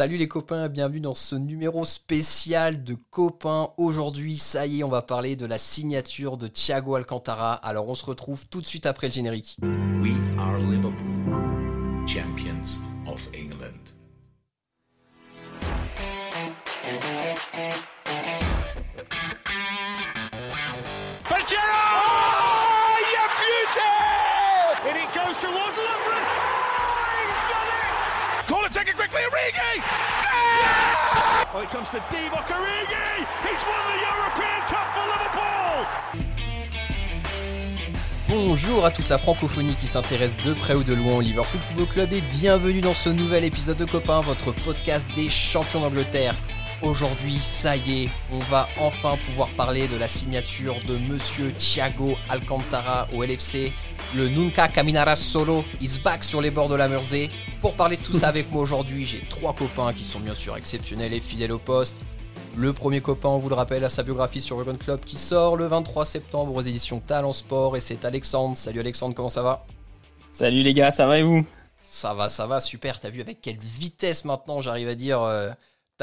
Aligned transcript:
Salut 0.00 0.16
les 0.16 0.28
copains, 0.28 0.70
bienvenue 0.70 1.00
dans 1.00 1.14
ce 1.14 1.34
numéro 1.34 1.84
spécial 1.84 2.84
de 2.84 2.96
copains. 3.10 3.68
Aujourd'hui, 3.76 4.38
ça 4.38 4.64
y 4.64 4.80
est, 4.80 4.82
on 4.82 4.88
va 4.88 5.02
parler 5.02 5.36
de 5.36 5.44
la 5.44 5.58
signature 5.58 6.38
de 6.38 6.46
Thiago 6.46 6.94
Alcantara. 6.94 7.52
Alors 7.52 7.86
on 7.86 7.94
se 7.94 8.06
retrouve 8.06 8.46
tout 8.46 8.62
de 8.62 8.66
suite 8.66 8.86
après 8.86 9.08
le 9.08 9.12
générique. 9.12 9.58
We 10.02 10.14
are 10.38 10.56
Liverpool, 10.56 12.06
champions 12.06 12.80
of 13.06 13.28
England. 13.34 13.92
Bonjour 38.28 38.84
à 38.84 38.90
toute 38.90 39.08
la 39.08 39.18
francophonie 39.18 39.74
qui 39.74 39.86
s'intéresse 39.86 40.36
de 40.38 40.54
près 40.54 40.74
ou 40.74 40.84
de 40.84 40.94
loin 40.94 41.16
au 41.16 41.20
Liverpool 41.20 41.60
Football 41.60 41.86
Club 41.86 42.12
et 42.12 42.20
bienvenue 42.20 42.80
dans 42.80 42.94
ce 42.94 43.10
nouvel 43.10 43.44
épisode 43.44 43.76
de 43.76 43.84
Copains, 43.84 44.20
votre 44.20 44.52
podcast 44.52 45.08
des 45.14 45.28
champions 45.28 45.80
d'Angleterre. 45.80 46.34
Aujourd'hui, 46.82 47.36
ça 47.42 47.76
y 47.76 48.04
est, 48.04 48.08
on 48.32 48.38
va 48.38 48.66
enfin 48.78 49.18
pouvoir 49.26 49.48
parler 49.50 49.86
de 49.86 49.98
la 49.98 50.08
signature 50.08 50.74
de 50.88 50.96
Monsieur 50.96 51.52
Thiago 51.52 52.14
Alcantara 52.30 53.06
au 53.14 53.22
LFC. 53.22 53.70
Le 54.16 54.28
Nunca 54.28 54.66
Caminara 54.66 55.14
Solo 55.14 55.62
is 55.82 55.98
back 56.02 56.24
sur 56.24 56.40
les 56.40 56.50
bords 56.50 56.70
de 56.70 56.76
la 56.76 56.88
Mersey. 56.88 57.28
Pour 57.60 57.74
parler 57.74 57.98
de 57.98 58.02
tout 58.02 58.14
ça 58.14 58.28
avec 58.28 58.50
moi 58.50 58.62
aujourd'hui, 58.62 59.04
j'ai 59.04 59.20
trois 59.28 59.52
copains 59.52 59.92
qui 59.92 60.06
sont 60.06 60.20
bien 60.20 60.34
sûr 60.34 60.56
exceptionnels 60.56 61.12
et 61.12 61.20
fidèles 61.20 61.52
au 61.52 61.58
poste. 61.58 61.96
Le 62.56 62.72
premier 62.72 63.02
copain, 63.02 63.28
on 63.28 63.38
vous 63.40 63.50
le 63.50 63.56
rappelle, 63.56 63.84
a 63.84 63.90
sa 63.90 64.02
biographie 64.02 64.40
sur 64.40 64.64
Run 64.64 64.76
Club 64.76 65.00
qui 65.00 65.18
sort 65.18 65.58
le 65.58 65.66
23 65.66 66.06
septembre 66.06 66.54
aux 66.56 66.62
éditions 66.62 67.00
Talent 67.00 67.34
Sport 67.34 67.76
et 67.76 67.80
c'est 67.80 68.06
Alexandre. 68.06 68.56
Salut 68.56 68.80
Alexandre, 68.80 69.14
comment 69.14 69.28
ça 69.28 69.42
va? 69.42 69.66
Salut 70.32 70.62
les 70.62 70.72
gars, 70.72 70.90
ça 70.90 71.06
va 71.06 71.18
et 71.18 71.22
vous? 71.22 71.46
Ça 71.82 72.14
va, 72.14 72.30
ça 72.30 72.46
va, 72.46 72.62
super. 72.62 73.00
T'as 73.00 73.10
vu 73.10 73.20
avec 73.20 73.42
quelle 73.42 73.58
vitesse 73.58 74.24
maintenant 74.24 74.62
j'arrive 74.62 74.88
à 74.88 74.94
dire 74.94 75.20
euh, 75.20 75.50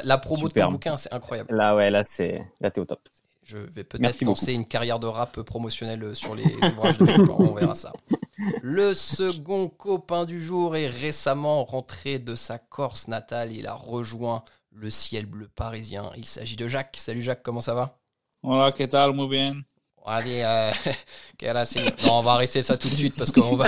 la 0.04 0.18
promo 0.18 0.48
de 0.48 0.54
ton 0.54 0.72
bouquin, 0.72 0.98
c'est 0.98 1.14
incroyable. 1.14 1.56
Là 1.56 1.76
ouais, 1.76 1.90
là 1.90 2.04
c'est 2.06 2.46
là 2.60 2.72
t'es 2.72 2.82
au 2.82 2.86
top. 2.86 3.02
Je 3.44 3.58
vais 3.58 3.86
peut-être 3.86 4.26
lancer 4.26 4.54
une 4.54 4.66
carrière 4.66 5.00
de 5.00 5.08
rap 5.08 5.42
promotionnelle 5.42 6.14
sur 6.16 6.36
les 6.36 6.54
ouvrages 6.56 6.98
de 6.98 7.06
mes 7.06 7.14
copains, 7.14 7.46
on 7.46 7.54
verra 7.54 7.76
ça. 7.76 7.94
Le 8.62 8.94
second 8.94 9.70
copain 9.70 10.26
du 10.26 10.44
jour 10.44 10.76
est 10.76 10.88
récemment 10.88 11.64
rentré 11.64 12.20
de 12.20 12.36
sa 12.36 12.58
Corse 12.58 13.08
natale. 13.08 13.54
Il 13.54 13.66
a 13.66 13.74
rejoint 13.74 14.44
le 14.72 14.90
ciel 14.90 15.26
bleu 15.26 15.48
parisien. 15.48 16.12
Il 16.18 16.26
s'agit 16.26 16.56
de 16.56 16.68
Jacques. 16.68 16.98
Salut 16.98 17.22
Jacques, 17.22 17.42
comment 17.42 17.62
ça 17.62 17.74
va? 17.74 17.98
Hola, 18.44 18.72
¿qué 18.72 18.88
tal? 18.88 19.14
Muy 19.14 19.28
bien. 19.28 19.64
Allez, 20.10 20.42
euh, 20.42 20.72
non, 22.06 22.14
on 22.14 22.22
va 22.22 22.32
arrêter 22.32 22.64
ça 22.64 22.78
tout 22.78 22.88
de 22.88 22.96
suite 22.96 23.18
parce 23.18 23.30
que 23.30 23.42
va... 23.42 23.66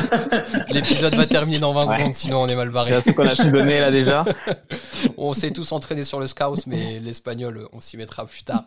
l'épisode 0.70 1.14
va 1.16 1.26
terminer 1.26 1.60
dans 1.60 1.74
20 1.74 1.86
Ouais. 1.88 1.98
secondes, 1.98 2.16
sinon 2.16 2.42
on 2.44 2.48
est 2.48 2.56
mal 2.56 2.70
barré. 2.70 2.94
C'est 3.04 3.12
ce 3.12 3.16
qu'on 3.16 3.28
a 3.28 3.36
pu 3.36 3.52
donner 3.52 3.80
là 3.82 3.92
déjà. 3.92 4.24
On 5.18 5.34
s'est 5.34 5.52
tous 5.52 5.72
entraînés 5.74 6.06
sur 6.06 6.20
le 6.20 6.28
Scouse, 6.28 6.66
mais 6.66 7.00
l'espagnol, 7.00 7.68
on 7.74 7.80
s'y 7.82 7.98
mettra 7.98 8.26
plus 8.26 8.44
tard. 8.44 8.66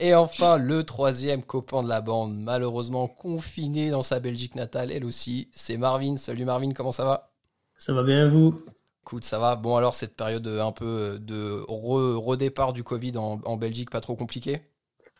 Et 0.00 0.14
enfin, 0.14 0.56
le 0.56 0.84
troisième 0.84 1.42
copain 1.42 1.82
de 1.82 1.88
la 1.88 2.00
bande, 2.00 2.36
malheureusement 2.36 3.06
confiné 3.08 3.90
dans 3.90 4.02
sa 4.02 4.20
Belgique 4.20 4.54
natale, 4.54 4.92
elle 4.92 5.04
aussi, 5.04 5.48
c'est 5.52 5.76
Marvin. 5.76 6.16
Salut 6.16 6.44
Marvin, 6.44 6.72
comment 6.72 6.92
ça 6.92 7.04
va? 7.04 7.30
Ça 7.76 7.92
va 7.92 8.02
bien 8.02 8.28
vous? 8.28 8.60
Écoute, 9.02 9.24
ça 9.24 9.38
va. 9.38 9.56
Bon, 9.56 9.76
alors, 9.76 9.94
cette 9.94 10.16
période 10.16 10.46
un 10.46 10.72
peu 10.72 11.18
de 11.20 11.64
re- 11.68 12.16
redépart 12.16 12.72
du 12.72 12.84
Covid 12.84 13.16
en, 13.18 13.40
en 13.44 13.56
Belgique, 13.56 13.90
pas 13.90 14.00
trop 14.00 14.14
compliqué 14.16 14.62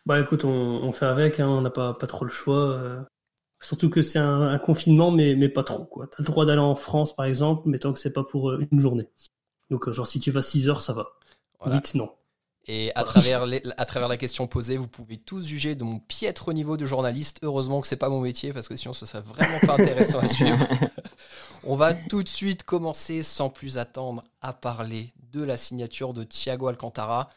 Bah 0.05 0.19
écoute, 0.19 0.43
on, 0.45 0.49
on 0.49 0.91
fait 0.91 1.05
avec, 1.05 1.39
hein, 1.39 1.47
on 1.47 1.61
n'a 1.61 1.69
pas, 1.69 1.93
pas 1.93 2.07
trop 2.07 2.25
le 2.25 2.31
choix. 2.31 2.71
euh. 2.73 3.01
Surtout 3.61 3.89
que 3.89 4.01
c'est 4.01 4.19
un, 4.19 4.41
un 4.43 4.57
confinement, 4.59 5.11
mais, 5.11 5.35
mais 5.35 5.49
pas 5.49 5.63
trop. 5.63 5.83
quoi. 5.85 6.07
T'as 6.07 6.15
le 6.19 6.25
droit 6.25 6.45
d'aller 6.45 6.61
en 6.61 6.75
France, 6.75 7.15
par 7.15 7.25
exemple, 7.25 7.63
mais 7.65 7.77
tant 7.79 7.91
que 7.93 7.99
c'est 7.99 8.13
pas 8.13 8.23
pour 8.23 8.51
euh, 8.51 8.65
une 8.71 8.79
journée. 8.79 9.09
Donc 9.69 9.87
euh, 9.87 9.91
genre 9.91 10.07
si 10.07 10.19
tu 10.19 10.31
vas 10.31 10.41
6 10.41 10.69
heures, 10.69 10.81
ça 10.81 10.93
va. 10.93 11.07
Voilà. 11.59 11.75
8, 11.75 11.95
non. 11.95 12.09
Et 12.67 12.91
à 12.95 13.03
travers, 13.03 13.45
les- 13.45 13.63
à 13.77 13.85
travers 13.85 14.07
la 14.07 14.17
question 14.17 14.47
posée, 14.47 14.77
vous 14.77 14.87
pouvez 14.87 15.17
tous 15.17 15.45
juger 15.45 15.75
de 15.75 15.83
mon 15.83 15.99
piètre 15.99 16.53
niveau 16.53 16.77
de 16.77 16.85
journaliste. 16.85 17.39
Heureusement 17.41 17.81
que 17.81 17.87
c'est 17.87 17.95
pas 17.97 18.09
mon 18.09 18.21
métier 18.21 18.53
parce 18.53 18.67
que 18.67 18.75
sinon 18.75 18.93
ce 18.93 19.05
serait 19.05 19.21
vraiment 19.23 19.59
pas 19.65 19.73
intéressant 19.73 20.19
à 20.19 20.27
suivre. 20.27 20.67
On 21.65 21.75
va 21.75 21.93
tout 21.93 22.23
de 22.23 22.29
suite 22.29 22.63
commencer 22.63 23.23
sans 23.23 23.49
plus 23.49 23.77
attendre 23.77 24.21
à 24.41 24.53
parler 24.53 25.11
de 25.33 25.43
la 25.43 25.57
signature 25.57 26.13
de 26.13 26.23
Thiago 26.23 26.67
Alcantara. 26.67 27.29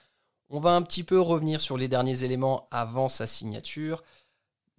On 0.54 0.60
va 0.60 0.76
un 0.76 0.82
petit 0.82 1.02
peu 1.02 1.18
revenir 1.18 1.62
sur 1.62 1.78
les 1.78 1.88
derniers 1.88 2.24
éléments 2.24 2.68
avant 2.70 3.08
sa 3.08 3.26
signature. 3.26 4.04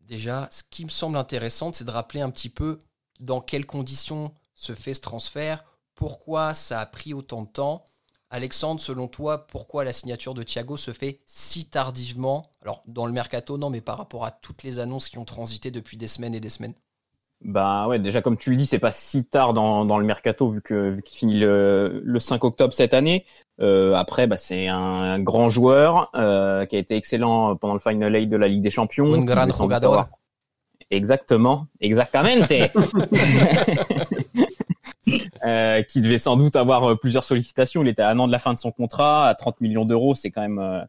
Déjà, 0.07 0.47
ce 0.51 0.61
qui 0.69 0.85
me 0.85 0.89
semble 0.91 1.17
intéressant, 1.17 1.73
c'est 1.73 1.84
de 1.84 1.89
rappeler 1.89 2.22
un 2.22 2.29
petit 2.29 2.50
peu 2.50 2.78
dans 3.19 3.41
quelles 3.41 3.66
conditions 3.66 4.35
se 4.53 4.75
fait 4.75 4.94
ce 4.94 5.01
transfert, 5.01 5.66
pourquoi 5.95 6.53
ça 6.53 6.79
a 6.79 6.85
pris 6.85 7.16
autant 7.16 7.41
de 7.41 7.47
temps. 7.47 7.85
Alexandre, 8.29 8.79
selon 8.79 9.07
toi, 9.07 9.47
pourquoi 9.47 9.83
la 9.83 9.94
signature 9.94 10.35
de 10.35 10.44
Thiago 10.44 10.78
se 10.78 10.94
fait 10.94 11.22
si 11.25 11.66
tardivement? 11.66 12.51
Alors, 12.62 12.83
dans 12.85 13.07
le 13.07 13.12
mercato, 13.12 13.57
non, 13.57 13.72
mais 13.72 13.81
par 13.81 13.97
rapport 13.97 14.25
à 14.25 14.31
toutes 14.31 14.62
les 14.62 14.78
annonces 14.78 15.09
qui 15.09 15.17
ont 15.17 15.25
transité 15.25 15.72
depuis 15.72 15.97
des 15.97 16.07
semaines 16.07 16.35
et 16.35 16.39
des 16.39 16.50
semaines. 16.50 16.75
Bah 17.44 17.88
ouais, 17.88 18.00
déjà 18.00 18.22
comme 18.22 18.38
tu 18.38 18.52
le 18.52 18.56
dis, 18.56 18.66
c'est 18.66 18.80
pas 18.80 18.94
si 18.94 19.26
tard 19.26 19.54
dans, 19.54 19.84
dans 19.86 19.98
le 19.98 20.06
mercato 20.06 20.48
vu 20.48 20.62
que 20.62 20.92
vu 20.92 21.02
qu'il 21.02 21.18
finit 21.18 21.40
le, 21.40 22.02
le 22.04 22.20
5 22.20 22.44
octobre 22.44 22.74
cette 22.74 22.94
année. 22.94 23.26
Euh, 23.59 23.94
après, 23.96 24.28
bah 24.28 24.38
c'est 24.38 24.68
un, 24.68 25.20
grand 25.20 25.50
joueur 25.50 26.09
euh, 26.16 26.66
qui 26.66 26.76
a 26.76 26.80
été 26.80 26.96
excellent 26.96 27.56
pendant 27.56 27.74
le 27.74 27.80
final 27.80 28.16
eight 28.16 28.30
de 28.30 28.38
la 28.38 28.48
Ligue 28.48 28.62
des 28.62 28.72
Champions. 28.72 29.14
Un 29.14 29.20
qui 29.20 29.26
gran 29.26 29.44
devait 29.44 29.54
sans 29.54 29.66
doute 29.66 29.74
jugador. 29.74 30.08
Exactement, 30.90 31.68
exactamente. 31.81 32.54
Euh, 35.46 35.84
qui 35.84 36.00
devait 36.00 36.18
sans 36.18 36.38
doute 36.38 36.56
avoir 36.56 36.98
plusieurs 36.98 37.25
sollicitations. 37.25 37.84
Il 37.84 37.90
était 37.90 38.02
à 38.02 38.10
un 38.10 38.20
an 38.20 38.28
de 38.28 38.31
la 38.31 38.40
fin 38.40 38.54
de 38.54 38.60
son 38.60 38.72
contrat, 38.72 39.28
à 39.28 39.36
30 39.36 39.60
millions 39.60 39.84
d'euros, 39.84 40.16
c'est 40.16 40.31
quand 40.31 40.42
même 40.42 40.60
euh, 40.60 40.81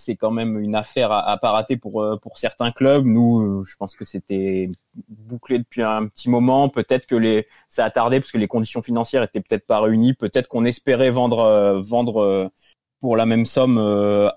c'est 0.00 0.16
quand 0.16 0.30
même 0.30 0.58
une 0.58 0.74
affaire 0.74 1.12
à, 1.12 1.28
à 1.30 1.36
pas 1.36 1.52
rater 1.52 1.76
pour 1.76 2.02
euh, 2.02 2.16
certains 2.34 2.70
clubs. 2.72 3.04
Nous, 3.04 3.40
euh, 3.40 3.64
je 3.64 3.76
pense 3.76 3.94
que 3.94 4.04
c'était 4.04 4.70
bouclé 5.08 5.58
depuis 5.58 5.82
un 5.82 6.06
petit 6.06 6.28
moment. 6.30 6.68
Peut-être 6.68 7.06
que 7.06 7.44
ça 7.68 7.84
a 7.84 7.90
tardé 7.90 8.20
parce 8.20 8.32
que 8.32 8.38
les 8.38 8.48
conditions 8.48 8.82
financières 8.82 9.22
étaient 9.22 9.40
peut-être 9.40 9.66
pas 9.66 9.80
réunies. 9.80 10.14
Peut-être 10.14 10.48
qu'on 10.48 10.64
espérait 10.64 11.10
vendre 11.10 11.40
euh, 12.18 12.48
pour 13.00 13.16
la 13.16 13.26
même 13.26 13.46
somme 13.46 13.78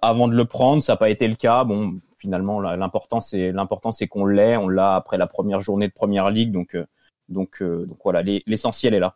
avant 0.02 0.28
de 0.28 0.36
le 0.36 0.46
prendre. 0.46 0.82
Ça 0.84 0.94
n'a 0.94 0.98
pas 0.98 1.10
été 1.10 1.28
le 1.28 1.36
cas. 1.36 1.64
Bon, 1.64 2.00
finalement, 2.18 2.62
l'important 2.62 3.20
c'est 3.20 4.08
qu'on 4.08 4.26
l'ait. 4.26 4.56
On 4.58 4.70
l'a 4.70 4.96
après 4.96 5.18
la 5.18 5.28
première 5.28 5.60
journée 5.60 5.88
de 5.88 5.94
première 5.94 6.30
ligue. 6.30 6.52
Donc 6.52 6.78
voilà, 8.04 8.22
les- 8.22 8.44
l'essentiel 8.48 8.94
est 8.94 9.00
là. 9.00 9.16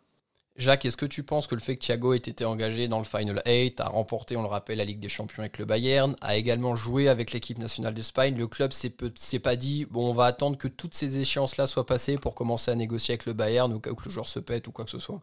Jacques, 0.58 0.84
est-ce 0.84 0.96
que 0.96 1.06
tu 1.06 1.22
penses 1.22 1.46
que 1.46 1.54
le 1.54 1.60
fait 1.60 1.76
que 1.76 1.84
Thiago 1.84 2.14
ait 2.14 2.16
été 2.16 2.44
engagé 2.44 2.88
dans 2.88 2.98
le 2.98 3.04
Final 3.04 3.40
8, 3.46 3.80
a 3.80 3.88
remporté, 3.88 4.36
on 4.36 4.42
le 4.42 4.48
rappelle, 4.48 4.78
la 4.78 4.84
Ligue 4.84 4.98
des 4.98 5.08
Champions 5.08 5.38
avec 5.38 5.58
le 5.58 5.64
Bayern, 5.64 6.16
a 6.20 6.36
également 6.36 6.74
joué 6.74 7.08
avec 7.08 7.30
l'équipe 7.30 7.58
nationale 7.58 7.94
d'Espagne, 7.94 8.36
le 8.36 8.48
club 8.48 8.72
s'est 8.72 9.38
pas 9.38 9.54
dit, 9.54 9.86
bon, 9.88 10.10
on 10.10 10.12
va 10.12 10.24
attendre 10.24 10.58
que 10.58 10.66
toutes 10.66 10.94
ces 10.94 11.20
échéances-là 11.20 11.68
soient 11.68 11.86
passées 11.86 12.18
pour 12.18 12.34
commencer 12.34 12.72
à 12.72 12.74
négocier 12.74 13.12
avec 13.12 13.26
le 13.26 13.34
Bayern 13.34 13.72
où 13.72 13.78
que 13.78 13.90
le 13.90 14.10
joueur 14.10 14.26
se 14.26 14.40
pète 14.40 14.66
ou 14.66 14.72
quoi 14.72 14.84
que 14.84 14.90
ce 14.90 14.98
soit? 14.98 15.20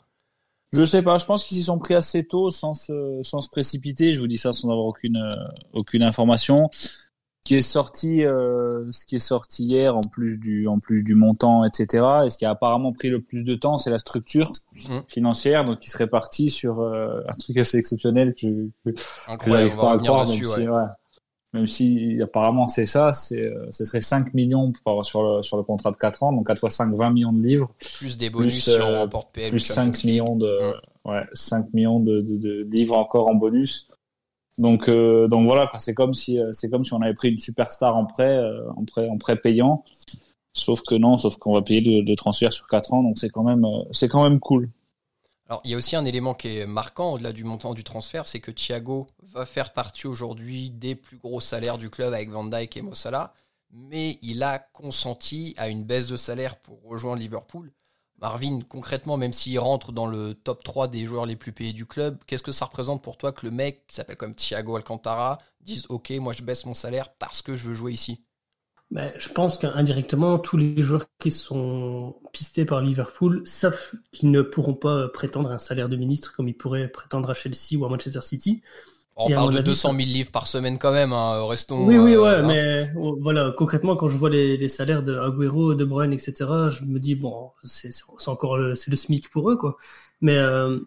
Je 0.71 0.83
sais 0.83 1.03
pas, 1.03 1.17
je 1.17 1.25
pense 1.25 1.45
qu'ils 1.45 1.57
s'y 1.57 1.63
sont 1.63 1.79
pris 1.79 1.95
assez 1.95 2.25
tôt 2.25 2.49
sans 2.49 2.73
se, 2.73 3.49
précipiter. 3.49 4.13
Je 4.13 4.21
vous 4.21 4.27
dis 4.27 4.37
ça 4.37 4.53
sans 4.53 4.69
avoir 4.69 4.85
aucune, 4.85 5.17
euh, 5.17 5.35
aucune 5.73 6.03
information. 6.03 6.69
Ce 7.47 7.49
qui 7.53 7.55
est 7.57 7.61
sorti, 7.61 8.25
euh, 8.25 8.91
ce 8.91 9.05
qui 9.05 9.17
est 9.17 9.19
sorti 9.19 9.65
hier 9.65 9.95
en 9.95 10.01
plus 10.01 10.39
du, 10.39 10.67
en 10.67 10.79
plus 10.79 11.03
du 11.03 11.13
montant, 11.13 11.63
etc. 11.63 12.03
Et 12.25 12.31
ce 12.31 12.39
qui 12.39 12.45
a 12.45 12.49
apparemment 12.49 12.91
pris 12.91 13.09
le 13.09 13.21
plus 13.21 13.43
de 13.45 13.53
temps, 13.53 13.77
c'est 13.77 13.91
la 13.91 13.99
structure 13.99 14.51
Mhm. 14.89 15.03
financière, 15.07 15.63
donc 15.63 15.77
qui 15.79 15.91
serait 15.91 16.07
parti 16.07 16.49
sur 16.49 16.79
euh, 16.81 17.21
un 17.27 17.33
truc 17.37 17.55
assez 17.57 17.77
exceptionnel 17.77 18.33
que, 18.33 18.47
que, 18.83 18.95
Incroyable, 19.27 19.75
pas 19.75 19.93
à 19.93 19.97
croire, 19.99 20.25
dessus. 20.25 20.41
même, 20.41 20.49
ouais. 20.49 20.55
si, 20.63 20.69
ouais. 20.69 20.83
même 21.53 21.67
si 21.67 22.19
apparemment 22.23 22.67
c'est 22.67 22.87
ça, 22.87 23.13
c'est, 23.13 23.43
euh, 23.43 23.67
ce 23.69 23.85
serait 23.85 24.01
5 24.01 24.33
millions 24.33 24.73
pour, 24.83 25.05
sur, 25.05 25.21
le, 25.21 25.43
sur 25.43 25.57
le 25.57 25.63
contrat 25.63 25.91
de 25.91 25.97
4 25.97 26.23
ans, 26.23 26.33
donc 26.33 26.47
4 26.47 26.57
fois 26.59 26.71
5, 26.71 26.95
20 26.95 27.11
millions 27.11 27.31
de 27.31 27.43
livres. 27.45 27.69
Plus 27.99 28.17
des 28.17 28.31
bonus 28.31 28.63
Plus, 28.63 28.71
si 28.73 28.79
on 28.81 28.89
euh, 28.89 28.99
remporte 29.01 29.31
PL 29.33 29.51
plus 29.51 29.59
Champions 29.63 29.93
5 29.93 29.97
League. 29.97 30.05
millions 30.05 30.35
de 30.35 30.47
Mm. 31.05 31.09
ouais, 31.11 31.21
5 31.33 31.73
millions 31.75 31.99
de, 31.99 32.21
de, 32.21 32.37
de 32.37 32.63
livres 32.71 32.97
encore 32.97 33.27
en 33.29 33.35
bonus. 33.35 33.87
Donc 34.57 34.87
euh, 34.87 35.27
donc 35.27 35.45
voilà, 35.45 35.69
c'est 35.79 35.93
comme 35.93 36.13
si 36.13 36.39
euh, 36.39 36.51
c'est 36.53 36.69
comme 36.69 36.85
si 36.85 36.93
on 36.93 37.01
avait 37.01 37.13
pris 37.13 37.29
une 37.29 37.37
superstar 37.37 37.95
en 37.95 38.05
prêt 38.05 38.37
euh, 38.37 38.71
en 38.75 38.85
prêt 38.85 39.07
en 39.09 39.17
prêt 39.17 39.35
payant. 39.35 39.83
Sauf 40.53 40.81
que 40.81 40.95
non, 40.95 41.17
sauf 41.17 41.35
qu'on 41.35 41.53
va 41.53 41.61
payer 41.61 41.81
le, 41.81 42.15
transfert 42.15 42.53
sur 42.53 42.67
4 42.67 42.93
ans, 42.93 43.03
donc 43.03 43.17
c'est 43.17 43.29
quand 43.29 43.43
même 43.43 43.67
c'est 43.91 44.07
quand 44.07 44.23
même 44.23 44.39
cool. 44.39 44.69
Alors, 45.47 45.61
il 45.63 45.71
y 45.71 45.73
a 45.75 45.77
aussi 45.77 45.95
un 45.95 46.05
élément 46.05 46.33
qui 46.33 46.57
est 46.57 46.65
marquant 46.65 47.13
au-delà 47.13 47.31
du 47.33 47.43
montant 47.43 47.73
du 47.73 47.83
transfert, 47.83 48.25
c'est 48.25 48.39
que 48.39 48.49
Thiago 48.49 49.05
va 49.21 49.45
faire 49.45 49.73
partie 49.73 50.07
aujourd'hui 50.07 50.71
des 50.71 50.95
plus 50.95 51.17
gros 51.17 51.39
salaires 51.39 51.77
du 51.77 51.89
club 51.89 52.13
avec 52.13 52.29
Van 52.29 52.45
Dijk 52.45 52.77
et 52.77 52.81
Mossala, 52.81 53.33
mais 53.69 54.17
il 54.23 54.41
a 54.41 54.57
consenti 54.57 55.53
à 55.57 55.67
une 55.67 55.83
baisse 55.83 56.07
de 56.07 56.17
salaire 56.17 56.55
pour 56.55 56.81
rejoindre 56.83 57.19
Liverpool. 57.19 57.71
Marvin, 58.21 58.59
concrètement, 58.67 59.17
même 59.17 59.33
s'il 59.33 59.59
rentre 59.59 59.91
dans 59.91 60.07
le 60.07 60.33
top 60.33 60.63
3 60.63 60.87
des 60.87 61.05
joueurs 61.05 61.25
les 61.25 61.35
plus 61.35 61.51
payés 61.51 61.73
du 61.73 61.85
club, 61.85 62.17
qu'est-ce 62.25 62.43
que 62.43 62.51
ça 62.51 62.65
représente 62.65 63.03
pour 63.03 63.17
toi 63.17 63.31
que 63.31 63.45
le 63.45 63.51
mec 63.51 63.85
qui 63.87 63.95
s'appelle 63.95 64.17
comme 64.17 64.35
Thiago 64.35 64.75
Alcantara 64.77 65.39
dise 65.61 65.85
Ok, 65.89 66.11
moi 66.11 66.33
je 66.33 66.43
baisse 66.43 66.65
mon 66.65 66.73
salaire 66.73 67.13
parce 67.13 67.41
que 67.41 67.55
je 67.55 67.67
veux 67.67 67.73
jouer 67.73 67.93
ici? 67.93 68.23
Ben, 68.91 69.11
Je 69.17 69.29
pense 69.29 69.57
qu'indirectement, 69.57 70.39
tous 70.39 70.57
les 70.57 70.81
joueurs 70.81 71.05
qui 71.19 71.31
sont 71.31 72.15
pistés 72.31 72.65
par 72.65 72.81
Liverpool 72.81 73.41
savent 73.45 73.79
qu'ils 74.11 74.31
ne 74.31 74.41
pourront 74.41 74.75
pas 74.75 75.09
prétendre 75.09 75.51
un 75.51 75.57
salaire 75.57 75.89
de 75.89 75.95
ministre 75.95 76.33
comme 76.35 76.47
ils 76.47 76.57
pourraient 76.57 76.87
prétendre 76.87 77.29
à 77.29 77.33
Chelsea 77.33 77.77
ou 77.77 77.85
à 77.85 77.89
Manchester 77.89 78.21
City. 78.21 78.61
On 79.17 79.29
parle 79.29 79.53
de 79.53 79.61
200 79.61 79.93
000 79.93 79.99
livres 79.99 80.31
par 80.31 80.47
semaine 80.47 80.77
quand 80.77 80.91
même, 80.91 81.13
hein, 81.13 81.47
restons. 81.47 81.87
Oui, 81.87 81.97
oui, 81.97 82.17
ouais, 82.17 82.27
euh, 82.27 82.45
mais 82.45 82.91
oh, 82.97 83.17
voilà, 83.21 83.53
concrètement, 83.57 83.95
quand 83.95 84.09
je 84.09 84.17
vois 84.17 84.29
les, 84.29 84.57
les, 84.57 84.67
salaires 84.67 85.03
de 85.03 85.17
Agüero, 85.17 85.73
De 85.73 85.85
Bruyne, 85.85 86.11
etc., 86.11 86.33
je 86.69 86.83
me 86.83 86.99
dis 86.99 87.15
bon, 87.15 87.51
c'est 87.63 87.93
encore 88.27 88.57
le, 88.57 88.75
c'est 88.75 88.91
le 88.91 88.97
SMIC 88.97 89.29
pour 89.29 89.49
eux, 89.49 89.55
quoi. 89.55 89.77
Mais 90.19 90.37
euh, 90.37 90.79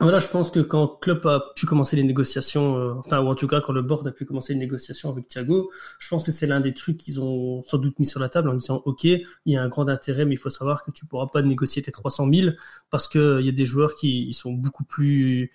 voilà, 0.00 0.18
je 0.18 0.26
pense 0.28 0.50
que 0.50 0.58
quand 0.58 0.88
Klopp 1.00 1.24
a 1.24 1.52
pu 1.54 1.66
commencer 1.66 1.94
les 1.94 2.02
négociations, 2.02 2.76
euh, 2.76 2.94
enfin, 2.98 3.20
ou 3.20 3.28
en 3.28 3.36
tout 3.36 3.46
cas 3.46 3.60
quand 3.60 3.72
le 3.72 3.80
board 3.80 4.06
a 4.08 4.10
pu 4.10 4.24
commencer 4.24 4.52
les 4.52 4.58
négociations 4.58 5.08
avec 5.08 5.28
Thiago, 5.28 5.70
je 6.00 6.08
pense 6.08 6.26
que 6.26 6.32
c'est 6.32 6.48
l'un 6.48 6.60
des 6.60 6.74
trucs 6.74 6.96
qu'ils 6.96 7.20
ont 7.20 7.62
sans 7.62 7.78
doute 7.78 7.98
mis 8.00 8.06
sur 8.06 8.18
la 8.18 8.28
table 8.28 8.48
en 8.48 8.54
disant, 8.54 8.82
OK, 8.86 9.04
il 9.04 9.22
y 9.46 9.56
a 9.56 9.62
un 9.62 9.68
grand 9.68 9.88
intérêt, 9.88 10.24
mais 10.24 10.34
il 10.34 10.38
faut 10.38 10.50
savoir 10.50 10.82
que 10.82 10.90
tu 10.90 11.06
pourras 11.06 11.28
pas 11.28 11.42
négocier 11.42 11.80
tes 11.80 11.92
300 11.92 12.28
000 12.32 12.50
parce 12.90 13.06
que 13.06 13.38
il 13.40 13.46
y 13.46 13.48
a 13.48 13.52
des 13.52 13.66
joueurs 13.66 13.94
qui 13.94 14.26
ils 14.28 14.34
sont 14.34 14.52
beaucoup 14.52 14.84
plus 14.84 15.44
euh, 15.44 15.48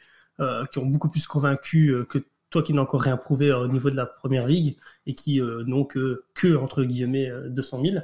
qui 0.71 0.79
ont 0.79 0.85
beaucoup 0.85 1.09
plus 1.09 1.27
convaincu 1.27 1.89
euh, 1.89 2.05
que 2.05 2.19
toi 2.49 2.63
qui 2.63 2.73
n'as 2.73 2.81
encore 2.81 3.01
rien 3.01 3.17
prouvé 3.17 3.49
euh, 3.49 3.59
au 3.59 3.67
niveau 3.67 3.89
de 3.89 3.95
la 3.95 4.05
première 4.05 4.47
ligue 4.47 4.77
et 5.05 5.13
qui 5.13 5.41
n'ont 5.41 5.85
que, 5.85 6.25
que, 6.33 6.55
entre 6.55 6.83
guillemets, 6.83 7.31
200 7.47 7.81
000. 7.83 7.95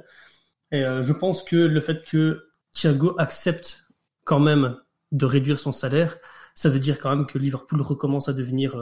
Et 0.71 0.81
je 0.81 1.13
pense 1.13 1.43
que 1.43 1.55
le 1.55 1.79
fait 1.79 2.03
que 2.03 2.47
Thiago 2.71 3.15
accepte 3.17 3.85
quand 4.23 4.39
même 4.39 4.77
de 5.11 5.25
réduire 5.25 5.59
son 5.59 5.71
salaire, 5.71 6.17
ça 6.55 6.69
veut 6.69 6.79
dire 6.79 6.99
quand 6.99 7.15
même 7.15 7.27
que 7.27 7.37
Liverpool 7.37 7.81
recommence 7.81 8.27
à 8.29 8.33
devenir 8.33 8.75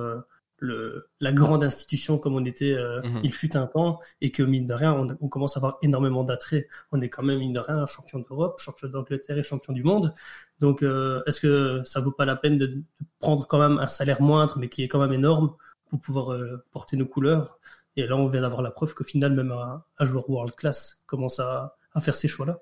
le, 0.64 1.10
la 1.20 1.34
grande 1.34 1.62
institution 1.62 2.18
comme 2.18 2.36
on 2.36 2.46
était, 2.46 2.72
euh, 2.72 3.02
mhm. 3.04 3.20
il 3.24 3.34
fut 3.34 3.58
un 3.58 3.68
temps, 3.68 4.00
et 4.22 4.32
que 4.32 4.42
mine 4.42 4.66
de 4.66 4.74
rien, 4.74 4.94
on, 4.94 5.28
commence 5.28 5.58
à 5.58 5.60
avoir 5.60 5.78
énormément 5.82 6.24
d'attrait. 6.24 6.70
On 6.94 7.02
est 7.02 7.10
quand 7.10 7.22
même, 7.22 7.40
mine 7.40 7.52
de 7.52 7.60
rien, 7.60 7.86
champion 7.86 8.20
d'Europe, 8.20 8.60
champion 8.60 8.88
d'Angleterre 8.88 9.38
et 9.38 9.44
champion 9.44 9.74
du 9.74 9.84
monde. 9.84 10.14
Donc, 10.62 10.82
euh, 10.82 11.22
est-ce 11.28 11.42
que 11.42 11.82
ça 11.84 12.00
vaut 12.00 12.12
pas 12.12 12.24
la 12.24 12.38
peine 12.38 12.58
de, 12.58 12.82
prendre 13.20 13.46
quand 13.46 13.60
même 13.60 13.78
un 13.78 13.88
salaire 13.88 14.22
moindre, 14.22 14.58
mais 14.58 14.70
qui 14.70 14.84
est 14.84 14.88
quand 14.88 15.00
même 15.00 15.12
énorme, 15.12 15.54
pour 15.90 16.00
pouvoir 16.00 16.32
euh, 16.32 16.64
porter 16.72 16.96
nos 16.96 17.06
couleurs? 17.06 17.60
Et 17.98 18.08
là, 18.08 18.16
on 18.16 18.30
vient 18.30 18.42
d'avoir 18.42 18.62
la 18.62 18.72
preuve 18.72 18.94
qu'au 18.94 19.04
final, 19.04 19.34
même 19.34 19.52
un, 19.52 20.06
joueur 20.06 20.30
world 20.30 20.56
class 20.56 21.04
commence 21.08 21.40
à, 21.42 21.76
à 21.94 22.00
faire 22.00 22.16
ces 22.16 22.30
choix-là. 22.30 22.60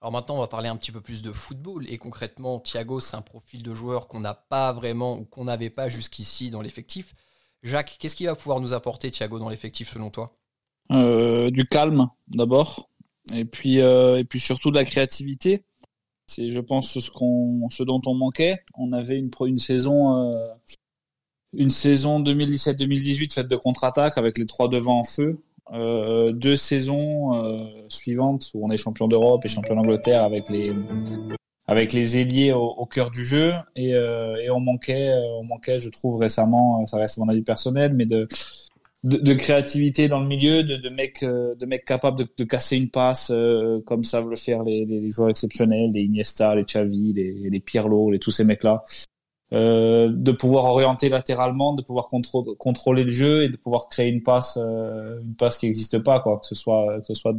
Alors 0.00 0.12
maintenant, 0.12 0.36
on 0.36 0.40
va 0.40 0.46
parler 0.46 0.68
un 0.68 0.76
petit 0.76 0.92
peu 0.92 1.00
plus 1.00 1.22
de 1.22 1.30
football. 1.30 1.84
Et 1.90 1.98
concrètement, 1.98 2.58
Thiago, 2.58 3.00
c'est 3.00 3.16
un 3.16 3.22
profil 3.22 3.62
de 3.62 3.74
joueur 3.74 4.08
qu'on 4.08 4.20
n'a 4.20 4.34
pas 4.34 4.72
vraiment 4.72 5.18
ou 5.18 5.24
qu'on 5.24 5.44
n'avait 5.44 5.70
pas 5.70 5.88
jusqu'ici 5.88 6.50
dans 6.50 6.62
l'effectif. 6.62 7.14
Jacques, 7.62 7.96
qu'est-ce 7.98 8.16
qu'il 8.16 8.26
va 8.26 8.34
pouvoir 8.34 8.60
nous 8.60 8.72
apporter, 8.72 9.10
Thiago, 9.10 9.38
dans 9.38 9.50
l'effectif 9.50 9.92
selon 9.92 10.08
toi? 10.10 10.34
Euh, 10.90 11.50
Du 11.50 11.66
calme, 11.66 12.08
d'abord. 12.28 12.88
Et 13.34 13.44
puis, 13.44 13.80
euh, 13.80 14.18
et 14.18 14.24
puis 14.24 14.40
surtout 14.40 14.70
de 14.70 14.76
la 14.76 14.84
créativité. 14.84 15.64
C'est, 16.26 16.48
je 16.48 16.60
pense, 16.60 16.98
ce, 16.98 17.82
dont 17.82 18.00
on 18.06 18.14
manquait. 18.14 18.62
On 18.78 18.92
avait 18.92 19.18
une, 19.18 19.58
saison. 19.58 20.16
Euh, 20.16 20.48
une 21.52 21.70
saison 21.70 22.22
2017-2018 22.22 23.34
faite 23.34 23.48
de 23.48 23.56
contre-attaque 23.56 24.16
avec 24.16 24.38
les 24.38 24.46
trois 24.46 24.68
devants 24.68 25.00
en 25.00 25.04
feu. 25.04 25.42
Euh, 25.72 26.32
deux 26.32 26.56
saisons 26.56 27.34
euh, 27.34 27.64
suivantes 27.86 28.50
où 28.54 28.66
on 28.66 28.70
est 28.70 28.76
champion 28.76 29.06
d'Europe 29.06 29.44
et 29.44 29.48
champion 29.48 29.76
d'Angleterre 29.76 30.24
avec 30.24 30.48
les 30.48 30.74
avec 31.68 31.92
les 31.92 32.18
ailiers 32.18 32.52
au, 32.52 32.84
cœur 32.86 33.12
du 33.12 33.24
jeu. 33.24 33.52
Et, 33.76 33.94
euh, 33.94 34.34
et 34.42 34.50
on 34.50 34.58
manquait 34.58 35.12
on 35.38 35.44
manquait 35.44 35.78
je 35.78 35.88
trouve 35.88 36.18
récemment 36.18 36.84
ça 36.86 36.96
reste 36.96 37.18
mon 37.18 37.28
avis 37.28 37.42
personnel 37.42 37.94
mais 37.94 38.06
de 38.06 38.26
de, 39.04 39.16
de 39.16 39.32
créativité 39.32 40.08
dans 40.08 40.20
le 40.20 40.26
milieu 40.26 40.62
de, 40.64 40.76
de 40.76 40.88
mecs 40.88 41.22
de 41.22 41.66
mecs 41.66 41.84
capables 41.84 42.18
de, 42.18 42.26
de 42.36 42.44
casser 42.44 42.76
une 42.76 42.90
passe 42.90 43.32
comme 43.86 44.02
savent 44.02 44.28
le 44.28 44.36
faire 44.36 44.64
les, 44.64 44.84
les, 44.84 45.08
joueurs 45.08 45.30
exceptionnels 45.30 45.92
les 45.92 46.02
Iniesta 46.02 46.56
les 46.56 46.64
Xavi 46.64 47.12
les, 47.12 47.48
les 47.48 47.60
Pirlo 47.60 48.10
les 48.10 48.18
tous 48.18 48.32
ces 48.32 48.44
mecs 48.44 48.64
là 48.64 48.82
euh, 49.52 50.08
de 50.12 50.30
pouvoir 50.30 50.66
orienter 50.66 51.08
latéralement, 51.08 51.74
de 51.74 51.82
pouvoir 51.82 52.06
contrôler 52.06 53.02
le 53.02 53.10
jeu 53.10 53.42
et 53.42 53.48
de 53.48 53.56
pouvoir 53.56 53.88
créer 53.88 54.08
une 54.08 54.22
passe, 54.22 54.56
euh, 54.62 55.20
une 55.22 55.34
passe 55.34 55.58
qui 55.58 55.66
n'existe 55.66 55.98
pas, 55.98 56.20
quoi, 56.20 56.38
que 56.38 56.46
ce 56.46 56.54
soit 56.54 57.00
que 57.00 57.06
ce 57.06 57.14
soit 57.14 57.34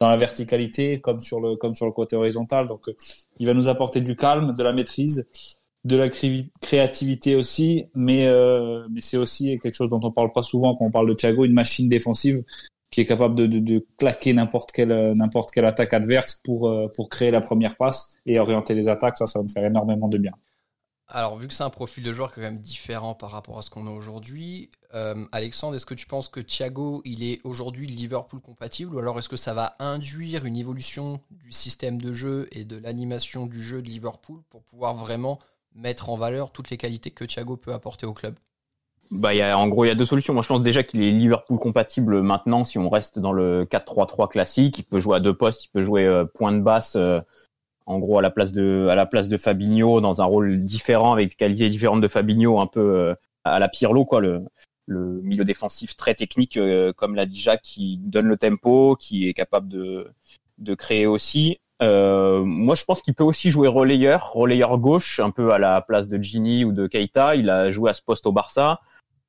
dans 0.00 0.08
la 0.08 0.16
verticalité 0.16 1.00
comme 1.00 1.20
sur 1.20 1.40
le 1.40 1.54
comme 1.54 1.76
sur 1.76 1.86
le 1.86 1.92
côté 1.92 2.16
horizontal. 2.16 2.66
Donc, 2.66 2.88
euh, 2.88 2.96
il 3.38 3.46
va 3.46 3.54
nous 3.54 3.68
apporter 3.68 4.00
du 4.00 4.16
calme, 4.16 4.52
de 4.52 4.62
la 4.64 4.72
maîtrise, 4.72 5.28
de 5.84 5.96
la 5.96 6.08
créativité 6.60 7.36
aussi, 7.36 7.86
mais 7.94 8.26
mais 8.90 9.00
c'est 9.00 9.16
aussi 9.16 9.58
quelque 9.60 9.74
chose 9.74 9.90
dont 9.90 10.00
on 10.02 10.10
parle 10.10 10.32
pas 10.32 10.42
souvent 10.42 10.74
quand 10.74 10.86
on 10.86 10.90
parle 10.90 11.08
de 11.08 11.14
Thiago, 11.14 11.44
une 11.44 11.52
machine 11.52 11.88
défensive 11.88 12.42
qui 12.90 13.02
est 13.02 13.06
capable 13.06 13.36
de, 13.36 13.46
de, 13.46 13.58
de 13.60 13.86
claquer 13.98 14.32
n'importe 14.32 14.72
quelle 14.72 15.12
n'importe 15.16 15.52
quelle 15.52 15.66
attaque 15.66 15.94
adverse 15.94 16.40
pour 16.44 16.72
pour 16.96 17.08
créer 17.08 17.30
la 17.30 17.40
première 17.40 17.76
passe 17.76 18.18
et 18.26 18.40
orienter 18.40 18.74
les 18.74 18.88
attaques. 18.88 19.16
Ça, 19.18 19.26
ça 19.28 19.38
va 19.38 19.44
me 19.44 19.48
faire 19.48 19.64
énormément 19.64 20.08
de 20.08 20.18
bien. 20.18 20.32
Alors, 21.10 21.38
vu 21.38 21.48
que 21.48 21.54
c'est 21.54 21.64
un 21.64 21.70
profil 21.70 22.04
de 22.04 22.12
joueur 22.12 22.30
quand 22.30 22.42
même 22.42 22.58
différent 22.58 23.14
par 23.14 23.30
rapport 23.30 23.58
à 23.58 23.62
ce 23.62 23.70
qu'on 23.70 23.86
a 23.86 23.90
aujourd'hui, 23.90 24.68
euh, 24.94 25.24
Alexandre, 25.32 25.74
est-ce 25.74 25.86
que 25.86 25.94
tu 25.94 26.06
penses 26.06 26.28
que 26.28 26.40
Thiago, 26.40 27.00
il 27.06 27.22
est 27.22 27.40
aujourd'hui 27.44 27.86
Liverpool 27.86 28.40
compatible 28.40 28.94
ou 28.94 28.98
alors 28.98 29.18
est-ce 29.18 29.30
que 29.30 29.38
ça 29.38 29.54
va 29.54 29.74
induire 29.78 30.44
une 30.44 30.56
évolution 30.56 31.20
du 31.30 31.50
système 31.50 31.98
de 31.98 32.12
jeu 32.12 32.46
et 32.52 32.64
de 32.64 32.76
l'animation 32.76 33.46
du 33.46 33.62
jeu 33.62 33.80
de 33.80 33.88
Liverpool 33.88 34.40
pour 34.50 34.62
pouvoir 34.62 34.94
vraiment 34.94 35.38
mettre 35.74 36.10
en 36.10 36.18
valeur 36.18 36.50
toutes 36.50 36.68
les 36.68 36.76
qualités 36.76 37.10
que 37.10 37.24
Thiago 37.24 37.56
peut 37.56 37.72
apporter 37.72 38.04
au 38.04 38.12
club? 38.12 38.34
Bah, 39.10 39.30
en 39.56 39.68
gros, 39.68 39.86
il 39.86 39.88
y 39.88 39.90
a 39.90 39.94
deux 39.94 40.04
solutions. 40.04 40.34
Moi, 40.34 40.42
je 40.42 40.48
pense 40.48 40.60
déjà 40.60 40.82
qu'il 40.82 41.02
est 41.02 41.10
Liverpool 41.10 41.58
compatible 41.58 42.20
maintenant 42.20 42.64
si 42.64 42.76
on 42.76 42.90
reste 42.90 43.18
dans 43.18 43.32
le 43.32 43.64
4-3-3 43.64 44.28
classique. 44.28 44.78
Il 44.78 44.84
peut 44.84 45.00
jouer 45.00 45.16
à 45.16 45.20
deux 45.20 45.32
postes, 45.32 45.64
il 45.64 45.68
peut 45.68 45.82
jouer 45.82 46.04
euh, 46.04 46.26
point 46.26 46.52
de 46.52 46.60
basse. 46.60 46.96
Euh, 46.96 47.20
en 47.88 47.98
gros 47.98 48.18
à 48.18 48.22
la 48.22 48.30
place 48.30 48.52
de 48.52 48.86
à 48.90 48.94
la 48.94 49.06
place 49.06 49.28
de 49.28 49.38
Fabinho 49.38 50.00
dans 50.00 50.20
un 50.20 50.24
rôle 50.24 50.64
différent 50.64 51.14
avec 51.14 51.30
des 51.30 51.34
qualités 51.34 51.70
différentes 51.70 52.02
de 52.02 52.08
Fabinho 52.08 52.60
un 52.60 52.66
peu 52.66 52.80
euh, 52.80 53.14
à 53.44 53.58
la 53.58 53.68
Pirlo 53.68 54.04
quoi 54.04 54.20
le 54.20 54.44
le 54.86 55.20
milieu 55.22 55.44
défensif 55.44 55.96
très 55.96 56.14
technique 56.14 56.58
euh, 56.58 56.92
comme 56.92 57.14
l'a 57.14 57.24
dit 57.24 57.40
Jacques 57.40 57.62
qui 57.62 57.98
donne 57.98 58.26
le 58.26 58.36
tempo 58.36 58.94
qui 58.96 59.26
est 59.28 59.32
capable 59.32 59.68
de 59.68 60.06
de 60.58 60.74
créer 60.74 61.06
aussi. 61.06 61.60
Euh, 61.80 62.42
moi 62.44 62.74
je 62.74 62.84
pense 62.84 63.00
qu'il 63.00 63.14
peut 63.14 63.24
aussi 63.24 63.50
jouer 63.50 63.68
relayeur 63.68 64.32
relayeur 64.32 64.76
gauche 64.78 65.20
un 65.20 65.30
peu 65.30 65.52
à 65.52 65.58
la 65.58 65.80
place 65.80 66.08
de 66.08 66.20
Gini 66.20 66.64
ou 66.64 66.72
de 66.72 66.86
Keita. 66.86 67.36
Il 67.36 67.48
a 67.48 67.70
joué 67.70 67.90
à 67.90 67.94
ce 67.94 68.02
poste 68.02 68.26
au 68.26 68.32
Barça. 68.32 68.80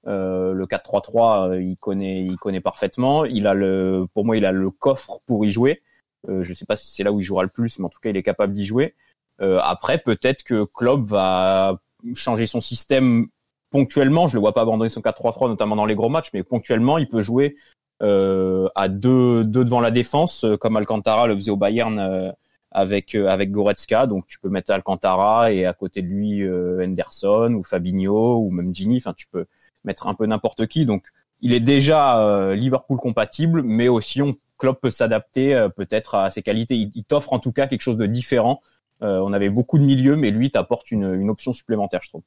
Euh, 0.08 0.54
le 0.54 0.66
4-3-3 0.66 1.62
il 1.62 1.78
connaît 1.78 2.26
il 2.26 2.38
connaît 2.38 2.62
parfaitement. 2.62 3.24
Il 3.24 3.48
a 3.48 3.54
le 3.54 4.06
pour 4.14 4.26
moi 4.26 4.36
il 4.36 4.46
a 4.46 4.52
le 4.52 4.70
coffre 4.70 5.22
pour 5.26 5.46
y 5.46 5.52
jouer 5.52 5.82
euh, 6.28 6.44
je 6.44 6.54
sais 6.54 6.66
pas 6.66 6.78
si 6.78 6.92
c'est 6.92 7.04
là 7.04 7.12
où 7.12 7.20
il 7.20 7.24
jouera 7.24 7.44
le 7.44 7.50
plus, 7.50 7.80
mais 7.80 7.86
en 7.86 7.90
tout 7.90 8.00
cas, 8.00 8.10
il 8.10 8.18
est 8.18 8.24
capable 8.24 8.54
d'y 8.54 8.66
jouer. 8.66 8.96
Euh, 9.42 9.60
après, 9.64 10.00
peut-être 10.00 10.44
que 10.44 10.66
Klopp 10.66 11.06
va 11.06 11.80
changer 12.14 12.46
son 12.46 12.62
système 12.62 13.28
ponctuellement. 13.70 14.28
Je 14.28 14.36
le 14.36 14.42
vois 14.42 14.54
pas 14.54 14.62
abandonner 14.62 14.90
son 14.90 15.02
4-3-3, 15.02 15.48
notamment 15.48 15.76
dans 15.76 15.86
les 15.86 15.96
gros 15.96 16.10
matchs, 16.10 16.30
mais 16.34 16.44
ponctuellement, 16.44 16.98
il 16.98 17.08
peut 17.08 17.22
jouer 17.22 17.56
euh, 18.02 18.70
à 18.76 18.88
deux, 18.88 19.44
deux 19.44 19.66
devant 19.66 19.82
la 19.82 19.92
défense, 19.92 20.46
euh, 20.46 20.56
comme 20.56 20.78
Alcantara 20.78 21.28
le 21.28 21.36
faisait 21.36 21.52
au 21.52 21.58
Bayern 21.58 22.00
euh, 22.00 22.32
avec 22.72 23.16
avec 23.16 23.52
Goretzka. 23.52 24.08
Donc, 24.08 24.28
tu 24.28 24.40
peux 24.40 24.50
mettre 24.50 24.72
Alcantara 24.72 25.52
et 25.52 25.66
à 25.66 25.74
côté 25.74 26.02
de 26.02 26.08
lui 26.08 26.48
Henderson 26.48 27.54
ou 27.58 27.64
Fabinho 27.64 28.38
ou 28.38 28.52
même 28.52 28.74
Gini. 28.74 28.98
Enfin, 28.98 29.14
tu 29.14 29.28
peux 29.28 29.46
mettre 29.84 30.08
un 30.08 30.14
peu 30.14 30.26
n'importe 30.26 30.68
qui. 30.68 30.86
Donc, 30.86 31.06
il 31.42 31.54
est 31.54 31.60
déjà 31.62 32.54
Liverpool 32.54 32.98
compatible, 33.00 33.64
mais 33.64 33.88
aussi 33.88 34.22
on 34.22 34.36
Klopp 34.60 34.80
peut 34.80 34.92
s'adapter 34.92 35.56
euh, 35.56 35.70
peut-être 35.70 36.14
à 36.14 36.30
ses 36.30 36.44
qualités. 36.44 36.76
Il, 36.76 37.04
t'offre 37.06 37.34
en 37.34 37.40
tout 37.40 37.52
cas 37.52 37.66
quelque 37.66 37.82
chose 37.82 37.98
de 37.98 38.06
différent. 38.06 38.62
Euh, 39.02 39.20
on 39.20 39.34
avait 39.34 39.50
beaucoup 39.50 39.80
de 39.80 39.84
milieux, 39.84 40.16
mais 40.16 40.30
lui 40.30 40.52
t'apporte 40.52 40.92
une, 40.92 41.30
option 41.30 41.54
supplémentaire, 41.54 42.02
je 42.04 42.10
trouve. 42.10 42.22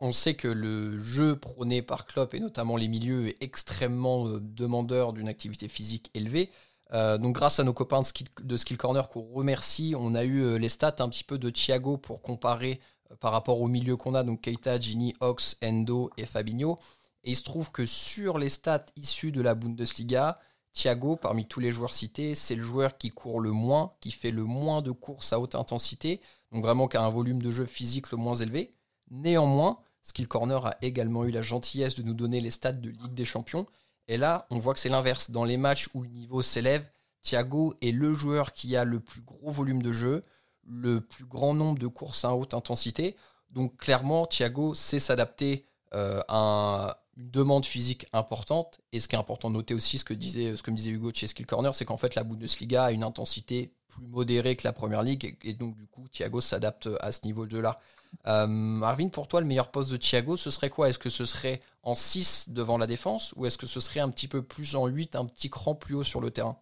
On 0.00 0.10
sait 0.10 0.34
que 0.34 0.48
le 0.48 0.98
jeu 0.98 1.36
prôné 1.36 1.80
par 1.80 2.06
Klopp 2.06 2.34
et 2.34 2.40
notamment 2.40 2.76
les 2.76 2.88
milieux 2.88 3.28
est 3.28 3.42
extrêmement 3.42 4.26
euh, 4.26 4.40
demandeur 4.42 5.12
d'une 5.12 5.28
activité 5.28 5.68
physique 5.68 6.10
élevée. 6.14 6.50
donc 6.92 7.34
grâce 7.34 7.60
à 7.60 7.64
nos 7.64 7.74
copains 7.74 8.00
de 8.42 8.56
Skill, 8.56 8.78
Corner 8.78 9.08
qu'on 9.08 9.22
remercie, 9.22 9.94
on 9.96 10.14
a 10.14 10.24
eu 10.24 10.58
les 10.58 10.70
stats 10.70 10.96
un 11.00 11.08
petit 11.10 11.24
peu 11.24 11.36
de 11.38 11.50
Thiago 11.50 11.98
pour 11.98 12.22
comparer 12.22 12.80
par 13.20 13.32
rapport 13.32 13.60
au 13.60 13.68
milieu 13.68 13.96
qu'on 13.96 14.14
a, 14.14 14.22
donc 14.22 14.40
Keita, 14.40 14.80
Gini, 14.80 15.14
Ox, 15.20 15.56
Endo 15.62 16.10
et 16.16 16.24
Fabinho. 16.24 16.78
Et 17.24 17.32
il 17.32 17.36
se 17.36 17.42
trouve 17.42 17.70
que 17.70 17.84
sur 17.84 18.38
les 18.38 18.48
stats 18.48 18.86
issues 18.96 19.32
de 19.32 19.42
la 19.42 19.54
Bundesliga, 19.54 20.38
Thiago, 20.72 21.16
parmi 21.16 21.46
tous 21.46 21.60
les 21.60 21.72
joueurs 21.72 21.92
cités, 21.92 22.34
c'est 22.34 22.54
le 22.54 22.62
joueur 22.62 22.98
qui 22.98 23.10
court 23.10 23.40
le 23.40 23.50
moins, 23.50 23.90
qui 24.00 24.10
fait 24.10 24.30
le 24.30 24.44
moins 24.44 24.82
de 24.82 24.90
courses 24.90 25.32
à 25.32 25.40
haute 25.40 25.54
intensité, 25.54 26.20
donc 26.52 26.62
vraiment 26.62 26.88
qui 26.88 26.96
a 26.96 27.02
un 27.02 27.10
volume 27.10 27.42
de 27.42 27.50
jeu 27.50 27.66
physique 27.66 28.10
le 28.10 28.16
moins 28.16 28.34
élevé. 28.34 28.72
Néanmoins, 29.10 29.78
Skill 30.02 30.28
Corner 30.28 30.64
a 30.64 30.76
également 30.82 31.24
eu 31.24 31.30
la 31.30 31.42
gentillesse 31.42 31.94
de 31.94 32.02
nous 32.02 32.14
donner 32.14 32.40
les 32.40 32.50
stats 32.50 32.72
de 32.72 32.90
Ligue 32.90 33.14
des 33.14 33.24
Champions. 33.24 33.66
Et 34.06 34.16
là, 34.16 34.46
on 34.50 34.58
voit 34.58 34.74
que 34.74 34.80
c'est 34.80 34.88
l'inverse. 34.88 35.30
Dans 35.30 35.44
les 35.44 35.56
matchs 35.56 35.88
où 35.94 36.02
le 36.02 36.08
niveau 36.08 36.42
s'élève, 36.42 36.88
Thiago 37.22 37.74
est 37.82 37.92
le 37.92 38.14
joueur 38.14 38.52
qui 38.52 38.76
a 38.76 38.84
le 38.84 39.00
plus 39.00 39.20
gros 39.20 39.50
volume 39.50 39.82
de 39.82 39.92
jeu, 39.92 40.24
le 40.64 41.00
plus 41.00 41.24
grand 41.24 41.54
nombre 41.54 41.78
de 41.78 41.86
courses 41.86 42.24
à 42.24 42.34
haute 42.34 42.54
intensité. 42.54 43.16
Donc 43.50 43.76
clairement, 43.76 44.26
Thiago 44.26 44.74
sait 44.74 44.98
s'adapter 44.98 45.66
euh, 45.94 46.20
à 46.28 47.02
une 47.18 47.30
demande 47.30 47.66
physique 47.66 48.06
importante. 48.12 48.80
Et 48.92 49.00
ce 49.00 49.08
qui 49.08 49.16
est 49.16 49.18
important 49.18 49.50
de 49.50 49.54
noter 49.54 49.74
aussi, 49.74 49.98
ce 49.98 50.04
que, 50.04 50.14
disait, 50.14 50.56
ce 50.56 50.62
que 50.62 50.70
me 50.70 50.76
disait 50.76 50.90
Hugo 50.90 51.10
chez 51.12 51.26
Skill 51.26 51.46
Corner, 51.46 51.74
c'est 51.74 51.84
qu'en 51.84 51.96
fait 51.96 52.14
la 52.14 52.24
Bundesliga 52.24 52.84
a 52.84 52.92
une 52.92 53.02
intensité 53.02 53.72
plus 53.88 54.06
modérée 54.06 54.56
que 54.56 54.66
la 54.66 54.72
Première 54.72 55.02
Ligue. 55.02 55.36
Et, 55.42 55.52
donc 55.52 55.76
du 55.76 55.86
coup, 55.86 56.06
Thiago 56.08 56.40
s'adapte 56.40 56.88
à 57.00 57.12
ce 57.12 57.24
niveau 57.24 57.44
de 57.44 57.50
jeu-là. 57.50 57.80
Euh, 58.26 58.46
Marvin, 58.46 59.08
pour 59.08 59.28
toi, 59.28 59.40
le 59.40 59.46
meilleur 59.46 59.70
poste 59.70 59.90
de 59.90 59.96
Thiago, 59.96 60.36
ce 60.36 60.50
serait 60.50 60.70
quoi? 60.70 60.88
Est-ce 60.88 60.98
que 60.98 61.10
ce 61.10 61.24
serait 61.24 61.60
en 61.82 61.94
6 61.94 62.50
devant 62.50 62.78
la 62.78 62.86
défense 62.86 63.34
ou 63.36 63.46
est-ce 63.46 63.58
que 63.58 63.66
ce 63.66 63.80
serait 63.80 64.00
un 64.00 64.08
petit 64.08 64.28
peu 64.28 64.42
plus 64.42 64.76
en 64.76 64.86
8, 64.86 65.16
un 65.16 65.26
petit 65.26 65.50
cran 65.50 65.74
plus 65.74 65.94
haut 65.94 66.04
sur 66.04 66.20
le 66.20 66.30
terrain? 66.30 66.56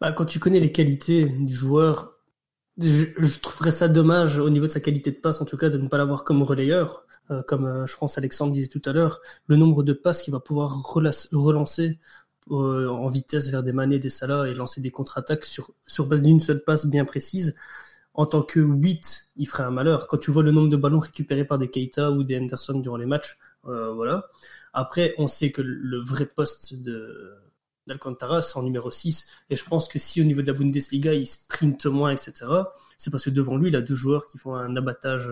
Bah, 0.00 0.12
quand 0.12 0.24
tu 0.24 0.38
connais 0.38 0.60
les 0.60 0.72
qualités 0.72 1.26
du 1.26 1.52
joueur, 1.52 2.14
je 2.78 3.38
trouverais 3.40 3.72
ça 3.72 3.88
dommage 3.88 4.38
au 4.38 4.48
niveau 4.48 4.66
de 4.66 4.70
sa 4.70 4.80
qualité 4.80 5.10
de 5.10 5.16
passe, 5.16 5.40
en 5.40 5.44
tout 5.44 5.56
cas, 5.56 5.68
de 5.68 5.78
ne 5.78 5.88
pas 5.88 5.98
l'avoir 5.98 6.24
comme 6.24 6.42
relayeur. 6.42 7.04
Euh, 7.30 7.42
comme 7.42 7.66
euh, 7.66 7.86
je 7.86 7.96
pense 7.96 8.16
Alexandre 8.18 8.52
disait 8.52 8.68
tout 8.68 8.82
à 8.84 8.92
l'heure, 8.92 9.20
le 9.46 9.56
nombre 9.56 9.82
de 9.82 9.92
passes 9.92 10.22
qu'il 10.22 10.32
va 10.32 10.40
pouvoir 10.40 10.82
relancer 10.82 11.98
euh, 12.50 12.88
en 12.88 13.08
vitesse 13.08 13.50
vers 13.50 13.62
des 13.62 13.72
Mané, 13.72 13.98
des 13.98 14.08
Salah 14.08 14.48
et 14.48 14.54
lancer 14.54 14.80
des 14.80 14.90
contre-attaques 14.90 15.44
sur, 15.44 15.70
sur 15.86 16.06
base 16.06 16.22
d'une 16.22 16.40
seule 16.40 16.64
passe 16.64 16.86
bien 16.86 17.04
précise. 17.04 17.54
En 18.14 18.26
tant 18.26 18.42
que 18.42 18.58
8, 18.58 19.30
il 19.36 19.46
ferait 19.46 19.62
un 19.62 19.70
malheur. 19.70 20.08
Quand 20.08 20.18
tu 20.18 20.30
vois 20.30 20.42
le 20.42 20.50
nombre 20.50 20.68
de 20.68 20.76
ballons 20.76 20.98
récupérés 20.98 21.44
par 21.44 21.58
des 21.58 21.70
Keita 21.70 22.10
ou 22.10 22.24
des 22.24 22.38
Henderson 22.38 22.80
durant 22.80 22.96
les 22.96 23.06
matchs, 23.06 23.38
voilà. 23.62 24.26
Après, 24.72 25.14
on 25.18 25.28
sait 25.28 25.52
que 25.52 25.62
le 25.62 26.00
vrai 26.00 26.26
poste 26.26 26.74
d'Alcantara, 27.86 28.42
c'est 28.42 28.58
en 28.58 28.64
numéro 28.64 28.90
6. 28.90 29.30
Et 29.50 29.56
je 29.56 29.64
pense 29.64 29.86
que 29.86 30.00
si 30.00 30.20
au 30.20 30.24
niveau 30.24 30.42
de 30.42 30.50
la 30.50 30.58
Bundesliga, 30.58 31.14
il 31.14 31.28
sprinte 31.28 31.86
moins, 31.86 32.10
etc., 32.10 32.32
c'est 32.96 33.12
parce 33.12 33.24
que 33.24 33.30
devant 33.30 33.56
lui, 33.56 33.68
il 33.68 33.76
a 33.76 33.82
deux 33.82 33.94
joueurs 33.94 34.26
qui 34.26 34.36
font 34.36 34.56
un 34.56 34.74
abattage 34.74 35.30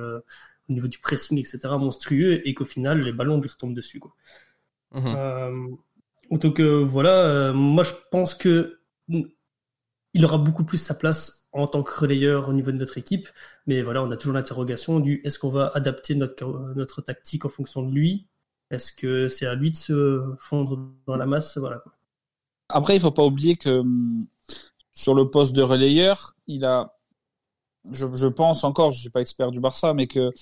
au 0.68 0.72
niveau 0.72 0.88
du 0.88 0.98
pressing, 0.98 1.38
etc., 1.38 1.58
monstrueux, 1.78 2.46
et 2.46 2.54
qu'au 2.54 2.64
final, 2.64 3.00
les 3.00 3.12
ballons 3.12 3.40
lui 3.40 3.48
retombent 3.48 3.74
dessus. 3.74 4.00
Quoi. 4.00 4.14
Mhm. 4.92 5.14
Euh, 5.16 5.68
donc 6.30 6.60
euh, 6.60 6.82
voilà, 6.82 7.10
euh, 7.10 7.52
moi 7.52 7.84
je 7.84 7.92
pense 8.10 8.34
que 8.34 8.80
il 9.08 10.24
aura 10.24 10.38
beaucoup 10.38 10.64
plus 10.64 10.78
sa 10.78 10.94
place 10.94 11.48
en 11.52 11.68
tant 11.68 11.82
que 11.82 12.00
relayeur 12.00 12.48
au 12.48 12.52
niveau 12.52 12.72
de 12.72 12.76
notre 12.76 12.98
équipe. 12.98 13.28
Mais 13.66 13.82
voilà, 13.82 14.02
on 14.02 14.10
a 14.10 14.16
toujours 14.16 14.34
l'interrogation 14.34 15.00
du 15.00 15.20
est-ce 15.24 15.38
qu'on 15.38 15.50
va 15.50 15.70
adapter 15.74 16.14
notre, 16.14 16.72
notre 16.74 17.02
tactique 17.02 17.44
en 17.44 17.48
fonction 17.48 17.82
de 17.82 17.92
lui? 17.92 18.26
Est-ce 18.70 18.92
que 18.92 19.28
c'est 19.28 19.46
à 19.46 19.54
lui 19.54 19.70
de 19.70 19.76
se 19.76 20.34
fondre 20.38 20.90
dans 21.06 21.16
la 21.16 21.26
masse? 21.26 21.56
Voilà. 21.58 21.82
Après, 22.68 22.96
il 22.96 23.00
faut 23.00 23.12
pas 23.12 23.24
oublier 23.24 23.56
que 23.56 23.78
hum, 23.78 24.26
sur 24.92 25.14
le 25.14 25.30
poste 25.30 25.54
de 25.54 25.62
relayeur, 25.62 26.34
il 26.46 26.64
a, 26.64 26.95
je, 27.92 28.06
je 28.14 28.26
pense 28.26 28.64
encore, 28.64 28.90
je 28.90 29.00
suis 29.00 29.10
pas 29.10 29.20
expert 29.20 29.50
du 29.50 29.60
Barça, 29.60 29.94
mais 29.94 30.06
que 30.06 30.32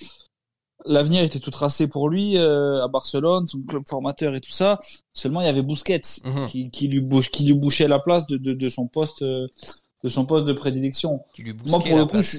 l'avenir 0.87 1.23
était 1.23 1.39
tout 1.39 1.51
tracé 1.51 1.89
pour 1.89 2.09
lui 2.09 2.37
euh, 2.37 2.83
à 2.85 2.89
Barcelone, 2.89 3.47
son 3.49 3.61
club 3.63 3.83
formateur 3.89 4.35
et 4.35 4.41
tout 4.41 4.51
ça. 4.51 4.79
Seulement, 5.13 5.41
il 5.41 5.47
y 5.47 5.49
avait 5.49 5.63
Busquets 5.63 6.01
Mhm. 6.25 6.47
qui, 6.47 6.71
qui 6.71 6.89
lui 6.89 7.01
bouche, 7.01 7.31
qui 7.31 7.45
lui 7.45 7.55
bouchait 7.55 7.89
la 7.89 7.99
place 7.99 8.27
de, 8.27 8.37
de, 8.37 8.53
de 8.53 8.69
son 8.69 8.87
poste, 8.87 9.23
euh, 9.23 9.47
de 10.03 10.09
son 10.09 10.27
poste 10.27 10.47
de 10.47 10.53
prédilection. 10.53 11.23
Qui 11.35 11.43
lui 11.43 11.55
Moi, 11.67 11.79
pour 11.79 11.89
la 11.91 11.97
le 12.03 12.07
coup, 12.07 12.21
je. 12.21 12.39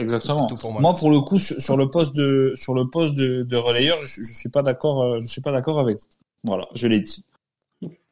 Exactement. 0.00 0.48
Pour 0.48 0.72
moi. 0.72 0.80
moi, 0.80 0.94
pour 0.94 1.10
le 1.10 1.20
coup, 1.20 1.38
sur, 1.38 1.60
sur 1.60 1.76
le 1.76 1.88
poste 1.88 2.16
de 2.16 2.52
sur 2.56 2.74
le 2.74 2.90
poste 2.90 3.14
de, 3.14 3.44
de 3.44 3.56
relayeur, 3.56 4.02
je, 4.02 4.22
je 4.24 4.32
suis 4.32 4.48
pas 4.48 4.62
d'accord. 4.62 5.02
euh, 5.02 5.20
Je 5.20 5.26
suis 5.28 5.40
pas 5.42 5.52
d'accord 5.52 5.78
avec. 5.78 5.98
Voilà, 6.42 6.66
je 6.74 6.88
l'ai 6.88 6.98
dit. 7.00 7.24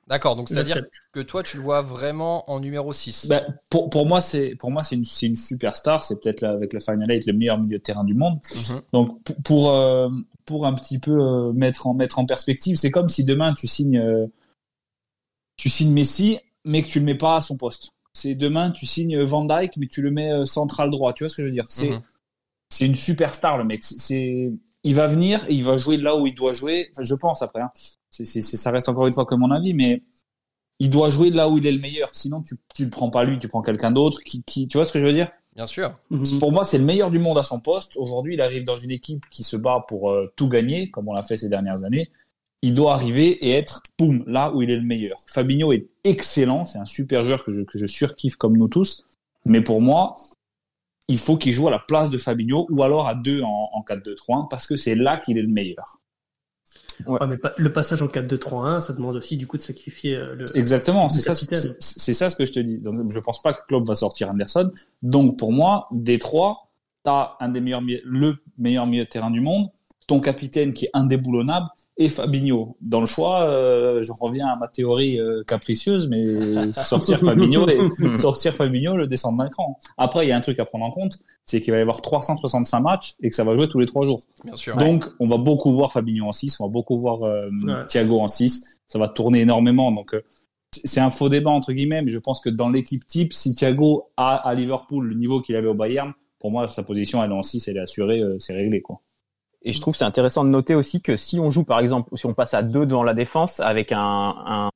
D'accord, 0.06 0.36
donc 0.36 0.50
c'est-à-dire 0.50 0.82
que 1.12 1.20
toi, 1.20 1.42
tu 1.42 1.56
le 1.56 1.62
vois 1.62 1.80
vraiment 1.80 2.50
en 2.50 2.60
numéro 2.60 2.92
6. 2.92 3.26
Ben, 3.26 3.42
pour, 3.70 3.88
pour 3.88 4.04
moi, 4.06 4.20
c'est 4.20 4.54
pour 4.56 4.70
moi 4.70 4.82
c'est 4.82 4.96
une 4.96 5.04
une 5.22 5.36
superstar. 5.36 6.02
C'est 6.02 6.20
peut-être 6.20 6.42
avec 6.42 6.72
la 6.74 6.80
Final 6.80 7.10
Eight 7.10 7.26
le 7.26 7.32
meilleur 7.32 7.58
milieu 7.58 7.78
de 7.78 7.82
terrain 7.82 8.04
du 8.04 8.12
monde. 8.14 8.38
Mhm. 8.54 8.80
Donc 8.92 9.22
pour 9.22 9.36
pour, 9.42 9.70
euh, 9.70 10.08
pour 10.44 10.66
un 10.66 10.74
petit 10.74 10.98
peu 10.98 11.12
euh, 11.12 11.52
mettre 11.52 11.86
en 11.86 11.94
mettre 11.94 12.18
en 12.18 12.26
perspective, 12.26 12.76
c'est 12.76 12.90
comme 12.90 13.08
si 13.08 13.24
demain 13.24 13.54
tu 13.54 13.66
signes 13.66 13.98
euh, 13.98 14.26
tu 15.56 15.70
signes 15.70 15.92
Messi, 15.92 16.38
mais 16.64 16.82
que 16.82 16.88
tu 16.88 16.98
le 16.98 17.06
mets 17.06 17.14
pas 17.16 17.36
à 17.36 17.40
son 17.40 17.56
poste. 17.56 17.92
C'est 18.12 18.34
demain 18.34 18.70
tu 18.70 18.84
signes 18.84 19.22
Van 19.22 19.44
Dyke, 19.44 19.76
mais 19.78 19.86
tu 19.86 20.02
le 20.02 20.10
mets 20.10 20.44
central 20.44 20.90
droit. 20.90 21.14
Tu 21.14 21.24
vois 21.24 21.30
ce 21.30 21.36
que 21.36 21.42
je 21.42 21.46
veux 21.48 21.52
dire? 21.54 21.66
C'est 21.68 21.90
Mhm. 21.90 22.02
une 22.88 22.94
superstar 22.94 23.56
le 23.56 23.64
mec. 23.64 23.82
C'est 23.82 24.52
il 24.84 24.94
va 24.94 25.06
venir 25.06 25.44
et 25.48 25.54
il 25.54 25.64
va 25.64 25.76
jouer 25.76 25.96
là 25.96 26.16
où 26.16 26.26
il 26.26 26.34
doit 26.34 26.52
jouer. 26.52 26.88
Enfin, 26.92 27.02
je 27.02 27.14
pense 27.14 27.42
après. 27.42 27.62
Hein. 27.62 27.72
Ça 28.10 28.70
reste 28.70 28.88
encore 28.88 29.06
une 29.06 29.12
fois 29.12 29.24
que 29.24 29.34
mon 29.34 29.50
avis, 29.50 29.74
mais 29.74 30.02
il 30.78 30.90
doit 30.90 31.10
jouer 31.10 31.30
là 31.30 31.48
où 31.48 31.58
il 31.58 31.66
est 31.66 31.72
le 31.72 31.80
meilleur. 31.80 32.10
Sinon 32.12 32.42
tu 32.42 32.56
tu 32.74 32.84
le 32.84 32.90
prends 32.90 33.10
pas 33.10 33.24
lui, 33.24 33.38
tu 33.38 33.48
prends 33.48 33.62
quelqu'un 33.62 33.90
d'autre 33.90 34.22
qui 34.22 34.44
qui 34.44 34.68
tu 34.68 34.76
vois 34.76 34.84
ce 34.84 34.92
que 34.92 34.98
je 34.98 35.06
veux 35.06 35.12
dire? 35.12 35.30
Bien 35.54 35.66
sûr. 35.66 35.94
Mhm. 36.10 36.40
pour 36.40 36.50
moi, 36.50 36.64
c'est 36.64 36.78
le 36.78 36.84
meilleur 36.84 37.10
du 37.10 37.18
monde 37.18 37.38
à 37.38 37.42
son 37.42 37.60
poste. 37.60 37.96
Aujourd'hui, 37.96 38.34
il 38.34 38.40
arrive 38.40 38.64
dans 38.64 38.76
une 38.76 38.90
équipe 38.90 39.28
qui 39.28 39.44
se 39.44 39.56
bat 39.56 39.84
pour 39.86 40.10
euh, 40.10 40.32
tout 40.36 40.48
gagner, 40.48 40.90
comme 40.90 41.08
on 41.08 41.12
l'a 41.12 41.22
fait 41.22 41.36
ces 41.36 41.48
dernières 41.48 41.84
années. 41.84 42.10
Il 42.62 42.74
doit 42.74 42.94
arriver 42.94 43.28
et 43.46 43.52
être, 43.52 43.82
boum, 43.98 44.24
là 44.26 44.52
où 44.52 44.62
il 44.62 44.70
est 44.70 44.76
le 44.76 44.82
meilleur. 44.82 45.18
Fabinho 45.28 45.72
est 45.72 45.86
excellent, 46.02 46.64
c'est 46.64 46.78
un 46.78 46.86
super 46.86 47.24
joueur 47.24 47.44
que 47.44 47.54
je, 47.54 47.62
que 47.62 47.78
je 47.78 47.86
surkiffe 47.86 48.36
comme 48.36 48.56
nous 48.56 48.68
tous. 48.68 49.06
Mais 49.44 49.60
pour 49.60 49.80
moi, 49.80 50.16
il 51.08 51.18
faut 51.18 51.36
qu'il 51.36 51.52
joue 51.52 51.68
à 51.68 51.70
la 51.70 51.78
place 51.78 52.10
de 52.10 52.18
Fabinho 52.18 52.66
ou 52.70 52.82
alors 52.82 53.06
à 53.08 53.14
deux 53.14 53.42
en, 53.42 53.68
en 53.72 53.82
4-2-3-1 53.82 54.48
parce 54.48 54.66
que 54.66 54.76
c'est 54.76 54.94
là 54.94 55.18
qu'il 55.18 55.38
est 55.38 55.42
le 55.42 55.48
meilleur. 55.48 56.00
Ouais, 57.06 57.18
mais 57.26 57.36
pas- 57.36 57.52
le 57.58 57.72
passage 57.72 58.02
en 58.02 58.06
4-2-3-1, 58.06 58.80
ça 58.80 58.92
demande 58.92 59.16
aussi 59.16 59.36
du 59.36 59.46
coup 59.46 59.56
de 59.56 59.62
sacrifier 59.62 60.14
euh, 60.14 60.34
le. 60.36 60.44
Exactement, 60.56 61.08
c'est 61.08 61.20
ça, 61.22 61.34
c'est 61.80 62.12
ça 62.14 62.30
ce 62.30 62.36
que 62.36 62.46
je 62.46 62.52
te 62.52 62.60
dis. 62.60 62.78
Donc, 62.78 63.10
je 63.10 63.18
pense 63.18 63.42
pas 63.42 63.52
que 63.52 63.60
Klopp 63.66 63.84
va 63.86 63.94
sortir 63.96 64.30
Anderson. 64.30 64.70
Donc, 65.02 65.36
pour 65.36 65.52
moi, 65.52 65.88
des 65.90 66.18
trois, 66.18 66.70
t'as 67.02 67.32
un 67.40 67.48
des 67.48 67.60
meilleurs, 67.60 67.82
le 68.04 68.36
meilleur 68.58 68.86
milieu 68.86 69.04
de 69.04 69.08
terrain 69.08 69.30
du 69.32 69.40
monde, 69.40 69.68
ton 70.06 70.20
capitaine 70.20 70.72
qui 70.72 70.84
est 70.86 70.90
indéboulonnable 70.94 71.66
et 71.96 72.08
Fabinho. 72.08 72.76
Dans 72.80 73.00
le 73.00 73.06
choix, 73.06 73.44
euh, 73.48 74.02
je 74.02 74.12
reviens 74.12 74.48
à 74.48 74.56
ma 74.56 74.68
théorie 74.68 75.20
euh, 75.20 75.44
capricieuse, 75.46 76.08
mais 76.08 76.72
sortir 76.72 77.20
Fabinho 77.20 77.68
et 77.68 78.16
sortir 78.16 78.54
Fabinho, 78.54 78.96
le 78.96 79.06
descendre 79.06 79.38
d'un 79.38 79.48
cran. 79.48 79.78
Après, 79.96 80.24
il 80.26 80.28
y 80.28 80.32
a 80.32 80.36
un 80.36 80.40
truc 80.40 80.58
à 80.58 80.64
prendre 80.64 80.84
en 80.84 80.90
compte, 80.90 81.18
c'est 81.44 81.60
qu'il 81.60 81.72
va 81.72 81.78
y 81.78 81.82
avoir 81.82 82.02
365 82.02 82.80
matchs 82.80 83.14
et 83.22 83.30
que 83.30 83.36
ça 83.36 83.44
va 83.44 83.54
jouer 83.54 83.68
tous 83.68 83.78
les 83.78 83.86
trois 83.86 84.04
jours. 84.04 84.22
Bien 84.44 84.56
sûr. 84.56 84.76
Donc, 84.76 85.04
on 85.20 85.28
va 85.28 85.36
beaucoup 85.36 85.72
voir 85.72 85.92
Fabinho 85.92 86.26
en 86.26 86.32
6, 86.32 86.60
on 86.60 86.64
va 86.64 86.70
beaucoup 86.70 86.98
voir 86.98 87.22
euh, 87.22 87.48
Ouais. 87.62 87.86
Thiago 87.86 88.20
en 88.20 88.28
6. 88.28 88.80
Ça 88.86 88.98
va 88.98 89.08
tourner 89.08 89.40
énormément. 89.40 89.90
Donc, 89.92 90.14
euh, 90.14 90.22
c'est 90.72 90.86
c'est 90.86 91.00
un 91.00 91.10
faux 91.10 91.28
débat, 91.28 91.50
entre 91.50 91.72
guillemets, 91.72 92.02
mais 92.02 92.10
je 92.10 92.18
pense 92.18 92.40
que 92.40 92.50
dans 92.50 92.68
l'équipe 92.68 93.06
type, 93.06 93.32
si 93.32 93.54
Thiago 93.54 94.10
a 94.16 94.36
à 94.36 94.54
Liverpool 94.54 95.06
le 95.06 95.14
niveau 95.14 95.40
qu'il 95.40 95.56
avait 95.56 95.68
au 95.68 95.74
Bayern, 95.74 96.12
pour 96.40 96.50
moi, 96.50 96.66
sa 96.66 96.82
position, 96.82 97.22
elle 97.22 97.30
est 97.30 97.34
en 97.34 97.42
6, 97.42 97.68
elle 97.68 97.76
est 97.76 97.80
assurée, 97.80 98.20
euh, 98.20 98.36
c'est 98.38 98.54
réglé, 98.54 98.82
quoi. 98.82 99.00
Et 99.64 99.72
je 99.72 99.80
trouve 99.80 99.96
c'est 99.96 100.04
intéressant 100.04 100.44
de 100.44 100.50
noter 100.50 100.74
aussi 100.74 101.00
que 101.00 101.16
si 101.16 101.40
on 101.40 101.50
joue 101.50 101.64
par 101.64 101.80
exemple, 101.80 102.16
si 102.16 102.26
on 102.26 102.34
passe 102.34 102.54
à 102.54 102.62
deux 102.62 102.86
devant 102.86 103.02
la 103.02 103.14
défense 103.14 103.60
avec 103.60 103.92
un, 103.92 104.34
un 104.46 104.70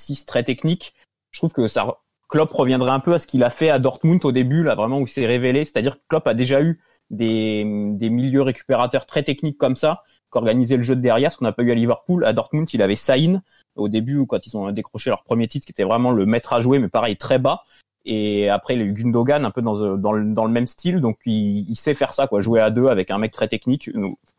6 0.00 0.26
très 0.26 0.44
technique, 0.44 0.94
je 1.32 1.40
trouve 1.40 1.52
que 1.52 1.66
ça 1.66 1.98
Klopp 2.28 2.52
reviendrait 2.52 2.90
un 2.90 3.00
peu 3.00 3.14
à 3.14 3.18
ce 3.18 3.26
qu'il 3.26 3.42
a 3.42 3.50
fait 3.50 3.70
à 3.70 3.78
Dortmund 3.78 4.24
au 4.24 4.32
début, 4.32 4.62
là 4.62 4.74
vraiment 4.74 4.98
où 4.98 5.06
il 5.06 5.08
s'est 5.08 5.26
révélé, 5.26 5.64
c'est-à-dire 5.64 5.96
que 5.96 6.02
Klopp 6.08 6.26
a 6.26 6.34
déjà 6.34 6.62
eu 6.62 6.80
des, 7.10 7.64
des 7.94 8.10
milieux 8.10 8.42
récupérateurs 8.42 9.06
très 9.06 9.22
techniques 9.22 9.58
comme 9.58 9.76
ça, 9.76 10.02
qui 10.32 10.38
organisaient 10.38 10.76
le 10.76 10.82
jeu 10.82 10.96
de 10.96 11.00
derrière, 11.00 11.32
ce 11.32 11.38
qu'on 11.38 11.44
n'a 11.44 11.52
pas 11.52 11.62
eu 11.62 11.70
à 11.70 11.74
Liverpool. 11.74 12.24
À 12.24 12.32
Dortmund, 12.32 12.68
il 12.72 12.82
avait 12.82 12.96
Saïn 12.96 13.42
au 13.76 13.88
début, 13.88 14.26
quand 14.26 14.46
ils 14.46 14.56
ont 14.56 14.70
décroché 14.72 15.10
leur 15.10 15.22
premier 15.22 15.46
titre, 15.48 15.66
qui 15.66 15.72
était 15.72 15.84
vraiment 15.84 16.10
le 16.10 16.26
maître 16.26 16.52
à 16.52 16.60
jouer, 16.60 16.78
mais 16.78 16.88
pareil, 16.88 17.16
très 17.16 17.38
bas. 17.38 17.62
Et 18.06 18.48
après, 18.50 18.74
il 18.74 18.82
a 18.82 18.84
eu 18.84 18.92
Gundogan 18.92 19.44
un 19.44 19.50
peu 19.50 19.62
dans, 19.62 19.96
dans, 19.96 20.12
le, 20.12 20.34
dans 20.34 20.44
le 20.44 20.50
même 20.52 20.66
style, 20.66 21.00
donc 21.00 21.18
il, 21.24 21.68
il 21.70 21.76
sait 21.76 21.94
faire 21.94 22.12
ça, 22.12 22.26
quoi, 22.26 22.40
jouer 22.42 22.60
à 22.60 22.70
deux 22.70 22.88
avec 22.88 23.10
un 23.10 23.18
mec 23.18 23.32
très 23.32 23.48
technique. 23.48 23.90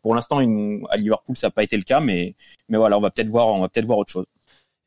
Pour 0.02 0.14
l'instant, 0.14 0.38
à 0.38 0.96
Liverpool, 0.96 1.36
ça 1.36 1.48
n'a 1.48 1.50
pas 1.50 1.64
été 1.64 1.76
le 1.76 1.82
cas, 1.82 1.98
mais, 2.00 2.34
mais 2.68 2.78
voilà, 2.78 2.96
on 2.96 3.00
va 3.00 3.10
peut-être 3.10 3.28
voir, 3.28 3.48
on 3.48 3.60
va 3.60 3.68
peut-être 3.68 3.86
voir 3.86 3.98
autre 3.98 4.12
chose. 4.12 4.26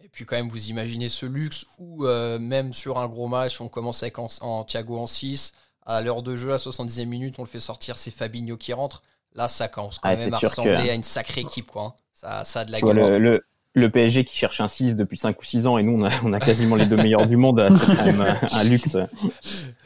Et 0.02 0.08
puis 0.08 0.26
quand 0.26 0.38
même, 0.38 0.48
vous 0.48 0.70
imaginez 0.70 1.10
ce 1.10 1.26
luxe 1.26 1.66
où 1.78 2.06
euh, 2.06 2.40
même 2.40 2.74
sur 2.74 2.98
un 3.00 3.08
gros 3.08 3.28
match, 3.28 3.60
on 3.60 3.68
commence 3.68 4.02
avec 4.02 4.18
en, 4.18 4.28
en 4.42 4.64
Thiago 4.64 4.98
en 4.98 5.08
6, 5.08 5.54
à 5.86 6.02
l'heure 6.02 6.22
de 6.24 6.36
jeu, 6.38 6.54
à 6.54 6.58
70e 6.58 7.06
minute, 7.06 7.36
on 7.38 7.44
le 7.44 7.50
fait 7.50 7.60
sortir, 7.60 7.98
c'est 7.98 8.12
Fabinho 8.12 8.56
qui 8.58 8.72
rentre. 8.74 9.04
Là, 9.36 9.48
ça 9.48 9.68
commence 9.68 10.00
quand 10.00 10.10
Ah, 10.10 10.16
même 10.16 10.34
à 10.34 10.38
ressembler 10.38 10.72
que- 10.86 10.90
à 10.90 10.94
une 10.94 11.04
sacrée 11.04 11.42
équipe. 11.42 11.68
Quoi, 11.68 11.84
hein. 11.84 11.94
ça, 12.14 12.44
ça 12.46 12.62
a 12.62 12.66
de 12.66 12.72
la 12.72 12.80
gueule. 12.80 12.96
le, 12.98 13.20
le, 13.20 13.44
le 13.80 13.90
PSG 13.90 14.24
qui 14.26 14.36
cherche 14.38 14.62
un 14.62 14.68
6 14.68 14.96
depuis 14.96 15.18
5 15.18 15.40
ou 15.40 15.44
6 15.44 15.66
ans, 15.68 15.78
et 15.78 15.84
nous, 15.84 15.94
on 16.00 16.06
a, 16.06 16.10
on 16.24 16.34
a 16.34 16.40
quasiment 16.40 16.76
les 16.76 16.86
deux 16.86 16.98
meilleurs 16.98 17.26
du 17.28 17.38
monde, 17.38 17.68
c'est 17.76 17.96
quand 17.96 18.06
même 18.06 18.22
un- 18.22 18.38
un 18.52 18.64
luxe. 18.64 18.98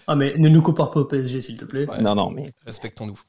Ah, 0.08 0.16
mais 0.16 0.34
ne 0.38 0.50
nous 0.50 0.62
compare 0.62 0.92
pas 0.92 1.00
au 1.02 1.06
PSG, 1.06 1.42
s'il 1.42 1.58
te 1.58 1.66
plaît. 1.66 1.88
Ouais. 1.90 2.02
Non, 2.02 2.16
non, 2.16 2.30
mais 2.30 2.52
Respectons-nous. 2.66 3.20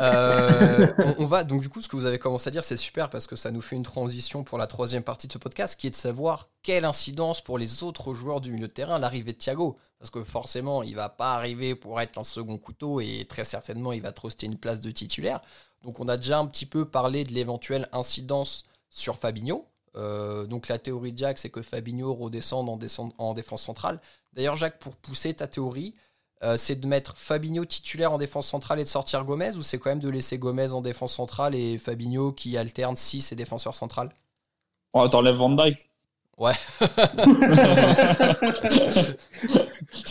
Euh, 0.00 0.88
on, 0.98 1.22
on 1.22 1.26
va 1.26 1.44
donc 1.44 1.60
du 1.62 1.68
coup 1.68 1.80
ce 1.80 1.86
que 1.88 1.94
vous 1.94 2.04
avez 2.04 2.18
commencé 2.18 2.48
à 2.48 2.50
dire 2.50 2.64
c'est 2.64 2.76
super 2.76 3.10
parce 3.10 3.28
que 3.28 3.36
ça 3.36 3.52
nous 3.52 3.60
fait 3.60 3.76
une 3.76 3.84
transition 3.84 4.42
pour 4.42 4.58
la 4.58 4.66
troisième 4.66 5.04
partie 5.04 5.28
de 5.28 5.32
ce 5.32 5.38
podcast 5.38 5.78
qui 5.78 5.86
est 5.86 5.90
de 5.90 5.94
savoir 5.94 6.48
quelle 6.64 6.84
incidence 6.84 7.40
pour 7.40 7.58
les 7.58 7.84
autres 7.84 8.12
joueurs 8.12 8.40
du 8.40 8.50
milieu 8.50 8.66
de 8.66 8.72
terrain 8.72 8.98
l'arrivée 8.98 9.34
de 9.34 9.38
Thiago 9.38 9.76
parce 10.00 10.10
que 10.10 10.24
forcément 10.24 10.82
il 10.82 10.96
va 10.96 11.08
pas 11.10 11.34
arriver 11.36 11.76
pour 11.76 12.00
être 12.00 12.18
un 12.18 12.24
second 12.24 12.58
couteau 12.58 13.00
et 13.00 13.24
très 13.28 13.44
certainement 13.44 13.92
il 13.92 14.02
va 14.02 14.10
truster 14.10 14.46
une 14.46 14.56
place 14.56 14.80
de 14.80 14.90
titulaire 14.90 15.40
donc 15.84 16.00
on 16.00 16.08
a 16.08 16.16
déjà 16.16 16.40
un 16.40 16.46
petit 16.48 16.66
peu 16.66 16.84
parlé 16.86 17.22
de 17.22 17.32
l'éventuelle 17.32 17.88
incidence 17.92 18.64
sur 18.90 19.14
Fabinho 19.14 19.64
Euh, 19.96 20.46
donc 20.46 20.68
la 20.68 20.78
théorie 20.78 21.12
de 21.12 21.18
Jacques, 21.18 21.38
c'est 21.38 21.50
que 21.50 21.62
Fabinho 21.62 22.12
redescende 22.14 22.68
en, 22.68 22.76
descend- 22.76 23.12
en 23.18 23.32
défense 23.34 23.62
centrale. 23.62 24.00
D'ailleurs, 24.32 24.56
Jacques, 24.56 24.78
pour 24.78 24.96
pousser 24.96 25.32
ta 25.34 25.46
théorie, 25.46 25.94
euh, 26.42 26.56
c'est 26.56 26.74
de 26.80 26.86
mettre 26.86 27.16
Fabinho 27.16 27.64
titulaire 27.64 28.12
en 28.12 28.18
défense 28.18 28.46
centrale 28.48 28.80
et 28.80 28.84
de 28.84 28.88
sortir 28.88 29.24
Gomez 29.24 29.52
ou 29.56 29.62
c'est 29.62 29.78
quand 29.78 29.90
même 29.90 30.00
de 30.00 30.08
laisser 30.08 30.36
Gomez 30.38 30.72
en 30.72 30.80
défense 30.82 31.14
centrale 31.14 31.54
et 31.54 31.78
Fabinho 31.78 32.32
qui 32.32 32.56
alterne 32.58 32.96
6 32.96 33.30
et 33.32 33.36
défenseur 33.36 33.74
central 33.74 34.10
Oh, 34.92 35.08
t'enlèves 35.08 35.36
Van 35.36 35.50
Dyke. 35.50 35.88
Ouais. 36.36 36.52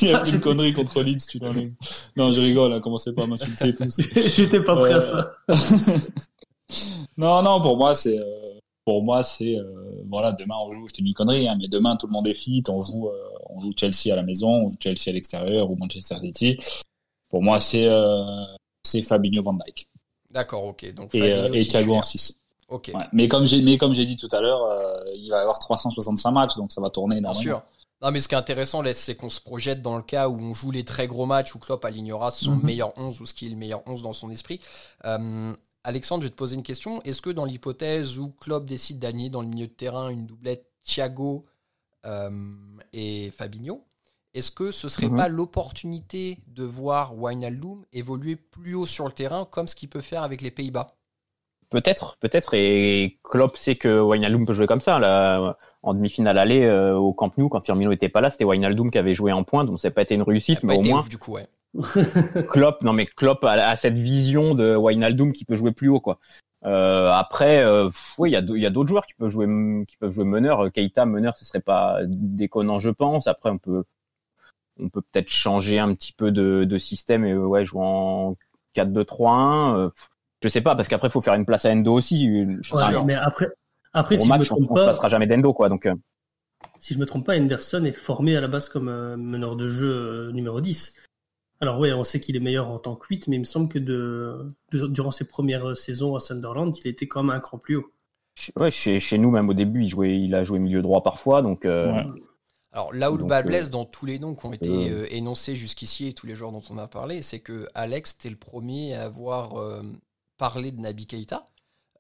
Il 0.02 0.16
a 0.16 0.26
fait 0.26 0.32
une 0.32 0.40
connerie 0.42 0.74
contre 0.74 1.02
Leeds, 1.02 1.26
tu 1.30 1.40
l'enlèves. 1.40 1.72
Non, 2.16 2.32
je 2.32 2.42
rigole, 2.42 2.74
hein, 2.74 2.82
commencez 2.82 3.14
pas 3.14 3.24
à 3.24 3.28
m'insulter 3.28 3.74
tous. 3.76 3.98
J'étais 4.16 4.62
pas 4.62 4.76
prêt 4.76 4.94
à 4.94 4.98
Euh, 4.98 5.56
ça. 5.56 5.56
non, 7.18 7.42
non, 7.42 7.62
pour 7.62 7.78
moi, 7.78 7.96
c'est, 7.96 8.18
euh, 8.18 8.24
pour 8.86 9.04
moi, 9.04 9.24
c'est, 9.24 9.56
euh, 9.58 10.04
voilà, 10.10 10.32
demain 10.34 10.56
on 10.60 10.72
joue, 10.72 10.88
je 10.88 10.94
te 10.96 11.02
dis 11.02 11.08
une 11.10 11.14
connerie, 11.14 11.48
hein, 11.48 11.56
mais 11.60 11.68
demain 11.68 11.96
tout 11.96 12.08
le 12.08 12.12
monde 12.14 12.28
est 12.28 12.34
fit, 12.34 12.64
on 12.70 12.82
joue, 12.82 13.08
euh, 13.08 13.30
on 13.50 13.60
joue 13.60 13.72
Chelsea 13.78 14.12
à 14.12 14.16
la 14.16 14.24
maison, 14.24 14.50
on 14.50 14.70
joue 14.70 14.78
Chelsea 14.80 15.08
à 15.08 15.12
l'extérieur 15.12 15.70
ou 15.72 15.76
Manchester 15.76 16.16
City. 16.22 16.58
Pour 17.30 17.42
moi, 17.42 17.60
c'est, 17.60 17.88
euh, 17.88 18.24
c'est 18.84 19.02
Fabinho 19.02 19.42
Van 19.42 19.54
Dyke. 19.54 19.88
D'accord, 20.32 20.66
ok. 20.66 20.94
Donc 20.94 21.14
Et, 21.16 21.20
Fabinho 21.20 21.54
et 21.54 21.66
Thiago 21.66 21.96
en 21.96 22.02
6. 22.04 22.40
Ok, 22.70 22.92
Ouais. 22.94 23.06
Mais 23.14 23.28
comme 23.28 23.46
j'ai, 23.46 23.62
mais 23.62 23.78
comme 23.78 23.94
j'ai 23.94 24.06
dit 24.06 24.18
tout 24.18 24.30
à 24.32 24.40
l'heure, 24.42 24.68
il 25.16 25.30
va 25.30 25.38
y 25.38 25.42
avoir 25.42 25.60
365 25.60 26.32
matchs, 26.32 26.56
donc 26.56 26.72
ça 26.72 26.82
va 26.82 26.90
tourner 26.90 27.16
bien 27.16 27.30
énormément. 27.32 27.42
sûr. 27.42 27.62
Non, 28.02 28.12
mais 28.12 28.20
ce 28.20 28.28
qui 28.28 28.36
est 28.36 28.38
intéressant, 28.38 28.84
c'est 28.94 29.16
qu'on 29.16 29.30
se 29.30 29.40
projette 29.40 29.82
dans 29.82 29.96
le 29.96 30.02
cas 30.04 30.28
où 30.28 30.38
on 30.38 30.54
joue 30.54 30.72
les 30.72 30.84
très 30.84 31.08
gros 31.08 31.26
matchs 31.26 31.56
où 31.56 31.60
Klopp 31.60 31.86
alignera 31.86 32.32
son 32.32 32.52
Mhm. 32.56 32.64
meilleur 32.64 32.94
11 32.98 33.22
ou 33.22 33.26
ce 33.26 33.34
qui 33.34 33.46
est 33.46 33.50
le 33.50 33.56
meilleur 33.56 33.82
11 33.88 34.02
dans 34.02 34.12
son 34.12 34.30
esprit. 34.30 34.60
Euh, 35.06 35.54
Alexandre, 35.84 36.24
je 36.24 36.28
vais 36.28 36.32
te 36.32 36.38
poser 36.38 36.56
une 36.56 36.64
question. 36.64 37.02
Est-ce 37.04 37.22
que 37.22 37.30
dans 37.30 37.46
l'hypothèse 37.46 38.18
où 38.18 38.30
Klopp 38.40 38.66
décide 38.66 39.00
d'aligner 39.00 39.30
dans 39.30 39.42
le 39.42 39.48
milieu 39.48 39.68
de 39.68 39.72
terrain 39.74 40.10
une 40.10 40.26
doublette 40.26 40.66
Thiago 40.84 41.46
euh, 42.06 42.30
et 42.94 43.32
Fabinho, 43.32 43.84
est-ce 44.34 44.50
que 44.52 44.72
ce 44.72 44.88
serait 44.90 45.10
Mhm. 45.10 45.18
pas 45.18 45.28
l'opportunité 45.28 46.40
de 46.48 46.64
voir 46.64 47.16
Wijnaldum 47.18 47.84
évoluer 47.94 48.36
plus 48.36 48.76
haut 48.76 48.86
sur 48.86 49.06
le 49.06 49.12
terrain 49.12 49.46
comme 49.46 49.68
ce 49.68 49.76
qu'il 49.76 49.90
peut 49.90 50.02
faire 50.02 50.24
avec 50.24 50.42
les 50.42 50.52
Pays-Bas? 50.52 50.96
Peut-être, 51.70 52.18
peut-être. 52.20 52.54
Et 52.54 53.20
Klopp 53.24 53.58
sait 53.58 53.76
que 53.76 54.00
Wijnaldum 54.02 54.46
peut 54.46 54.54
jouer 54.54 54.68
comme 54.68 54.82
ça. 54.82 55.00
Là, 55.00 55.58
en 55.82 55.94
demi-finale 55.94 56.38
aller 56.38 56.64
euh, 56.64 56.96
au 56.96 57.14
Camp 57.14 57.36
Nou, 57.38 57.50
quand 57.50 57.62
Firmino 57.66 57.92
était 57.92 58.10
pas 58.10 58.22
là, 58.22 58.30
c'était 58.30 58.46
Wijnaldum 58.46 58.90
qui 58.92 58.98
avait 59.00 59.16
joué 59.16 59.32
en 59.34 59.44
pointe, 59.44 59.68
donc 59.68 59.80
ça 59.80 59.90
n'a 59.90 59.94
pas 59.94 60.04
été 60.04 60.16
une 60.16 60.22
réussite, 60.22 60.60
Ça 60.62 60.68
mais 60.68 60.74
pas 60.76 60.78
au 60.78 60.82
été 60.82 60.90
moins 60.90 61.00
ouf, 61.02 61.10
du 61.10 61.18
coup, 61.18 61.34
ouais. 61.34 61.48
Klopp, 62.50 62.84
non 62.84 62.94
mais 62.94 63.06
Klopp 63.06 63.44
a, 63.44 63.52
a 63.70 63.76
cette 63.76 63.98
vision 63.98 64.54
de 64.54 64.76
Wijnaldum 64.76 65.34
qui 65.34 65.46
peut 65.46 65.56
jouer 65.56 65.72
plus 65.72 65.90
haut, 65.90 66.00
quoi. 66.00 66.20
Euh, 66.66 67.12
après, 67.12 67.64
euh, 67.64 67.90
oui, 68.18 68.30
il 68.30 68.34
y 68.34 68.66
a, 68.66 68.70
d'autres 68.70 68.88
joueurs 68.88 69.06
qui 69.06 69.14
peuvent 69.16 69.30
jouer, 69.30 69.48
qui 69.86 69.98
peuvent 69.98 70.12
jouer 70.12 70.24
meneur. 70.24 70.72
Keita 70.72 71.06
meneur, 71.06 71.36
ce 71.38 71.44
serait 71.44 71.60
pas 71.60 72.00
déconnant, 72.06 72.80
je 72.80 72.90
pense. 72.90 73.28
Après, 73.28 73.50
on 73.50 73.58
peut, 73.58 73.84
on 74.80 74.90
peut 74.90 75.02
peut-être 75.02 75.30
changer 75.30 75.80
un 75.80 75.94
petit 75.94 76.14
peu 76.14 76.32
de, 76.32 76.64
de 76.64 76.78
système 76.78 77.26
et 77.26 77.32
euh, 77.32 77.46
ouais, 77.46 77.66
jouer 77.66 77.82
en 77.84 78.38
4-2-3-1. 78.76 79.76
euh, 79.76 79.90
je 80.42 80.50
sais 80.50 80.62
pas, 80.62 80.76
parce 80.76 80.88
qu'après, 80.88 81.08
il 81.08 81.12
faut 81.12 81.22
faire 81.22 81.36
une 81.36 81.46
place 81.46 81.66
à 81.66 81.72
Endo 81.72 81.94
aussi. 81.94 82.30
Je 82.62 82.76
Ouais, 82.76 83.04
mais 83.06 83.16
après, 83.16 83.48
après 83.94 84.18
si 84.18 84.28
je 84.28 84.34
me 84.34 84.40
on, 84.40 84.44
trompe 84.44 84.72
on 84.72 84.74
pas, 84.76 84.86
passera 84.86 85.10
jamais 85.10 85.28
d'Endo, 85.28 85.54
quoi. 85.54 85.70
Donc, 85.70 85.86
euh, 85.86 85.96
si 86.80 86.94
je 86.94 87.00
me 87.00 87.06
trompe 87.06 87.26
pas, 87.26 87.38
Henderson 87.38 87.84
est 87.86 87.94
formé 87.94 88.36
à 88.36 88.42
la 88.42 88.48
base 88.48 88.70
comme 88.70 88.90
euh, 88.90 89.16
meneur 89.16 89.56
de 89.56 89.68
jeu 89.68 89.90
euh, 89.90 90.32
numéro 90.32 90.60
10. 90.60 91.02
Alors 91.64 91.80
ouais, 91.80 91.94
on 91.94 92.04
sait 92.04 92.20
qu'il 92.20 92.36
est 92.36 92.40
meilleur 92.42 92.70
en 92.70 92.78
tant 92.78 92.96
que 92.96 93.08
8, 93.08 93.28
mais 93.30 93.38
il 93.38 93.40
me 93.40 93.44
semble 93.46 93.70
que 93.70 93.80
de, 93.80 94.54
de- 94.74 94.88
durant 94.88 95.12
ses 95.12 95.26
premières 95.26 95.70
euh, 95.70 95.76
saisons 95.76 96.16
à 96.16 96.20
Sunderland, 96.20 96.76
il 96.78 96.88
était 96.88 97.08
quand 97.08 97.24
même 97.24 97.36
un 97.36 97.40
cran 97.40 97.58
plus 97.58 97.78
haut. 97.78 97.92
ouais, 98.58 98.70
chez, 98.70 99.00
chez 99.00 99.18
nous, 99.18 99.32
même 99.32 99.50
au 99.50 99.54
début, 99.54 99.84
il 99.84 99.88
jouait, 99.88 100.20
il 100.20 100.36
a 100.36 100.44
joué 100.44 100.60
milieu 100.60 100.82
droit 100.82 101.02
parfois, 101.04 101.42
donc. 101.42 101.66
euh, 101.66 101.92
Ouais. 101.92 102.04
Alors 102.74 102.92
là 102.94 103.12
où 103.12 103.18
le 103.18 103.24
bas 103.24 103.40
euh, 103.40 103.44
blesse 103.44 103.70
dans 103.70 103.86
tous 103.86 104.06
les 104.08 104.18
noms 104.20 104.34
qui 104.34 104.46
ont 104.48 104.52
été 104.54 104.68
euh, 104.90 105.04
euh, 105.04 105.08
énoncés 105.12 105.56
jusqu'ici 105.56 106.08
et 106.08 106.14
tous 106.14 106.26
les 106.26 106.36
joueurs 106.36 106.52
dont 106.52 106.64
on 106.72 106.78
a 106.80 106.88
parlé, 106.88 107.22
c'est 107.22 107.40
que 107.40 107.68
Alex, 107.76 108.18
t'es 108.18 108.30
le 108.32 108.36
premier 108.36 108.96
à 108.96 109.04
avoir 109.04 109.58
euh, 109.60 109.84
parlé 110.38 110.72
de 110.72 110.80
Naby 110.82 111.06
Keita. 111.06 111.48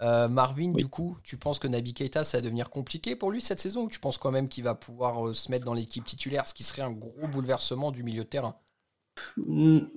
Euh, 0.01 0.27
Marvin, 0.27 0.72
Oui. 0.74 0.84
du 0.84 0.88
coup, 0.88 1.15
tu 1.24 1.38
penses 1.38 1.60
que 1.60 1.67
Naby 1.67 1.93
Keita, 1.93 2.24
ça 2.24 2.39
va 2.39 2.41
devenir 2.41 2.72
compliqué 2.72 3.15
pour 3.15 3.29
lui 3.31 3.40
cette 3.40 3.59
saison 3.59 3.83
ou 3.83 3.90
tu 3.90 4.00
penses 4.00 4.18
quand 4.18 4.31
même 4.31 4.50
qu'il 4.50 4.64
va 4.64 4.74
pouvoir 4.74 5.27
euh, 5.27 5.33
se 5.33 5.51
mettre 5.51 5.64
dans 5.64 5.75
l'équipe 5.75 6.03
titulaire, 6.03 6.48
ce 6.48 6.55
qui 6.55 6.64
serait 6.64 6.81
un 6.81 6.92
gros 6.92 7.27
bouleversement 7.27 7.92
du 7.92 8.03
milieu 8.03 8.24
de 8.24 8.29
terrain? 8.29 8.55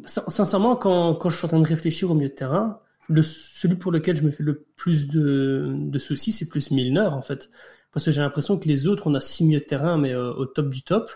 Sincèrement, 0.06 0.76
quand, 0.76 1.28
je 1.28 1.36
suis 1.36 1.44
en 1.46 1.48
train 1.48 1.60
de 1.60 1.66
réfléchir 1.66 2.10
au 2.10 2.14
milieu 2.14 2.28
de 2.28 2.34
terrain, 2.34 2.80
celui 3.22 3.76
pour 3.76 3.92
lequel 3.92 4.16
je 4.16 4.22
me 4.22 4.30
fais 4.30 4.42
le 4.42 4.66
plus 4.76 5.08
de, 5.08 5.98
soucis, 5.98 6.32
c'est 6.32 6.48
plus 6.48 6.70
Milner, 6.70 7.08
en 7.12 7.22
fait. 7.22 7.50
Parce 7.92 8.04
que 8.04 8.10
j'ai 8.10 8.20
l'impression 8.20 8.58
que 8.58 8.68
les 8.68 8.86
autres, 8.86 9.06
on 9.06 9.14
a 9.14 9.20
six 9.20 9.44
milieux 9.44 9.60
de 9.60 9.64
terrain, 9.64 9.96
mais 9.96 10.12
euh, 10.12 10.32
au 10.34 10.44
top 10.44 10.68
du 10.70 10.82
top, 10.82 11.10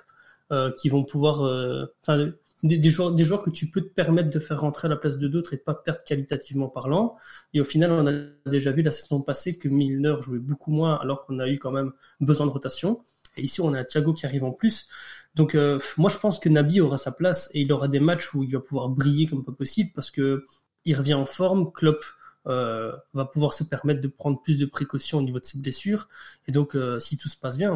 euh, 0.53 0.71
qui 0.73 0.89
vont 0.89 1.05
pouvoir... 1.05 1.43
euh, 1.43 1.87
Enfin, 2.03 2.31
des, 2.63 2.79
des, 2.79 2.91
joueurs, 2.91 3.13
des 3.13 3.25
joueurs 3.25 3.43
que 3.43 3.51
tu 3.51 3.71
peux 3.71 3.81
te 3.81 3.89
permettre 3.89 4.31
de 4.31 4.39
faire 4.39 4.61
rentrer 4.61 4.87
à 4.87 4.91
la 4.91 4.97
place 4.97 5.19
de 5.19 5.29
d'autres 5.29 5.55
et 5.55 5.57
de 5.57 5.63
pas 5.63 5.75
perdre 5.75 6.03
qualitativement 6.05 6.69
parlant. 6.69 7.17
Et 7.55 7.61
au 7.61 7.65
final, 7.65 7.91
on 7.93 8.07
a 8.07 8.51
déjà 8.51 8.71
vu 8.71 8.83
la 8.83 8.91
saison 8.91 9.21
passée 9.21 9.59
que 9.59 9.69
Milner 9.69 10.17
jouait 10.21 10.39
beaucoup 10.39 10.71
moins, 10.71 10.97
alors 10.97 11.25
qu'on 11.25 11.39
a 11.39 11.49
eu 11.49 11.59
quand 11.59 11.71
même 11.71 11.93
besoin 12.21 12.47
de 12.47 12.51
rotation. 12.51 13.01
Et 13.37 13.43
ici, 13.43 13.61
on 13.61 13.73
a 13.73 13.85
Thiago 13.85 14.13
qui 14.13 14.27
arrive 14.27 14.45
en 14.45 14.53
plus. 14.53 14.89
Donc 15.35 15.55
euh, 15.55 15.79
moi 15.97 16.11
je 16.11 16.19
pense 16.19 16.39
que 16.39 16.49
Nabi 16.49 16.81
aura 16.81 16.97
sa 16.97 17.13
place 17.13 17.51
et 17.55 17.61
il 17.61 17.73
aura 17.73 17.89
des 17.89 18.01
matchs 18.01 18.35
où 18.35 18.43
il 18.43 18.53
va 18.53 18.61
pouvoir 18.61 18.89
briller 18.89 19.27
comme 19.27 19.45
pas 19.45 19.53
possible 19.53 19.91
parce 19.95 20.11
que 20.11 20.45
il 20.85 20.97
revient 20.97 21.15
en 21.15 21.27
forme, 21.27 21.73
Klopp 21.73 22.03
euh, 22.47 22.93
va 23.13 23.27
pouvoir 23.27 23.53
se 23.53 23.63
permettre 23.63 24.01
de 24.01 24.09
prendre 24.09 24.43
plus 24.43 24.59
de 24.59 24.67
précautions 24.67 25.19
au 25.19 25.23
niveau 25.23 25.39
de 25.39 25.45
ses 25.45 25.59
blessures 25.59 26.09
et 26.49 26.53
donc 26.53 26.75
euh, 26.75 26.99
si 26.99 27.17
tout 27.17 27.29
se 27.29 27.37
passe 27.37 27.59
bien, 27.59 27.73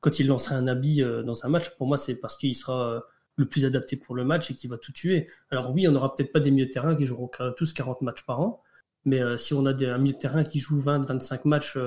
quand 0.00 0.18
il 0.18 0.26
lancera 0.26 0.56
un 0.56 0.62
Nabi 0.62 1.02
dans 1.24 1.44
un 1.44 1.48
match, 1.48 1.70
pour 1.76 1.86
moi 1.86 1.96
c'est 1.96 2.20
parce 2.20 2.36
qu'il 2.36 2.54
sera 2.54 3.02
le 3.36 3.46
plus 3.46 3.64
adapté 3.64 3.96
pour 3.96 4.14
le 4.14 4.24
match 4.24 4.50
et 4.50 4.54
qu'il 4.54 4.70
va 4.70 4.78
tout 4.78 4.92
tuer. 4.92 5.28
Alors 5.50 5.70
oui, 5.72 5.86
on 5.88 5.92
n'aura 5.92 6.12
peut-être 6.12 6.32
pas 6.32 6.40
des 6.40 6.50
milieux 6.50 6.66
de 6.66 6.70
terrain 6.70 6.94
qui 6.96 7.06
joueront 7.06 7.30
tous 7.56 7.72
40 7.72 8.02
matchs 8.02 8.24
par 8.24 8.40
an, 8.40 8.62
mais 9.04 9.20
si 9.38 9.54
on 9.54 9.64
a 9.66 9.72
des, 9.72 9.86
un 9.86 9.98
milieu 9.98 10.14
de 10.14 10.18
terrain 10.18 10.44
qui 10.44 10.58
joue 10.58 10.78
20-25 10.80 11.40
matchs 11.44 11.78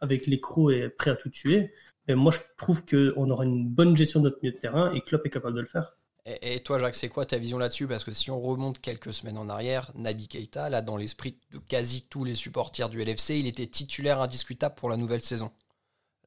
avec 0.00 0.26
les 0.26 0.40
crocs 0.40 0.72
et 0.72 0.88
prêt 0.88 1.10
à 1.10 1.16
tout 1.16 1.30
tuer, 1.30 1.72
moi, 2.14 2.32
je 2.32 2.38
trouve 2.56 2.84
qu'on 2.84 3.30
aura 3.30 3.44
une 3.44 3.68
bonne 3.68 3.96
gestion 3.96 4.20
de 4.20 4.28
notre 4.28 4.38
milieu 4.42 4.54
de 4.54 4.60
terrain 4.60 4.92
et 4.92 5.00
Klopp 5.00 5.26
est 5.26 5.30
capable 5.30 5.54
de 5.54 5.60
le 5.60 5.66
faire. 5.66 5.94
Et, 6.42 6.60
toi, 6.60 6.78
Jacques, 6.78 6.94
c'est 6.94 7.08
quoi 7.08 7.24
ta 7.24 7.38
vision 7.38 7.56
là-dessus? 7.56 7.86
Parce 7.86 8.04
que 8.04 8.12
si 8.12 8.30
on 8.30 8.40
remonte 8.40 8.80
quelques 8.80 9.14
semaines 9.14 9.38
en 9.38 9.48
arrière, 9.48 9.90
Naby 9.94 10.28
Keita, 10.28 10.68
là, 10.68 10.82
dans 10.82 10.98
l'esprit 10.98 11.38
de 11.52 11.58
quasi 11.58 12.02
tous 12.02 12.24
les 12.24 12.34
supporters 12.34 12.90
du 12.90 13.02
LFC, 13.02 13.38
il 13.38 13.46
était 13.46 13.66
titulaire 13.66 14.20
indiscutable 14.20 14.74
pour 14.74 14.90
la 14.90 14.98
nouvelle 14.98 15.22
saison. 15.22 15.50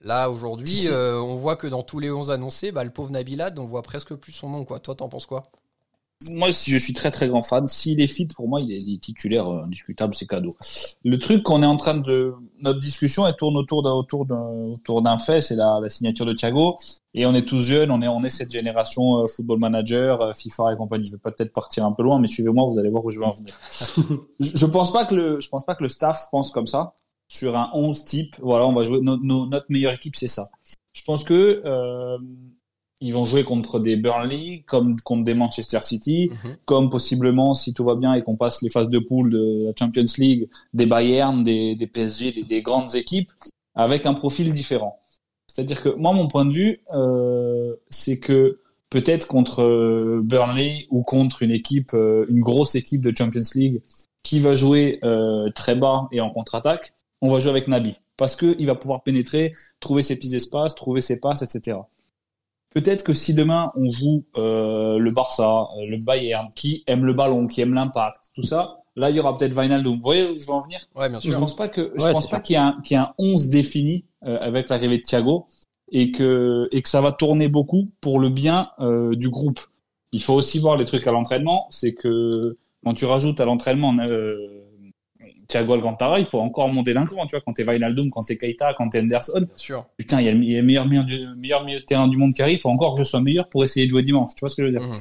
Là, 0.03 0.31
aujourd'hui, 0.31 0.87
euh, 0.87 1.19
on 1.19 1.35
voit 1.35 1.55
que 1.55 1.67
dans 1.67 1.83
tous 1.83 1.99
les 1.99 2.09
11 2.09 2.31
annoncés, 2.31 2.71
bah, 2.71 2.83
le 2.83 2.89
pauvre 2.89 3.11
Nabilad, 3.11 3.59
on 3.59 3.65
voit 3.65 3.83
presque 3.83 4.15
plus 4.15 4.31
son 4.31 4.49
nom. 4.49 4.65
Quoi. 4.65 4.79
Toi, 4.79 4.95
t'en 4.95 5.09
penses 5.09 5.27
quoi? 5.27 5.51
Moi, 6.33 6.51
si 6.51 6.69
je 6.71 6.77
suis 6.77 6.93
très 6.93 7.09
très 7.09 7.27
grand 7.27 7.43
fan. 7.43 7.67
S'il 7.67 7.99
est 8.01 8.07
fit, 8.07 8.27
pour 8.27 8.47
moi, 8.47 8.59
il 8.61 8.71
est, 8.71 8.77
il 8.77 8.95
est 8.95 8.99
titulaire 8.99 9.47
euh, 9.47 9.63
indiscutable, 9.63 10.13
c'est 10.13 10.27
cadeau. 10.27 10.51
Le 11.03 11.17
truc 11.17 11.43
qu'on 11.43 11.63
est 11.63 11.67
en 11.67 11.77
train 11.77 11.95
de, 11.95 12.33
notre 12.61 12.79
discussion, 12.79 13.25
elle 13.27 13.35
tourne 13.35 13.57
autour 13.57 13.81
d'un 13.81 13.91
autour 13.91 14.25
d'un 14.25 14.41
autour 14.73 15.01
d'un 15.01 15.17
fait, 15.17 15.41
c'est 15.41 15.55
la, 15.55 15.79
la 15.81 15.89
signature 15.89 16.25
de 16.25 16.33
Thiago. 16.33 16.77
Et 17.13 17.25
on 17.25 17.33
est 17.33 17.47
tous 17.47 17.59
jeunes, 17.61 17.91
on 17.91 18.01
est 18.01 18.07
on 18.07 18.21
est 18.23 18.29
cette 18.29 18.51
génération 18.51 19.23
euh, 19.23 19.27
football 19.27 19.59
manager, 19.59 20.21
euh, 20.21 20.33
FIFA 20.33 20.73
et 20.73 20.75
compagnie. 20.77 21.05
Je 21.05 21.13
vais 21.13 21.17
peut-être 21.17 21.53
partir 21.53 21.85
un 21.85 21.91
peu 21.91 22.03
loin, 22.03 22.19
mais 22.19 22.27
suivez-moi, 22.27 22.65
vous 22.71 22.77
allez 22.77 22.89
voir 22.89 23.03
où 23.03 23.09
je 23.09 23.19
vais 23.19 23.25
en 23.25 23.31
venir. 23.31 23.59
je, 24.39 24.57
je 24.57 24.65
pense 24.65 24.93
pas 24.93 25.05
que 25.05 25.15
le, 25.15 25.39
je 25.39 25.49
pense 25.49 25.65
pas 25.65 25.75
que 25.75 25.83
le 25.83 25.89
staff 25.89 26.27
pense 26.31 26.51
comme 26.51 26.67
ça 26.67 26.93
sur 27.27 27.57
un 27.57 27.69
11 27.73 28.05
type. 28.05 28.35
Voilà, 28.41 28.67
on 28.67 28.73
va 28.73 28.83
jouer 28.83 28.99
no- 29.01 29.17
no- 29.17 29.47
notre 29.47 29.65
meilleure 29.69 29.93
équipe, 29.93 30.15
c'est 30.15 30.27
ça. 30.27 30.47
Je 30.93 31.03
pense 31.03 31.23
que 31.23 31.61
euh, 31.65 32.17
ils 33.01 33.13
vont 33.13 33.25
jouer 33.25 33.43
contre 33.43 33.79
des 33.79 33.95
Burnley, 33.97 34.63
comme 34.67 34.99
contre 35.01 35.23
des 35.23 35.33
Manchester 35.33 35.79
City, 35.81 36.29
Mhm. 36.31 36.57
comme 36.65 36.89
possiblement, 36.89 37.53
si 37.53 37.73
tout 37.73 37.83
va 37.83 37.95
bien 37.95 38.13
et 38.13 38.23
qu'on 38.23 38.35
passe 38.35 38.61
les 38.61 38.69
phases 38.69 38.89
de 38.89 38.99
poule 38.99 39.31
de 39.31 39.65
la 39.65 39.71
Champions 39.77 40.05
League, 40.17 40.47
des 40.73 40.85
Bayern, 40.85 41.43
des, 41.43 41.75
des 41.75 41.87
PSG, 41.87 42.31
des, 42.31 42.43
des 42.43 42.61
grandes 42.61 42.95
équipes, 42.95 43.31
avec 43.75 44.05
un 44.05 44.13
profil 44.13 44.53
différent. 44.53 44.99
C'est-à-dire 45.47 45.81
que 45.81 45.89
moi, 45.89 46.13
mon 46.13 46.27
point 46.27 46.45
de 46.45 46.51
vue, 46.51 46.81
euh, 46.93 47.75
c'est 47.89 48.19
que 48.19 48.59
peut-être 48.89 49.27
contre 49.27 49.61
euh, 49.63 50.21
Burnley 50.23 50.85
ou 50.91 51.03
contre 51.03 51.43
une 51.43 51.51
équipe, 51.51 51.93
euh, 51.93 52.25
une 52.29 52.41
grosse 52.41 52.75
équipe 52.75 53.01
de 53.01 53.13
Champions 53.17 53.41
League 53.55 53.81
qui 54.23 54.39
va 54.39 54.53
jouer 54.53 54.99
euh, 55.03 55.49
très 55.55 55.75
bas 55.75 56.07
et 56.11 56.21
en 56.21 56.29
contre-attaque, 56.29 56.93
on 57.21 57.31
va 57.31 57.39
jouer 57.39 57.51
avec 57.51 57.67
Nabi 57.67 57.95
parce 58.17 58.35
que 58.35 58.55
il 58.59 58.67
va 58.67 58.75
pouvoir 58.75 59.01
pénétrer, 59.03 59.53
trouver 59.79 60.03
ses 60.03 60.15
petits 60.15 60.35
espaces, 60.35 60.75
trouver 60.75 61.01
ses 61.01 61.19
passes, 61.19 61.41
etc. 61.41 61.77
Peut-être 62.73 63.03
que 63.03 63.13
si 63.13 63.33
demain 63.33 63.71
on 63.75 63.89
joue 63.91 64.23
euh, 64.37 64.97
le 64.97 65.11
Barça, 65.11 65.63
euh, 65.77 65.85
le 65.87 65.97
Bayern, 65.97 66.49
qui 66.55 66.83
aime 66.87 67.05
le 67.05 67.13
ballon, 67.13 67.47
qui 67.47 67.61
aime 67.61 67.73
l'impact, 67.73 68.31
tout 68.33 68.43
ça, 68.43 68.77
là 68.95 69.09
il 69.09 69.15
y 69.15 69.19
aura 69.19 69.37
peut-être 69.37 69.53
Wijnaldum. 69.57 69.95
Vous 69.95 70.01
voyez 70.01 70.23
où 70.23 70.39
je 70.39 70.45
veux 70.45 70.53
en 70.53 70.61
venir? 70.61 70.79
Ouais, 70.95 71.09
bien 71.09 71.19
Je 71.19 71.29
sûr. 71.31 71.39
pense 71.39 71.55
pas 71.55 71.67
que 71.67 71.93
je 71.97 72.03
Ouais, 72.03 72.13
pense 72.13 72.29
pas 72.29 72.39
qu'il 72.39 72.53
y 72.53 72.57
a 72.57 72.65
un 72.67 72.81
qu'il 72.81 72.95
y 72.95 72.97
a 72.97 73.03
un 73.03 73.13
11 73.17 73.49
défini 73.49 74.05
euh, 74.23 74.37
avec 74.39 74.69
l'arrivée 74.69 74.97
de 74.99 75.03
Thiago 75.03 75.47
et 75.91 76.11
que 76.11 76.69
et 76.71 76.81
que 76.81 76.87
ça 76.89 77.01
va 77.01 77.11
tourner 77.11 77.49
beaucoup 77.49 77.91
pour 77.99 78.19
le 78.19 78.29
bien 78.29 78.69
euh, 78.79 79.15
du 79.15 79.29
groupe. 79.29 79.59
Il 80.13 80.21
faut 80.21 80.33
aussi 80.33 80.59
voir 80.59 80.77
les 80.77 80.85
trucs 80.85 81.05
à 81.07 81.11
l'entraînement, 81.11 81.67
c'est 81.71 81.93
que 81.93 82.57
quand 82.83 82.93
tu 82.93 83.05
rajoutes 83.05 83.39
à 83.41 83.45
l'entraînement 83.45 83.95
euh, 84.07 84.31
Thiago 85.51 85.73
Alcantara, 85.73 86.19
il 86.19 86.25
faut 86.25 86.39
encore 86.39 86.73
monter 86.73 86.93
d'un 86.93 87.05
cran, 87.05 87.27
tu 87.27 87.35
vois, 87.35 87.41
quand 87.45 87.53
t'es 87.53 87.63
Wijnaldum, 87.63 88.09
quand 88.09 88.21
t'es 88.23 88.37
Keita, 88.37 88.73
quand 88.77 88.89
t'es 88.89 88.99
Anderson. 89.01 89.39
Bien 89.41 89.47
sûr. 89.57 89.85
Putain, 89.97 90.21
il 90.21 90.25
y 90.25 90.29
a 90.29 90.31
le, 90.31 90.63
meilleur, 90.63 90.85
meilleur 90.87 91.63
milieu 91.65 91.79
de 91.79 91.85
terrain 91.85 92.07
du 92.07 92.17
monde 92.17 92.33
qui 92.33 92.41
arrive, 92.41 92.57
il 92.57 92.61
faut 92.61 92.69
encore 92.69 92.95
que 92.95 93.03
je 93.03 93.07
sois 93.09 93.21
meilleur 93.21 93.47
pour 93.49 93.63
essayer 93.63 93.85
de 93.85 93.91
jouer 93.91 94.03
dimanche, 94.03 94.31
tu 94.35 94.39
vois 94.41 94.49
ce 94.49 94.55
que 94.55 94.63
je 94.63 94.67
veux 94.67 94.77
dire 94.77 94.87
Mhm. 94.87 94.95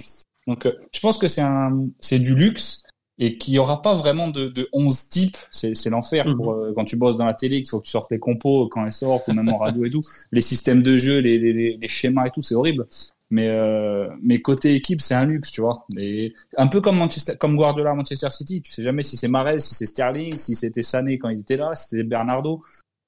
Donc, 0.46 0.66
euh, 0.66 0.72
je 0.92 1.00
pense 1.00 1.18
que 1.18 1.28
c'est 1.28 1.42
un, 1.42 1.86
c'est 2.00 2.18
du 2.18 2.34
luxe 2.34 2.82
et 3.18 3.36
qu'il 3.36 3.52
y 3.54 3.58
aura 3.58 3.82
pas 3.82 3.92
vraiment 3.92 4.28
de, 4.28 4.48
de 4.48 4.68
11 4.72 5.08
types. 5.10 5.36
C'est, 5.50 5.74
c'est 5.74 5.90
l'enfer 5.90 6.26
Mhm. 6.26 6.34
pour 6.34 6.52
euh, 6.52 6.72
quand 6.74 6.84
tu 6.84 6.96
bosses 6.96 7.16
dans 7.18 7.26
la 7.26 7.34
télé, 7.34 7.58
qu'il 7.58 7.68
faut 7.68 7.78
que 7.80 7.84
tu 7.84 7.90
sortes 7.90 8.10
les 8.10 8.18
compos 8.18 8.66
quand 8.68 8.84
elles 8.84 8.92
sortent 8.92 9.28
ou 9.28 9.32
même 9.34 9.48
en 9.50 9.58
radio 9.58 9.84
et 9.84 9.90
tout. 9.90 10.00
Les 10.32 10.40
systèmes 10.40 10.82
de 10.82 10.96
jeu, 10.96 11.18
les, 11.18 11.38
les, 11.38 11.52
les, 11.52 11.76
les 11.80 11.88
schémas 11.88 12.26
et 12.26 12.30
tout, 12.30 12.42
c'est 12.42 12.54
horrible. 12.54 12.86
Mais, 13.30 13.48
euh, 13.48 14.08
mais 14.22 14.42
côté 14.42 14.74
équipe, 14.74 15.00
c'est 15.00 15.14
un 15.14 15.24
luxe, 15.24 15.52
tu 15.52 15.60
vois. 15.60 15.86
Et 15.96 16.34
un 16.56 16.66
peu 16.66 16.80
comme 16.80 16.96
Manchester, 16.96 17.36
comme 17.38 17.56
Guardiola 17.56 17.94
Manchester 17.94 18.30
City. 18.30 18.60
Tu 18.60 18.72
sais 18.72 18.82
jamais 18.82 19.02
si 19.02 19.16
c'est 19.16 19.28
Mahrez, 19.28 19.60
si 19.60 19.74
c'est 19.74 19.86
Sterling, 19.86 20.36
si 20.36 20.54
c'était 20.54 20.82
Sané 20.82 21.18
quand 21.18 21.28
il 21.28 21.40
était 21.40 21.56
là, 21.56 21.74
si 21.74 21.88
c'était 21.88 22.02
Bernardo. 22.02 22.60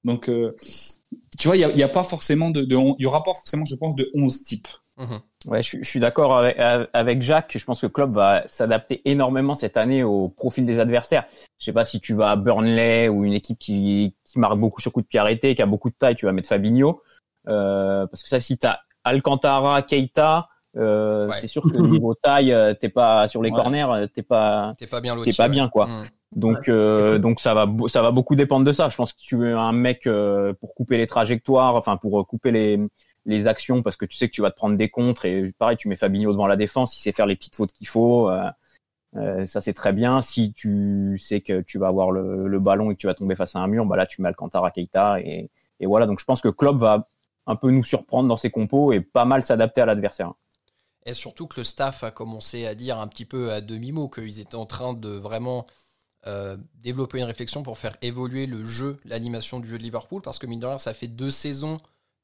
Donc, 0.05 0.29
euh, 0.29 0.55
tu 1.37 1.47
vois, 1.47 1.57
il 1.57 1.59
y 1.59 1.83
a, 1.83 1.89
pas 1.89 2.03
forcément 2.03 2.51
de, 2.51 2.65
y 2.99 3.05
aura 3.05 3.23
pas 3.23 3.33
forcément, 3.33 3.65
je 3.65 3.75
pense, 3.75 3.95
de 3.95 4.09
11 4.13 4.43
types. 4.43 4.67
Mhm. 4.97 5.21
Ouais, 5.47 5.63
je, 5.63 5.83
suis- 5.83 5.99
d'accord 5.99 6.37
avec, 6.37 6.57
avec 6.93 7.21
Jacques. 7.21 7.57
Je 7.57 7.65
pense 7.65 7.81
que 7.81 7.87
Klopp 7.87 8.11
va 8.11 8.43
s'adapter 8.47 9.01
énormément 9.05 9.55
cette 9.55 9.75
année 9.75 10.03
au 10.03 10.29
profil 10.29 10.65
des 10.65 10.79
adversaires. 10.79 11.25
Je 11.59 11.65
sais 11.65 11.73
pas 11.73 11.83
si 11.83 11.99
tu 11.99 12.13
vas 12.13 12.31
à 12.31 12.35
Burnley 12.35 13.09
ou 13.09 13.25
une 13.25 13.33
équipe 13.33 13.59
qui, 13.59 14.15
qui 14.23 14.39
marque 14.39 14.57
beaucoup 14.57 14.79
sur 14.79 14.93
coup 14.93 15.01
de 15.01 15.07
pied 15.07 15.19
arrêté, 15.19 15.55
qui 15.55 15.61
a 15.61 15.65
beaucoup 15.65 15.89
de 15.89 15.95
taille, 15.95 16.15
tu 16.15 16.25
vas 16.25 16.31
mettre 16.31 16.47
Fabinho. 16.47 17.01
Euh, 17.47 18.07
parce 18.07 18.23
que 18.23 18.29
ça, 18.29 18.39
si 18.39 18.57
t'as 18.57 18.79
Alcantara, 19.03 19.81
Keita, 19.81 20.47
euh, 20.75 21.27
Ouais. 21.27 21.35
c'est 21.39 21.47
sûr 21.47 21.61
que 21.63 21.77
niveau 21.77 22.13
taille, 22.15 22.51
euh, 22.51 22.73
t'es 22.73 22.89
pas 22.89 23.27
sur 23.27 23.43
les 23.43 23.51
Ouais. 23.51 23.55
corners, 23.55 23.83
euh, 23.91 24.07
t'es 24.07 24.23
pas, 24.23 24.73
T'es 24.77 24.87
pas 24.87 25.01
bien 25.01 25.15
loti. 25.15 25.29
t'es 25.31 25.35
pas 25.37 25.43
ouais. 25.43 25.49
bien 25.49 25.69
quoi. 25.69 25.87
Mhm. 25.87 26.03
Donc, 26.35 26.67
euh, 26.67 27.19
donc 27.19 27.39
ça 27.39 27.53
va, 27.53 27.67
ça 27.87 28.01
va 28.01 28.09
beaucoup 28.11 28.35
dépendre 28.35 28.65
de 28.65 28.73
ça. 28.73 28.89
Je 28.89 28.95
pense 28.95 29.13
que 29.13 29.19
tu 29.21 29.35
veux 29.37 29.55
un 29.55 29.71
mec 29.71 30.07
euh, 30.07 30.51
pour 30.53 30.73
couper 30.73 30.97
les 30.97 31.05
trajectoires, 31.05 31.75
enfin 31.75 31.97
pour 31.97 32.19
euh, 32.19 32.23
couper 32.23 32.51
les 32.51 32.79
les 33.25 33.47
actions, 33.47 33.81
parce 33.83 33.95
que 33.95 34.05
tu 34.05 34.17
sais 34.17 34.27
que 34.27 34.33
tu 34.33 34.41
vas 34.41 34.51
te 34.51 34.55
prendre 34.57 34.75
des 34.75 34.89
contres 34.89 35.23
et 35.25 35.53
pareil, 35.57 35.77
tu 35.77 35.87
mets 35.87 35.95
Fabinho 35.95 36.31
devant 36.33 36.47
la 36.47 36.57
défense, 36.57 36.97
il 36.97 37.01
sait 37.01 37.13
faire 37.13 37.25
les 37.25 37.35
petites 37.37 37.55
fautes 37.55 37.71
qu'il 37.71 37.87
faut. 37.87 38.29
euh, 38.29 38.49
euh, 39.15 39.45
ça 39.45 39.61
c'est 39.61 39.73
très 39.73 39.93
bien. 39.93 40.21
Si 40.23 40.53
tu 40.53 41.17
sais 41.19 41.39
que 41.41 41.61
tu 41.61 41.77
vas 41.77 41.87
avoir 41.87 42.09
le, 42.11 42.47
le 42.47 42.59
ballon 42.59 42.89
et 42.91 42.95
que 42.95 42.99
tu 42.99 43.07
vas 43.07 43.13
tomber 43.13 43.35
face 43.35 43.55
à 43.55 43.59
un 43.59 43.67
mur, 43.67 43.85
bah 43.85 43.95
là 43.95 44.05
tu 44.07 44.21
mets 44.23 44.27
Alcantara, 44.29 44.71
Keita 44.71 45.19
et, 45.21 45.49
et 45.79 45.85
voilà. 45.85 46.05
Donc 46.07 46.19
je 46.19 46.25
pense 46.25 46.41
que 46.41 46.49
Klopp 46.49 46.77
va 46.77 47.07
un 47.45 47.55
peu 47.55 47.71
nous 47.71 47.83
surprendre 47.83 48.29
dans 48.29 48.37
ses 48.37 48.49
compos 48.49 48.93
et 48.93 49.01
pas 49.01 49.25
mal 49.25 49.43
s'adapter 49.43 49.81
à 49.81 49.85
l'adversaire. 49.85 50.33
Et 51.05 51.13
surtout 51.13 51.47
que 51.47 51.59
le 51.59 51.63
staff 51.63 52.03
a 52.03 52.11
commencé 52.11 52.65
à 52.65 52.75
dire 52.75 52.99
un 52.99 53.07
petit 53.07 53.25
peu 53.25 53.51
à 53.51 53.61
demi-mot 53.61 54.07
qu'ils 54.07 54.39
étaient 54.39 54.55
en 54.55 54.65
train 54.65 54.93
de 54.93 55.09
vraiment 55.09 55.67
euh, 56.25 56.55
développer 56.75 57.19
une 57.19 57.25
réflexion 57.25 57.63
pour 57.63 57.77
faire 57.77 57.97
évoluer 58.01 58.45
le 58.45 58.63
jeu, 58.63 58.97
l'animation 59.03 59.59
du 59.59 59.67
jeu 59.67 59.77
de 59.77 59.83
Liverpool, 59.83 60.21
parce 60.21 60.39
que 60.39 60.47
mine 60.47 60.61
de 60.61 60.65
rien, 60.65 60.77
ça 60.77 60.93
fait 60.93 61.07
deux 61.07 61.31
saisons 61.31 61.77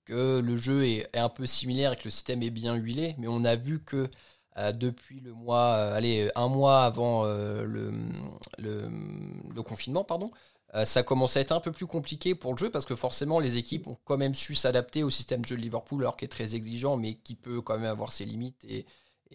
que 0.05 0.39
le 0.39 0.55
jeu 0.55 0.85
est, 0.87 1.15
un 1.17 1.29
peu 1.29 1.45
similaire 1.45 1.91
et 1.93 1.95
que 1.97 2.05
le 2.05 2.09
système 2.09 2.41
est 2.41 2.49
bien 2.49 2.75
huilé, 2.75 3.15
mais 3.17 3.27
on 3.27 3.43
a 3.43 3.55
vu 3.57 3.83
que 3.83 4.09
euh, 4.57 4.71
depuis 4.71 5.19
le 5.19 5.33
mois, 5.33 5.73
euh, 5.75 5.95
allez, 5.95 6.31
un 6.35 6.47
mois 6.47 6.85
avant 6.85 7.25
le 7.25 7.91
confinement, 9.63 10.05
pardon, 10.05 10.31
euh, 10.75 10.85
ça 10.85 11.03
commençait 11.03 11.39
à 11.39 11.41
être 11.41 11.51
un 11.51 11.59
peu 11.59 11.71
plus 11.71 11.87
compliqué 11.87 12.35
pour 12.35 12.53
le 12.53 12.57
jeu 12.57 12.69
parce 12.69 12.85
que 12.85 12.95
forcément 12.95 13.39
les 13.39 13.57
équipes 13.57 13.87
ont 13.87 13.97
quand 14.05 14.17
même 14.17 14.35
su 14.35 14.53
s'adapter 14.53 15.03
au 15.03 15.09
système 15.09 15.41
de 15.41 15.47
jeu 15.47 15.55
de 15.55 15.61
Liverpool 15.61 16.01
alors 16.01 16.15
qui 16.15 16.25
est 16.25 16.29
très 16.29 16.55
exigeant 16.55 16.95
mais 16.95 17.15
qui 17.15 17.35
peut 17.35 17.61
quand 17.61 17.77
même 17.77 17.89
avoir 17.89 18.11
ses 18.11 18.25
limites 18.25 18.65
et, 18.67 18.85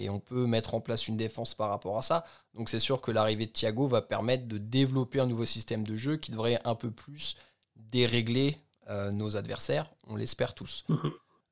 on 0.08 0.18
peut 0.18 0.46
mettre 0.46 0.74
en 0.74 0.80
place 0.80 1.06
une 1.06 1.16
défense 1.16 1.54
par 1.54 1.70
rapport 1.70 1.96
à 1.96 2.02
ça. 2.02 2.24
Donc 2.54 2.68
c'est 2.68 2.80
sûr 2.80 3.00
que 3.00 3.12
l'arrivée 3.12 3.46
de 3.46 3.52
Thiago 3.52 3.86
va 3.86 4.02
permettre 4.02 4.48
de 4.48 4.58
développer 4.58 5.20
un 5.20 5.26
nouveau 5.26 5.44
système 5.44 5.86
de 5.86 5.94
jeu 5.94 6.16
qui 6.16 6.32
devrait 6.32 6.60
un 6.64 6.74
peu 6.74 6.90
plus 6.90 7.36
dérégler 7.76 8.56
euh, 8.90 9.12
nos 9.12 9.36
adversaires, 9.36 9.92
on 10.08 10.16
l'espère 10.16 10.52
tous. 10.52 10.84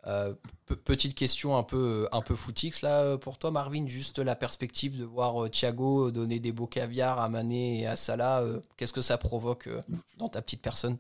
Euh, 0.07 0.35
pe- 0.67 0.75
petite 0.75 1.15
question 1.15 1.57
un 1.57 1.63
peu, 1.63 2.09
un 2.11 2.23
peu 2.23 2.35
là 2.83 3.03
euh, 3.03 3.17
pour 3.19 3.39
toi 3.39 3.53
Marvin, 3.53 3.87
juste 3.87 4.19
la 4.19 4.35
perspective 4.35 4.99
de 4.99 5.05
voir 5.05 5.45
euh, 5.45 5.49
Thiago 5.49 6.11
donner 6.11 6.41
des 6.41 6.51
beaux 6.51 6.67
caviars 6.67 7.21
à 7.21 7.29
Mané 7.29 7.83
et 7.83 7.87
à 7.87 7.95
Salah, 7.95 8.41
euh, 8.43 8.61
qu'est-ce 8.77 8.93
que 8.93 9.03
ça 9.03 9.17
provoque 9.17 9.69
euh, 9.69 9.81
dans 10.19 10.29
ta 10.29 10.43
petite 10.43 10.63
personne? 10.63 10.99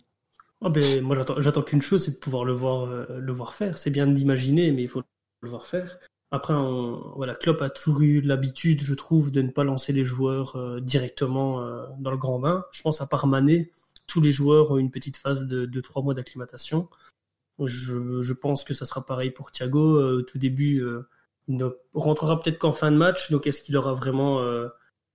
Ben, 0.60 1.00
moi, 1.02 1.16
j'attends, 1.38 1.62
qu'une 1.62 1.82
chose, 1.82 2.04
c'est 2.04 2.12
de 2.12 2.18
pouvoir 2.18 2.44
le 2.44 2.52
voir, 2.52 2.84
euh, 2.84 3.18
le 3.18 3.32
voir 3.32 3.54
faire. 3.54 3.78
C'est 3.78 3.90
bien 3.90 4.06
d'imaginer, 4.06 4.70
mais 4.70 4.82
il 4.82 4.88
faut 4.88 5.02
le 5.40 5.50
voir 5.50 5.66
faire. 5.66 5.98
Après, 6.30 6.54
on, 6.54 7.12
voilà, 7.16 7.34
Klopp 7.34 7.60
a 7.62 7.68
toujours 7.68 8.00
eu 8.00 8.20
l'habitude, 8.20 8.80
je 8.82 8.94
trouve, 8.94 9.32
de 9.32 9.42
ne 9.42 9.50
pas 9.50 9.64
lancer 9.64 9.92
les 9.92 10.04
joueurs 10.04 10.54
euh, 10.56 10.80
directement 10.80 11.60
euh, 11.60 11.86
dans 11.98 12.12
le 12.12 12.16
grand 12.16 12.38
bain. 12.38 12.64
Je 12.70 12.80
pense 12.82 13.00
à 13.00 13.06
part 13.06 13.26
Mané, 13.26 13.72
tous 14.06 14.20
les 14.20 14.30
joueurs 14.30 14.70
ont 14.70 14.78
une 14.78 14.90
petite 14.92 15.16
phase 15.16 15.46
de 15.48 15.66
2-3 15.66 16.04
mois 16.04 16.14
d'acclimatation. 16.14 16.88
Je, 17.66 18.32
pense 18.32 18.64
que 18.64 18.74
ça 18.74 18.86
sera 18.86 19.04
pareil 19.04 19.30
pour 19.30 19.52
Thiago. 19.52 19.96
Euh, 19.96 20.22
tout 20.22 20.38
début, 20.38 20.80
euh, 20.80 21.08
ne 21.48 21.66
rentrera 21.94 22.40
peut-être 22.40 22.58
qu'en 22.58 22.72
fin 22.72 22.90
de 22.90 22.96
match. 22.96 23.30
Donc, 23.30 23.46
est-ce 23.46 23.62
qu'il 23.62 23.76
aura 23.76 23.94
vraiment... 23.94 24.40
euh, 24.40 24.68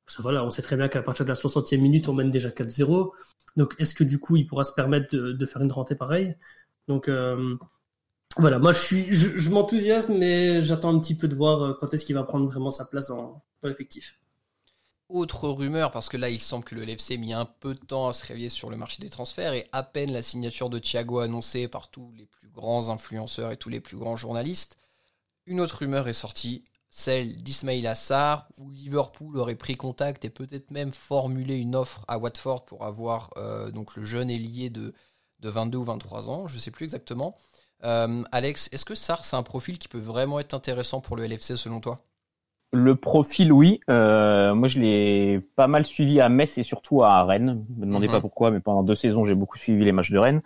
parce 0.05 0.17
que 0.17 0.21
voilà, 0.21 0.43
on 0.45 0.49
sait 0.49 0.61
très 0.61 0.77
bien 0.77 0.87
qu'à 0.87 1.01
partir 1.01 1.25
de 1.25 1.29
la 1.29 1.35
60e 1.35 1.79
minute, 1.79 2.07
on 2.07 2.13
mène 2.13 2.31
déjà 2.31 2.49
4-0. 2.49 3.11
Donc, 3.57 3.75
est-ce 3.79 3.93
que 3.93 4.03
du 4.03 4.19
coup, 4.19 4.37
il 4.37 4.47
pourra 4.47 4.63
se 4.63 4.71
permettre 4.73 5.13
de, 5.13 5.45
faire 5.45 5.61
une 5.61 5.71
rentrée 5.71 5.95
pareille? 5.95 6.35
Donc, 6.87 7.09
euh, 7.09 7.55
voilà, 8.37 8.59
moi, 8.59 8.71
je 8.71 8.79
suis, 8.79 9.11
je, 9.11 9.49
m'enthousiasme, 9.49 10.17
mais 10.17 10.61
j'attends 10.61 10.95
un 10.95 10.99
petit 10.99 11.17
peu 11.17 11.27
de 11.27 11.35
voir 11.35 11.61
euh, 11.61 11.73
quand 11.79 11.93
est-ce 11.93 12.05
qu'il 12.05 12.15
va 12.15 12.23
prendre 12.23 12.45
vraiment 12.47 12.71
sa 12.71 12.85
place 12.85 13.07
dans, 13.07 13.43
dans 13.61 13.69
l'effectif. 13.69 14.17
Autre 15.09 15.47
rumeur, 15.47 15.91
parce 15.91 16.09
que 16.09 16.17
là 16.17 16.29
il 16.29 16.39
semble 16.39 16.65
que 16.65 16.75
le 16.75 16.83
LFC 16.83 17.13
a 17.13 17.17
mis 17.17 17.31
un 17.33 17.45
peu 17.45 17.73
de 17.73 17.79
temps 17.79 18.09
à 18.09 18.13
se 18.13 18.25
réveiller 18.25 18.49
sur 18.49 18.69
le 18.69 18.75
marché 18.75 19.01
des 19.01 19.09
transferts 19.09 19.53
et 19.53 19.69
à 19.71 19.81
peine 19.83 20.11
la 20.11 20.21
signature 20.21 20.69
de 20.69 20.79
Thiago 20.79 21.19
annoncée 21.19 21.69
par 21.69 21.89
tous 21.89 22.11
les 22.17 22.25
plus 22.25 22.49
grands 22.49 22.89
influenceurs 22.89 23.51
et 23.53 23.57
tous 23.57 23.69
les 23.69 23.79
plus 23.79 23.95
grands 23.95 24.17
journalistes, 24.17 24.77
une 25.45 25.61
autre 25.61 25.77
rumeur 25.77 26.09
est 26.09 26.13
sortie, 26.13 26.65
celle 26.89 27.41
d'Ismail 27.41 27.87
Assar, 27.87 28.49
où 28.57 28.69
Liverpool 28.69 29.37
aurait 29.37 29.55
pris 29.55 29.75
contact 29.75 30.25
et 30.25 30.29
peut-être 30.29 30.71
même 30.71 30.91
formulé 30.91 31.57
une 31.57 31.75
offre 31.75 32.03
à 32.09 32.17
Watford 32.17 32.65
pour 32.65 32.83
avoir 32.83 33.31
euh, 33.37 33.71
donc 33.71 33.95
le 33.95 34.03
jeune 34.03 34.29
ailier 34.29 34.69
de, 34.69 34.93
de 35.39 35.49
22 35.49 35.77
ou 35.77 35.83
23 35.85 36.29
ans, 36.29 36.47
je 36.47 36.55
ne 36.55 36.59
sais 36.59 36.71
plus 36.71 36.83
exactement. 36.83 37.37
Euh, 37.83 38.23
Alex, 38.33 38.67
est-ce 38.73 38.83
que 38.83 38.95
Sar 38.95 39.23
c'est 39.23 39.35
un 39.37 39.43
profil 39.43 39.77
qui 39.77 39.87
peut 39.87 39.99
vraiment 39.99 40.39
être 40.39 40.53
intéressant 40.53 40.99
pour 40.99 41.15
le 41.15 41.25
LFC 41.25 41.55
selon 41.55 41.79
toi? 41.79 41.97
Le 42.73 42.95
profil, 42.95 43.51
oui. 43.53 43.79
Euh, 43.89 44.53
moi, 44.53 44.67
je 44.67 44.79
l'ai 44.79 45.39
pas 45.55 45.67
mal 45.67 45.85
suivi 45.85 46.19
à 46.19 46.27
Metz 46.29 46.57
et 46.57 46.63
surtout 46.63 47.03
à 47.03 47.23
Rennes. 47.23 47.63
Ne 47.77 47.81
me 47.81 47.85
demandez 47.87 48.07
Mhm. 48.07 48.13
pas 48.13 48.21
pourquoi, 48.21 48.51
mais 48.51 48.59
pendant 48.59 48.83
deux 48.83 48.95
saisons, 48.95 49.23
j'ai 49.23 49.35
beaucoup 49.35 49.57
suivi 49.57 49.83
les 49.85 49.91
matchs 49.93 50.11
de 50.11 50.17
Rennes. 50.19 50.41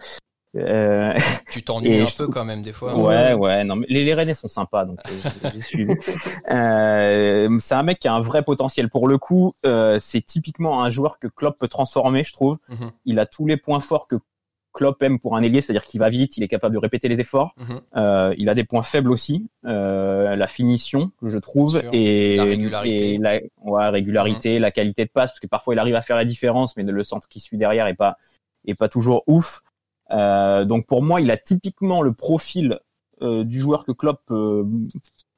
Euh, 0.58 1.14
Tu 1.50 1.64
t'ennuies 1.64 1.88
un 2.02 2.06
je 2.06 2.18
peu 2.18 2.28
quand 2.28 2.44
même 2.44 2.62
des 2.62 2.74
fois. 2.74 2.94
ouais, 2.96 3.34
ouais. 3.34 3.64
Non, 3.64 3.78
mais 3.78 3.86
les, 3.90 4.04
les 4.04 4.14
Rennais 4.14 4.34
sont 4.34 4.50
sympas, 4.50 4.84
donc 4.84 5.00
euh, 5.08 5.12
j'ai- 5.44 5.50
j'ai 5.56 5.62
suivi. 5.62 5.94
Euh, 6.52 7.58
c'est 7.60 7.76
un 7.76 7.84
mec 7.84 8.00
qui 8.00 8.08
a 8.10 8.14
un 8.14 8.20
vrai 8.20 8.44
potentiel. 8.44 8.90
Pour 8.90 9.08
le 9.08 9.18
coup, 9.18 9.54
euh, 9.66 9.98
c'est 10.02 10.22
typiquement 10.22 10.84
un 10.84 10.90
joueur 10.90 11.20
que 11.20 11.28
Klopp 11.28 11.58
peut 11.58 11.70
transformer, 11.70 12.24
je 12.26 12.34
trouve. 12.34 12.58
Mhm. 12.70 12.92
Il 13.06 13.20
a 13.20 13.26
tous 13.26 13.46
les 13.48 13.58
points 13.58 13.80
forts 13.80 14.08
que 14.08 14.18
Klopp 14.74 15.02
aime 15.04 15.20
pour 15.20 15.36
un 15.36 15.42
ailier, 15.42 15.62
c'est-à-dire 15.62 15.84
qu'il 15.84 16.00
va 16.00 16.10
vite, 16.10 16.38
il 16.38 16.44
est 16.44 16.48
capable 16.48 16.74
de 16.74 16.80
répéter 16.80 17.08
les 17.08 17.20
efforts. 17.20 17.54
Mhm. 17.58 17.82
Euh, 17.98 18.34
il 18.38 18.50
a 18.50 18.54
des 18.54 18.64
points 18.64 18.82
faibles 18.82 19.12
aussi, 19.12 19.50
euh, 19.66 20.36
la 20.36 20.48
finition, 20.48 21.12
je 21.22 21.38
trouve, 21.38 21.82
et 21.92 22.38
La 22.38 22.44
régularité. 22.46 23.14
et 23.14 23.18
la 23.18 23.40
ouais, 23.64 23.90
régularité, 23.90 24.60
la 24.60 24.72
qualité 24.72 25.06
de 25.06 25.12
passe, 25.12 25.32
parce 25.32 25.40
que 25.40 25.48
parfois 25.48 25.76
il 25.76 25.80
arrive 25.80 25.96
à 25.96 26.02
faire 26.02 26.16
la 26.16 26.26
différence, 26.26 26.78
mais 26.78 26.84
le 26.84 27.04
centre 27.04 27.28
qui 27.28 27.40
suit 27.40 27.58
derrière 27.58 27.88
est 27.88 27.96
pas 27.96 28.18
est 28.66 28.76
pas 28.76 28.90
toujours 28.90 29.24
ouf. 29.28 29.62
Euh, 30.12 30.66
donc 30.66 30.86
pour 30.86 31.04
moi, 31.04 31.22
il 31.22 31.32
a 31.32 31.38
typiquement 31.38 32.02
le 32.02 32.14
profil 32.14 32.80
euh, 33.22 33.44
du 33.44 33.60
joueur 33.60 33.86
que 33.86 33.92
Klopp 33.92 34.22
peut, 34.26 34.66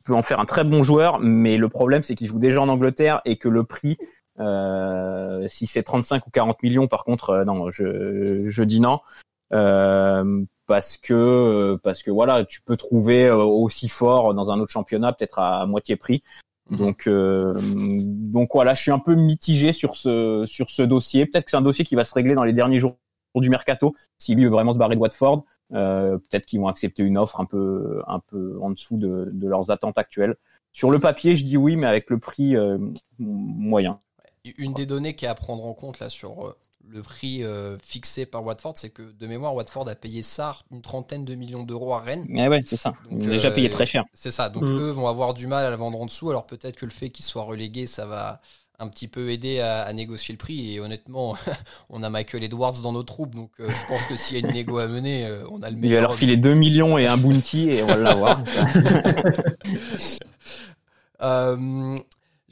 peut 0.06 0.13
en 0.13 0.24
faire 0.24 0.39
un 0.39 0.46
très 0.46 0.63
bon 0.63 0.84
joueur, 0.84 1.19
mais 1.19 1.58
le 1.58 1.69
problème 1.69 2.04
c'est 2.04 2.15
qu'il 2.15 2.28
joue 2.28 2.39
déjà 2.39 2.62
en 2.62 2.69
Angleterre 2.69 3.22
et 3.26 3.38
que 3.38 3.50
le 3.50 3.63
prix, 3.63 3.98
euh, 4.39 5.48
si 5.48 5.67
c'est 5.67 5.84
35 5.84 6.28
ou 6.28 6.30
40 6.32 6.63
millions, 6.63 6.88
par 6.88 7.04
contre, 7.04 7.30
euh, 7.32 7.46
non, 7.46 7.69
je, 7.69 8.50
je 8.50 8.63
dis 8.63 8.80
non. 8.80 9.00
Euh, 9.54 10.43
parce 10.65 10.98
que 10.98 11.78
parce 11.84 12.02
que 12.02 12.12
voilà, 12.12 12.46
tu 12.46 12.62
peux 12.62 12.78
trouver 12.78 13.28
euh, 13.28 13.36
aussi 13.36 13.88
fort 13.89 14.34
dans 14.34 14.52
un 14.52 14.60
autre 14.60 14.72
championnat, 14.72 15.13
peut-être 15.13 15.39
à 15.39 15.65
moitié 15.65 15.96
prix. 15.96 16.24
Mhm. 16.69 16.78
Donc 16.78 17.08
euh, 17.08 17.54
donc 17.76 18.50
voilà, 18.54 18.74
je 18.74 18.82
suis 18.82 18.91
un 18.91 19.00
peu 19.00 19.15
mitigé 19.15 19.74
sur 19.74 19.96
ce 19.96 20.46
sur 20.48 20.69
ce 20.69 20.82
dossier. 20.82 21.26
Peut-être 21.26 21.46
que 21.46 21.52
c'est 21.52 21.58
un 21.58 21.62
dossier 21.62 21.86
qui 21.86 21.96
va 21.96 22.06
se 22.06 22.13
régler 22.13 22.34
dans 22.34 22.43
les 22.43 22.54
derniers 22.54 22.80
jours 22.80 22.98
du 23.36 23.50
mercato. 23.50 23.93
Si 24.17 24.36
lui 24.36 24.46
veut 24.46 24.52
vraiment 24.52 24.74
se 24.74 24.78
barrer 24.78 24.96
de 24.96 25.02
Watford, 25.02 25.43
euh, 25.74 26.17
peut-être 26.17 26.46
qu'ils 26.46 26.60
vont 26.60 26.67
accepter 26.67 27.04
une 27.04 27.17
offre 27.17 27.39
un 27.39 27.46
peu 27.46 28.02
un 28.08 28.19
peu 28.19 28.58
en 28.62 28.72
dessous 28.72 28.98
de, 28.98 29.30
de 29.32 29.48
leurs 29.48 29.72
attentes 29.72 29.98
actuelles. 29.98 30.36
Sur 30.72 30.89
le 30.89 31.00
papier, 31.00 31.36
je 31.36 31.43
dis 31.43 31.58
oui, 31.58 31.76
mais 31.76 31.86
avec 31.86 32.10
le 32.10 32.17
prix 32.17 32.56
euh, 32.56 32.78
moyen. 33.19 34.00
Une 34.58 34.73
des 34.73 34.86
données 34.86 35.15
qui 35.15 35.23
est 35.23 35.29
à 35.29 35.36
prendre 35.36 35.65
en 35.65 35.73
compte 35.73 35.99
là 35.99 36.10
sur 36.10 36.45
euh, 36.47 36.58
le 36.89 37.01
prix 37.01 37.45
euh, 37.45 37.77
fixé 37.82 38.25
par 38.25 38.43
Watford, 38.43 38.73
c'est 38.75 38.89
que 38.89 39.01
de 39.17 39.25
mémoire, 39.27 39.56
Watford 39.56 39.88
a 39.88 39.95
payé 39.95 40.21
Sarr 40.21 40.65
une 40.69 40.82
trentaine 40.82 41.23
de 41.23 41.34
millions 41.36 41.63
d'euros 41.63 41.93
à 41.93 42.01
Rennes. 42.01 42.25
Eh 42.29 42.49
ouais, 42.49 42.62
c'est 42.65 42.75
ça. 42.75 42.93
Donc, 43.10 43.21
Ils 43.21 43.27
ont 43.29 43.32
déjà 43.32 43.47
euh, 43.47 43.51
payé 43.51 43.69
très 43.69 43.86
cher. 43.86 44.03
C'est 44.13 44.32
ça. 44.32 44.49
Donc 44.49 44.63
Mhm. 44.63 44.79
eux 44.79 44.89
vont 44.91 45.08
avoir 45.08 45.34
du 45.34 45.47
mal 45.47 45.65
à 45.65 45.69
la 45.69 45.77
vendre 45.77 45.97
en 46.01 46.06
dessous. 46.06 46.29
Alors 46.29 46.45
peut-être 46.45 46.75
que 46.75 46.86
le 46.86 46.91
fait 46.91 47.10
qu'ils 47.10 47.23
soient 47.23 47.43
relégués, 47.43 47.88
ça 47.88 48.06
va 48.06 48.41
un 48.79 48.89
petit 48.89 49.08
peu 49.08 49.29
aidé 49.29 49.62
à, 49.62 49.84
à 49.84 49.93
négocier 49.93 50.34
le 50.34 50.38
prix. 50.39 50.73
Et 50.73 50.82
honnêtement, 50.82 51.38
on 51.89 52.03
a 52.03 52.10
Michael 52.10 52.43
Edwards 52.43 52.82
dans 52.82 52.91
nos 52.91 53.03
troupes. 53.03 53.36
Donc 53.36 53.51
euh, 53.62 53.69
je 53.69 53.88
pense 53.88 54.03
que 54.08 54.17
s'il 54.17 54.38
y 54.38 54.43
a 54.43 54.45
une 54.45 54.53
négo 54.53 54.77
à 54.77 54.88
mener, 54.88 55.25
euh, 55.25 55.45
on 55.51 55.62
a 55.63 55.69
le 55.69 55.77
Il 55.77 55.82
va 55.84 55.88
meilleur. 55.88 56.01
leur 56.01 56.15
filer 56.15 56.36
2 56.36 56.53
millions 56.53 56.97
et 56.97 57.08
un 57.08 57.15
bounty 57.15 57.69
et 57.69 57.82
on 57.82 57.88
va 57.88 57.95
l'avoir. 57.95 58.43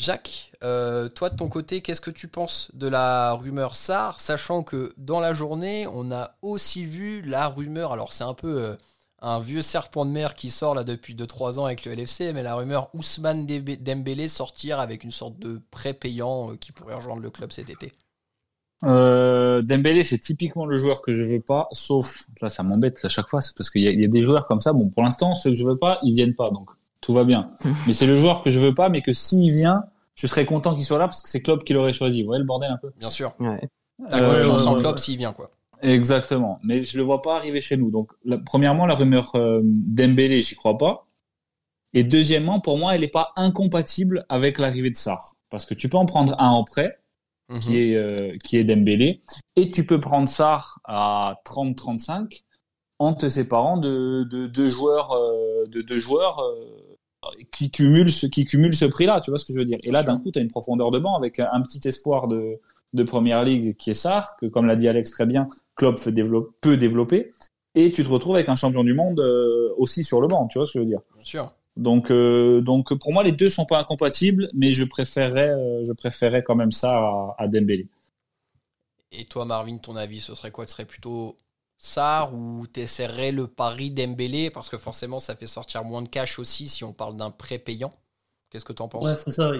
Jacques, 0.01 0.51
euh, 0.63 1.09
toi 1.09 1.29
de 1.29 1.35
ton 1.35 1.47
côté, 1.47 1.81
qu'est-ce 1.81 2.01
que 2.01 2.09
tu 2.09 2.27
penses 2.27 2.71
de 2.73 2.87
la 2.87 3.33
rumeur 3.33 3.75
SAR, 3.75 4.19
sachant 4.19 4.63
que 4.63 4.91
dans 4.97 5.19
la 5.19 5.35
journée, 5.35 5.85
on 5.93 6.11
a 6.11 6.31
aussi 6.41 6.85
vu 6.85 7.21
la 7.21 7.47
rumeur, 7.47 7.93
alors 7.93 8.11
c'est 8.11 8.23
un 8.23 8.33
peu 8.33 8.63
euh, 8.63 8.75
un 9.21 9.39
vieux 9.39 9.61
serpent 9.61 10.03
de 10.07 10.09
mer 10.09 10.33
qui 10.33 10.49
sort 10.49 10.73
là 10.73 10.83
depuis 10.83 11.13
2-3 11.13 11.59
ans 11.59 11.65
avec 11.65 11.85
le 11.85 11.93
LFC, 11.93 12.33
mais 12.33 12.41
la 12.41 12.55
rumeur 12.55 12.89
Ousmane 12.95 13.45
Dembélé 13.45 14.27
sortir 14.27 14.79
avec 14.79 15.03
une 15.03 15.11
sorte 15.11 15.37
de 15.37 15.61
prêt 15.69 15.93
payant 15.93 16.49
euh, 16.49 16.55
qui 16.55 16.71
pourrait 16.71 16.95
rejoindre 16.95 17.21
le 17.21 17.29
club 17.29 17.51
cet 17.51 17.69
été. 17.69 17.93
Euh, 18.83 19.61
Dembélé, 19.61 20.03
c'est 20.03 20.17
typiquement 20.17 20.65
le 20.65 20.77
joueur 20.77 21.03
que 21.03 21.13
je 21.13 21.23
veux 21.23 21.41
pas, 21.41 21.67
sauf, 21.73 22.25
là, 22.41 22.49
ça 22.49 22.63
m'embête 22.63 23.05
à 23.05 23.09
chaque 23.09 23.27
fois, 23.27 23.41
c'est 23.41 23.55
parce 23.55 23.69
qu'il 23.69 23.83
y, 23.83 24.01
y 24.01 24.03
a 24.03 24.07
des 24.07 24.21
joueurs 24.21 24.47
comme 24.47 24.61
ça. 24.61 24.73
Bon, 24.73 24.89
pour 24.89 25.03
l'instant, 25.03 25.35
ceux 25.35 25.51
que 25.51 25.55
je 25.55 25.63
veux 25.63 25.77
pas, 25.77 25.99
ils 26.01 26.15
viennent 26.15 26.33
pas, 26.33 26.49
donc 26.49 26.71
tout 27.01 27.13
va 27.13 27.23
bien. 27.23 27.51
mais 27.87 27.93
c'est 27.93 28.07
le 28.07 28.17
joueur 28.17 28.43
que 28.43 28.49
je 28.49 28.59
veux 28.59 28.73
pas, 28.73 28.87
mais 28.89 29.01
que 29.01 29.11
s'il 29.11 29.51
vient, 29.51 29.83
je 30.15 30.27
serais 30.27 30.45
content 30.45 30.75
qu'il 30.75 30.83
soit 30.85 30.99
là 30.99 31.07
parce 31.07 31.21
que 31.21 31.29
c'est 31.29 31.41
Klopp 31.41 31.63
qui 31.63 31.73
l'aurait 31.73 31.93
choisi. 31.93 32.21
Vous 32.21 32.27
voyez 32.27 32.41
le 32.41 32.45
bordel 32.47 32.71
un 32.71 32.77
peu? 32.77 32.91
Bien 32.97 33.09
sûr. 33.09 33.33
Ouais. 33.39 33.61
T'as 34.09 34.21
Euh, 34.21 34.35
confiance 34.37 34.67
en 34.67 34.73
ouais, 34.75 34.79
Klopp 34.81 34.99
s'il 34.99 35.17
vient, 35.17 35.33
quoi. 35.33 35.51
Exactement. 35.81 36.59
Mais 36.63 36.81
je 36.81 36.97
le 36.97 37.03
vois 37.03 37.21
pas 37.21 37.35
arriver 37.37 37.61
chez 37.61 37.77
nous. 37.77 37.89
Donc, 37.91 38.11
la- 38.23 38.37
premièrement, 38.37 38.85
la 38.85 38.93
rumeur 38.95 39.31
euh, 39.35 39.61
Dembélé, 39.63 40.41
j'y 40.41 40.55
crois 40.55 40.77
pas. 40.77 41.07
Et 41.93 42.03
deuxièmement, 42.03 42.59
pour 42.59 42.77
moi, 42.77 42.95
elle 42.95 43.03
est 43.03 43.07
pas 43.09 43.31
incompatible 43.35 44.25
avec 44.29 44.59
l'arrivée 44.59 44.89
de 44.91 44.95
Sarr. 44.95 45.35
Parce 45.49 45.65
que 45.65 45.73
tu 45.73 45.89
peux 45.89 45.97
en 45.97 46.05
prendre 46.05 46.35
un 46.39 46.49
en 46.49 46.63
prêt, 46.63 46.99
Mhm. 47.49 47.59
qui 47.59 47.77
est, 47.79 47.95
euh, 47.95 48.37
qui 48.45 48.57
est 48.57 48.63
Dembélé, 48.63 49.21
et 49.57 49.71
tu 49.71 49.85
peux 49.85 49.99
prendre 49.99 50.29
Sarr 50.29 50.79
à 50.85 51.41
30-35 51.43 52.43
en 52.99 53.13
te 53.13 53.27
séparant 53.27 53.75
de, 53.77 54.23
de, 54.29 54.47
deux 54.47 54.67
joueurs, 54.69 55.11
euh, 55.11 55.65
de 55.67 55.81
deux 55.81 55.99
joueurs 55.99 56.39
euh, 56.39 56.80
qui 57.51 57.71
cumulent 57.71 58.11
ce, 58.11 58.25
qui 58.27 58.45
cumulent 58.45 58.75
ce 58.75 58.85
prix-là. 58.85 59.21
Tu 59.21 59.31
vois 59.31 59.37
ce 59.37 59.45
que 59.45 59.53
je 59.53 59.59
veux 59.59 59.65
dire? 59.65 59.79
Et 59.83 59.91
là, 59.91 60.03
d'un 60.03 60.19
coup, 60.19 60.31
tu 60.31 60.39
as 60.39 60.41
une 60.41 60.49
profondeur 60.49 60.91
de 60.91 60.99
banc 60.99 61.15
avec 61.15 61.39
un, 61.39 61.61
petit 61.61 61.87
espoir 61.87 62.27
de, 62.27 62.59
de 62.93 63.03
première 63.03 63.43
ligue 63.43 63.75
qui 63.77 63.91
est 63.91 63.95
Sarr, 63.95 64.35
que 64.37 64.45
comme 64.47 64.65
l'a 64.65 64.75
dit 64.75 64.87
Alex 64.87 65.11
très 65.11 65.25
bien, 65.25 65.47
Klopp 65.75 65.99
peut 66.01 66.77
développer. 66.77 67.33
Et 67.73 67.91
tu 67.91 68.03
te 68.03 68.09
retrouves 68.09 68.35
avec 68.35 68.49
un 68.49 68.55
champion 68.55 68.83
du 68.83 68.93
monde 68.93 69.19
euh, 69.19 69.73
aussi 69.77 70.03
sur 70.03 70.19
le 70.19 70.27
banc. 70.27 70.47
Tu 70.47 70.57
vois 70.57 70.65
ce 70.65 70.73
que 70.73 70.79
je 70.79 70.83
veux 70.83 70.89
dire? 70.89 71.01
Bien 71.15 71.25
sûr. 71.25 71.53
Donc, 71.77 72.11
euh, 72.11 72.59
donc 72.59 72.93
pour 72.99 73.13
moi, 73.13 73.23
les 73.23 73.31
deux 73.31 73.49
sont 73.49 73.65
pas 73.65 73.79
incompatibles, 73.79 74.49
mais 74.53 74.73
je 74.73 74.83
préférerais, 74.83 75.51
euh, 75.51 75.83
je 75.83 75.93
préférerais 75.93 76.43
quand 76.43 76.55
même 76.55 76.71
ça 76.71 76.97
à, 76.97 77.35
à 77.37 77.45
Dembélé. 77.47 77.87
Et 79.13 79.25
toi, 79.25 79.45
Marvin, 79.45 79.77
ton 79.77 79.95
avis, 79.95 80.19
ce 80.19 80.35
serait 80.35 80.51
quoi? 80.51 80.67
Ce 80.67 80.73
serait 80.73 80.85
plutôt 80.85 81.37
Sar 81.83 82.35
ou 82.35 82.67
t'essaierais 82.67 83.31
le 83.31 83.47
pari 83.47 83.89
Dembélé? 83.89 84.51
Parce 84.51 84.69
que 84.69 84.77
forcément, 84.77 85.19
ça 85.19 85.35
fait 85.35 85.47
sortir 85.47 85.83
moins 85.83 86.03
de 86.03 86.07
cash 86.07 86.37
aussi 86.37 86.69
si 86.69 86.83
on 86.83 86.93
parle 86.93 87.17
d'un 87.17 87.31
prêt 87.31 87.57
payant. 87.57 87.91
Qu'est-ce 88.51 88.65
que 88.65 88.71
t'en 88.71 88.87
penses? 88.87 89.03
Ouais, 89.03 89.15
c'est 89.15 89.31
ça. 89.31 89.51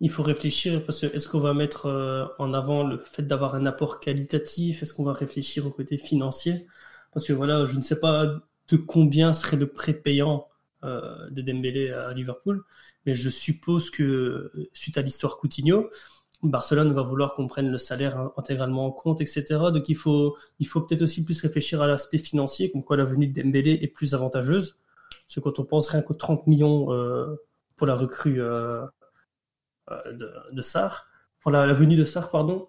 Il, 0.00 0.10
faut 0.10 0.24
réfléchir 0.24 0.84
parce 0.84 1.00
que 1.00 1.06
est-ce 1.06 1.28
qu'on 1.28 1.38
va 1.38 1.54
mettre 1.54 1.86
euh, 1.86 2.26
en 2.40 2.52
avant 2.52 2.82
le 2.82 2.98
fait 2.98 3.22
d'avoir 3.22 3.54
un 3.54 3.64
apport 3.64 4.00
qualitatif? 4.00 4.82
Est-ce 4.82 4.92
qu'on 4.92 5.04
va 5.04 5.12
réfléchir 5.12 5.68
au 5.68 5.70
côté 5.70 5.98
financier? 5.98 6.66
Parce 7.12 7.24
que 7.24 7.32
voilà, 7.32 7.66
je 7.66 7.76
ne 7.76 7.82
sais 7.82 8.00
pas 8.00 8.26
de 8.26 8.76
combien 8.76 9.32
serait 9.32 9.56
le 9.56 9.68
prêt 9.68 9.92
payant 9.92 10.48
euh, 10.82 11.30
de 11.30 11.42
Dembélé 11.42 11.90
à 11.90 12.12
Liverpool, 12.12 12.64
mais 13.06 13.14
je 13.14 13.30
suppose 13.30 13.90
que 13.90 14.50
suite 14.72 14.98
à 14.98 15.02
l'histoire 15.02 15.36
Coutinho, 15.36 15.88
Barcelone 16.42 16.92
va 16.92 17.02
vouloir 17.02 17.34
qu'on 17.34 17.48
prenne 17.48 17.70
le 17.70 17.78
salaire 17.78 18.18
in- 18.18 18.32
intégralement 18.36 18.86
en 18.86 18.92
compte, 18.92 19.20
etc. 19.20 19.72
Donc 19.72 19.88
il 19.88 19.96
faut, 19.96 20.36
il 20.60 20.66
faut 20.68 20.80
peut-être 20.80 21.02
aussi 21.02 21.24
plus 21.24 21.40
réfléchir 21.40 21.82
à 21.82 21.86
l'aspect 21.86 22.18
financier, 22.18 22.70
comme 22.70 22.84
quoi 22.84 22.96
la 22.96 23.04
venue 23.04 23.26
de 23.28 23.42
Dembélé 23.42 23.78
est 23.82 23.88
plus 23.88 24.14
avantageuse. 24.14 24.78
Parce 25.26 25.34
que 25.36 25.40
quand 25.40 25.58
on 25.58 25.64
pense 25.64 25.88
rien 25.90 26.02
qu'aux 26.02 26.14
30 26.14 26.46
millions 26.46 26.92
euh, 26.92 27.36
pour 27.76 27.86
la 27.86 27.94
recrue 27.96 28.40
euh, 28.40 28.86
euh, 29.90 30.12
de, 30.12 30.30
de 30.52 30.62
pour 31.40 31.50
la, 31.50 31.72
venue 31.72 31.96
de 31.96 32.04
Sarr, 32.04 32.30
pardon, 32.30 32.68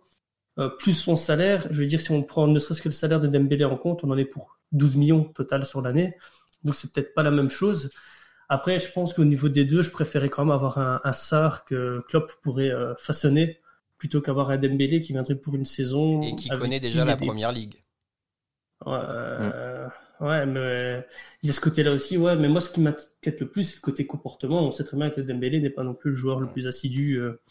euh, 0.60 0.70
plus 0.70 0.94
son 0.94 1.16
salaire, 1.16 1.68
je 1.72 1.82
veux 1.82 1.88
dire, 1.88 2.02
si 2.02 2.12
on 2.12 2.24
prend 2.24 2.48
ne 2.48 2.60
serait-ce 2.60 2.82
que 2.82 2.90
le 2.90 2.94
salaire 2.94 3.22
de 3.22 3.28
Dembélé 3.28 3.66
en 3.66 3.78
compte, 3.78 4.04
on 4.04 4.12
en 4.12 4.18
est 4.18 4.26
pour 4.26 4.60
12 4.72 4.96
millions 4.96 5.26
total 5.26 5.66
sur 5.66 5.82
l'année. 5.82 6.16
Donc 6.64 6.76
c'est 6.76 6.94
peut-être 6.94 7.14
pas 7.14 7.24
la 7.24 7.32
même 7.32 7.50
chose. 7.50 7.92
Après, 8.50 8.80
je 8.80 8.92
pense 8.92 9.14
qu'au 9.14 9.26
niveau 9.26 9.48
des 9.48 9.64
deux, 9.64 9.82
je 9.82 9.92
préférais 9.92 10.30
quand 10.30 10.44
même 10.44 10.52
avoir 10.54 10.78
un, 10.80 11.00
un 11.04 11.12
Sarr 11.14 11.66
que 11.66 12.02
Klopp 12.08 12.34
pourrait 12.42 12.72
euh, 12.72 12.96
façonner 12.98 13.60
plutôt 13.98 14.22
qu'avoir 14.22 14.50
un 14.50 14.58
Dembélé 14.58 15.00
qui 15.00 15.14
viendrait 15.14 15.36
pour 15.36 15.56
une 15.56 15.66
saison. 15.66 16.22
Et 16.22 16.36
qui 16.36 16.50
connaît 16.50 16.80
déjà 16.80 17.06
la 17.06 17.16
des- 17.16 17.26
première 17.26 17.52
ligue. 17.52 17.76
Ouais, 18.86 18.94
euh, 18.94 19.88
ouais, 20.22 20.46
mais 20.46 21.06
il 21.44 21.48
y 21.48 21.50
a 21.50 21.54
ce 21.54 21.60
côté-là 21.60 21.92
aussi, 21.92 22.18
ouais. 22.18 22.36
Mais 22.38 22.48
moi, 22.48 22.62
ce 22.62 22.70
qui 22.70 22.80
m'inquiète 22.80 23.40
le 23.40 23.50
plus, 23.50 23.64
c'est 23.66 23.76
le 23.76 23.82
côté 23.82 24.08
comportement. 24.08 24.66
On 24.66 24.72
sait 24.72 24.86
très 24.86 24.96
bien 24.98 25.10
que 25.10 25.20
Dembélé 25.22 25.60
n'est 25.60 25.70
pas 25.70 25.84
non 25.84 25.94
plus 25.94 26.12
le 26.12 26.16
joueur 26.18 26.40
le 26.40 26.48
plus 26.48 26.66
assidu, 26.66 27.16
euh, 27.20 27.42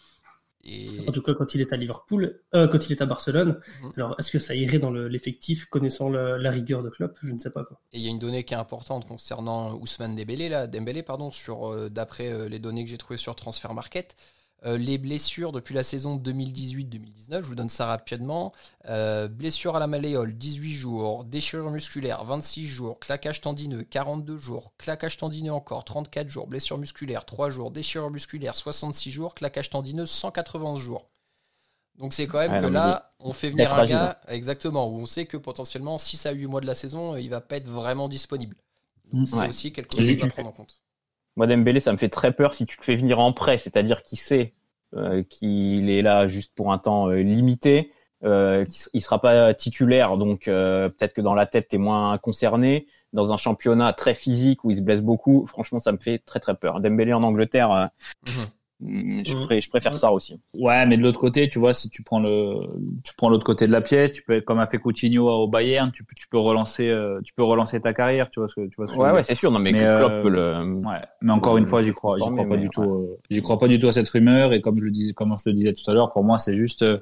Et 0.65 0.87
en 1.09 1.13
tout 1.13 1.23
cas 1.23 1.35
quand 1.35 1.55
il 1.55 1.61
est 1.61 1.73
à 1.73 1.77
Liverpool, 1.77 2.41
euh, 2.55 2.69
quand 2.69 2.87
il 2.87 2.93
est 2.93 3.01
à 3.01 3.07
Barcelone. 3.07 3.59
Mhm. 3.83 3.93
Alors, 3.97 4.15
est-ce 4.19 4.31
que 4.31 4.39
ça 4.39 4.55
irait 4.55 4.79
dans 4.79 4.91
le- 4.91 5.09
l'effectif, 5.09 5.65
connaissant 5.67 6.11
le- 6.11 6.37
la 6.37 6.51
rigueur 6.51 6.83
de 6.83 6.91
Klopp? 6.91 7.17
Je 7.23 7.33
ne 7.33 7.39
sais 7.39 7.51
pas. 7.51 7.65
Quoi. 7.65 7.81
et 7.93 7.99
il 7.99 8.05
y 8.05 8.09
a 8.09 8.11
une 8.11 8.19
donnée 8.19 8.45
qui 8.45 8.55
est 8.55 8.59
importante 8.59 9.07
concernant 9.07 9.75
Ousmane 9.77 10.15
Dembélé, 10.17 10.49
là, 10.49 10.67
Dembélé 10.67 11.03
pardon, 11.03 11.31
sur 11.33 11.73
euh, 11.73 11.89
d'après 11.89 12.31
euh, 12.33 12.49
les 12.49 12.59
données 12.59 12.85
que 12.85 12.91
j'ai 12.91 12.99
trouvées 12.99 13.17
sur 13.19 13.35
Transfer 13.35 13.73
Market. 13.73 14.15
Euh, 14.67 14.77
les 14.77 14.99
blessures 14.99 15.53
depuis 15.53 15.75
la 15.75 15.85
saison 15.85 16.17
2018-2019, 16.17 17.07
je 17.31 17.39
vous 17.47 17.55
donne 17.55 17.69
ça 17.69 17.87
rapidement. 17.87 18.53
Euh, 18.89 19.29
blessure 19.29 19.77
à 19.77 19.79
la 19.79 19.87
malléole, 19.87 20.33
18 20.37 20.73
jours. 20.73 21.25
Déchirure 21.25 21.71
musculaire, 21.71 22.25
26 22.25 22.67
jours. 22.67 22.99
Claquage 22.99 23.41
tendineux, 23.41 23.85
42 23.85 24.37
jours. 24.37 24.73
Claquage 24.79 25.17
tendineux 25.17 25.53
encore, 25.53 25.85
34 25.85 26.29
jours. 26.29 26.49
Blessure 26.49 26.77
musculaire, 26.79 27.25
3 27.25 27.51
jours. 27.51 27.71
Déchirure 27.71 28.11
musculaire, 28.11 28.57
66 28.57 29.11
jours. 29.13 29.35
Claquage 29.35 29.71
tendineux, 29.71 30.07
191 30.07 30.81
jours. 30.81 31.09
Donc 31.99 32.13
c'est 32.13 32.27
quand 32.27 32.39
même 32.39 32.61
que 32.61 32.67
là, 32.67 33.13
on 33.19 33.33
fait 33.33 33.51
venir 33.51 33.73
un 33.75 33.85
gars, 33.85 34.21
exactement, 34.29 34.87
où 34.89 35.01
on 35.01 35.07
sait 35.07 35.27
que 35.27 35.37
potentiellement 35.37 35.99
6 35.99 36.27
à 36.27 36.31
8 36.33 36.47
mois 36.47 36.61
de 36.61 36.67
la 36.67 36.75
saison, 36.75 37.15
euh, 37.15 37.21
il 37.21 37.29
va 37.29 37.41
pas 37.41 37.57
être 37.57 37.69
vraiment 37.69 38.09
disponible. 38.09 38.57
Mm. 39.13 39.19
Donc 39.19 39.29
c'est 39.29 39.37
Ouais. 39.37 39.49
aussi 39.49 39.73
quelque 39.73 39.97
chose 39.97 40.23
à 40.23 40.29
prendre 40.29 40.49
en 40.49 40.53
compte. 40.53 40.81
Moi, 41.39 41.47
Dembélé, 41.47 41.79
ça 41.79 41.93
me 41.93 41.99
fait 41.99 42.09
très 42.09 42.33
peur 42.33 42.53
si 42.53 42.67
tu 42.67 42.77
le 42.81 42.85
fais 42.85 42.97
venir 42.97 43.21
en 43.21 43.33
prêt, 43.33 43.59
c'est-à-dire 43.59 44.03
qu'il 44.03 44.19
sait 44.19 44.55
euh, 44.97 45.23
qu'il 45.23 45.89
est 45.89 46.03
là 46.03 46.27
juste 46.27 46.53
pour 46.53 46.73
un 46.73 46.79
temps 46.79 47.09
euh, 47.11 47.19
limité, 47.23 47.93
euh, 48.25 48.65
qu'il 48.65 49.01
sera 49.01 49.21
pas 49.21 49.55
titulaire, 49.55 50.17
donc 50.17 50.49
euh, 50.49 50.89
peut-être 50.89 51.15
que 51.15 51.21
dans 51.21 51.35
la 51.35 51.47
tête, 51.47 51.69
t'es 51.69 51.79
moins 51.79 52.19
concerné. 52.19 52.89
Dans 53.13 53.33
un 53.33 53.37
championnat 53.37 53.93
très 53.93 54.15
physique 54.15 54.65
où 54.65 54.73
il 54.73 54.79
se 54.79 54.83
blesse 54.83 55.01
beaucoup, 55.01 55.47
franchement, 55.47 55.79
ça 55.79 55.93
me 55.93 55.99
fait 55.99 56.19
très 56.19 56.41
très 56.41 56.57
peur. 56.57 56.81
Dembélé 56.81 57.13
en 57.13 57.23
Angleterre, 57.23 57.91
Mhm. 58.27 58.47
Je, 58.81 59.35
Mhm. 59.35 59.41
pré- 59.43 59.61
je 59.61 59.69
préfère 59.71 59.97
ça 59.97 60.13
aussi. 60.13 60.41
Ouais, 60.55 60.87
mais 60.87 60.97
de 60.97 61.03
l'autre 61.03 61.19
côté, 61.19 61.49
tu 61.49 61.59
vois, 61.59 61.73
si 61.73 61.91
tu 61.91 62.03
prends 62.05 62.21
le, 62.21 62.55
tu 63.03 63.13
prends 63.17 63.29
l'autre 63.29 63.45
côté 63.45 63.67
de 63.67 63.73
la 63.73 63.81
pièce, 63.81 64.13
tu 64.13 64.23
peux, 64.23 64.41
comme 64.41 64.61
a 64.61 64.67
fait 64.69 64.79
Coutinho 64.79 65.29
au 65.29 65.49
Bayern, 65.49 65.91
tu 65.91 66.05
peux, 66.05 66.15
tu 66.17 66.29
peux 66.29 66.39
relancer, 66.39 66.89
euh, 66.89 67.21
tu 67.25 67.33
peux 67.35 67.43
relancer 67.43 67.81
ta 67.81 67.93
carrière, 67.93 68.31
tu 68.31 68.39
vois 68.39 68.49
ce 68.49 68.55
que, 68.55 68.67
tu 68.69 68.77
vois 68.77 68.87
ce 68.87 68.93
que 68.93 68.99
je 68.99 69.03
Ouais, 69.03 69.11
ouais, 69.11 69.23
c'est 69.25 69.35
sûr. 69.35 69.51
Non, 69.51 69.59
mais, 69.59 69.73
Mais, 69.73 69.81
que 69.81 69.99
Klopp 69.99 70.13
euh, 70.13 70.23
peut 70.23 70.29
le. 70.31 70.75
Ouais, 70.87 71.01
mais 71.23 71.33
encore 71.33 71.57
une 71.57 71.67
fois, 71.67 71.83
j'y 71.83 71.93
crois, 71.93 72.19
j'y 72.19 72.31
crois 72.31 72.49
pas 72.49 72.57
mais, 72.57 72.63
du 72.63 72.71
tout, 72.71 72.83
euh, 72.83 73.19
j'y 73.31 73.43
crois 73.43 73.59
pas 73.59 73.67
du 73.69 73.79
tout 73.81 73.89
à 73.89 73.93
cette 73.93 74.09
rumeur 74.09 74.53
et 74.53 74.61
comme 74.61 74.79
je 74.79 74.85
le 74.85 74.91
disais, 74.93 75.13
comme 75.13 75.35
je 75.37 75.51
le 75.51 75.55
disais 75.55 75.75
tout 75.75 75.91
à 75.91 75.95
l'heure, 75.95 76.13
pour 76.13 76.23
moi, 76.23 76.39
c'est 76.39 76.55
juste, 76.55 76.83
euh, 76.83 76.99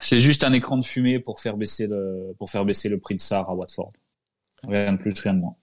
c'est 0.00 0.20
juste 0.20 0.44
un 0.44 0.52
écran 0.52 0.76
de 0.76 0.84
fumée 0.84 1.18
pour 1.18 1.40
faire 1.40 1.56
baisser 1.56 1.86
le, 1.86 2.34
pour 2.38 2.50
faire 2.50 2.64
baisser 2.64 2.88
le 2.88 2.98
prix 2.98 3.14
de 3.14 3.20
Sarr 3.20 3.48
à 3.50 3.54
Watford. 3.54 3.92
Rien 4.66 4.92
de 4.92 4.98
plus, 4.98 5.18
rien 5.20 5.34
de 5.34 5.40
moins. 5.40 5.54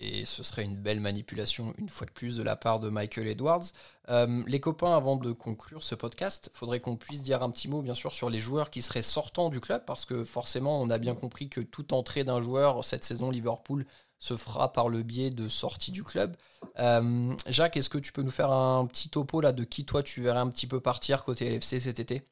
Et 0.00 0.24
ce 0.24 0.42
serait 0.42 0.64
une 0.64 0.76
belle 0.76 1.00
manipulation, 1.00 1.72
une 1.78 1.88
fois 1.88 2.06
de 2.06 2.12
plus, 2.12 2.36
de 2.36 2.42
la 2.42 2.56
part 2.56 2.80
de 2.80 2.88
Michael 2.88 3.28
Edwards. 3.28 3.64
Euh, 4.08 4.42
les 4.46 4.58
copains, 4.58 4.96
avant 4.96 5.16
de 5.16 5.32
conclure 5.32 5.84
ce 5.84 5.94
podcast, 5.94 6.50
faudrait 6.52 6.80
qu'on 6.80 6.96
puisse 6.96 7.22
dire 7.22 7.42
un 7.42 7.50
petit 7.50 7.68
mot, 7.68 7.80
bien 7.80 7.94
sûr, 7.94 8.12
sur 8.12 8.28
les 8.28 8.40
joueurs 8.40 8.70
qui 8.70 8.82
seraient 8.82 9.02
sortants 9.02 9.50
du 9.50 9.60
club, 9.60 9.84
parce 9.86 10.04
que 10.04 10.24
forcément, 10.24 10.80
on 10.82 10.90
a 10.90 10.98
bien 10.98 11.14
compris 11.14 11.48
que 11.48 11.60
toute 11.60 11.92
entrée 11.92 12.24
d'un 12.24 12.42
joueur 12.42 12.84
cette 12.84 13.04
saison 13.04 13.30
Liverpool 13.30 13.86
se 14.18 14.36
fera 14.36 14.72
par 14.72 14.88
le 14.88 15.02
biais 15.02 15.30
de 15.30 15.48
sortie 15.48 15.92
du 15.92 16.02
club. 16.02 16.36
Euh, 16.78 17.34
Jacques, 17.46 17.76
est-ce 17.76 17.90
que 17.90 17.98
tu 17.98 18.12
peux 18.12 18.22
nous 18.22 18.30
faire 18.30 18.50
un 18.50 18.86
petit 18.86 19.10
topo 19.10 19.40
là 19.40 19.52
de 19.52 19.64
qui 19.64 19.84
toi 19.84 20.02
tu 20.02 20.22
verrais 20.22 20.40
un 20.40 20.48
petit 20.48 20.66
peu 20.66 20.80
partir 20.80 21.24
côté 21.24 21.48
LFC 21.48 21.78
cet 21.80 22.00
été? 22.00 22.22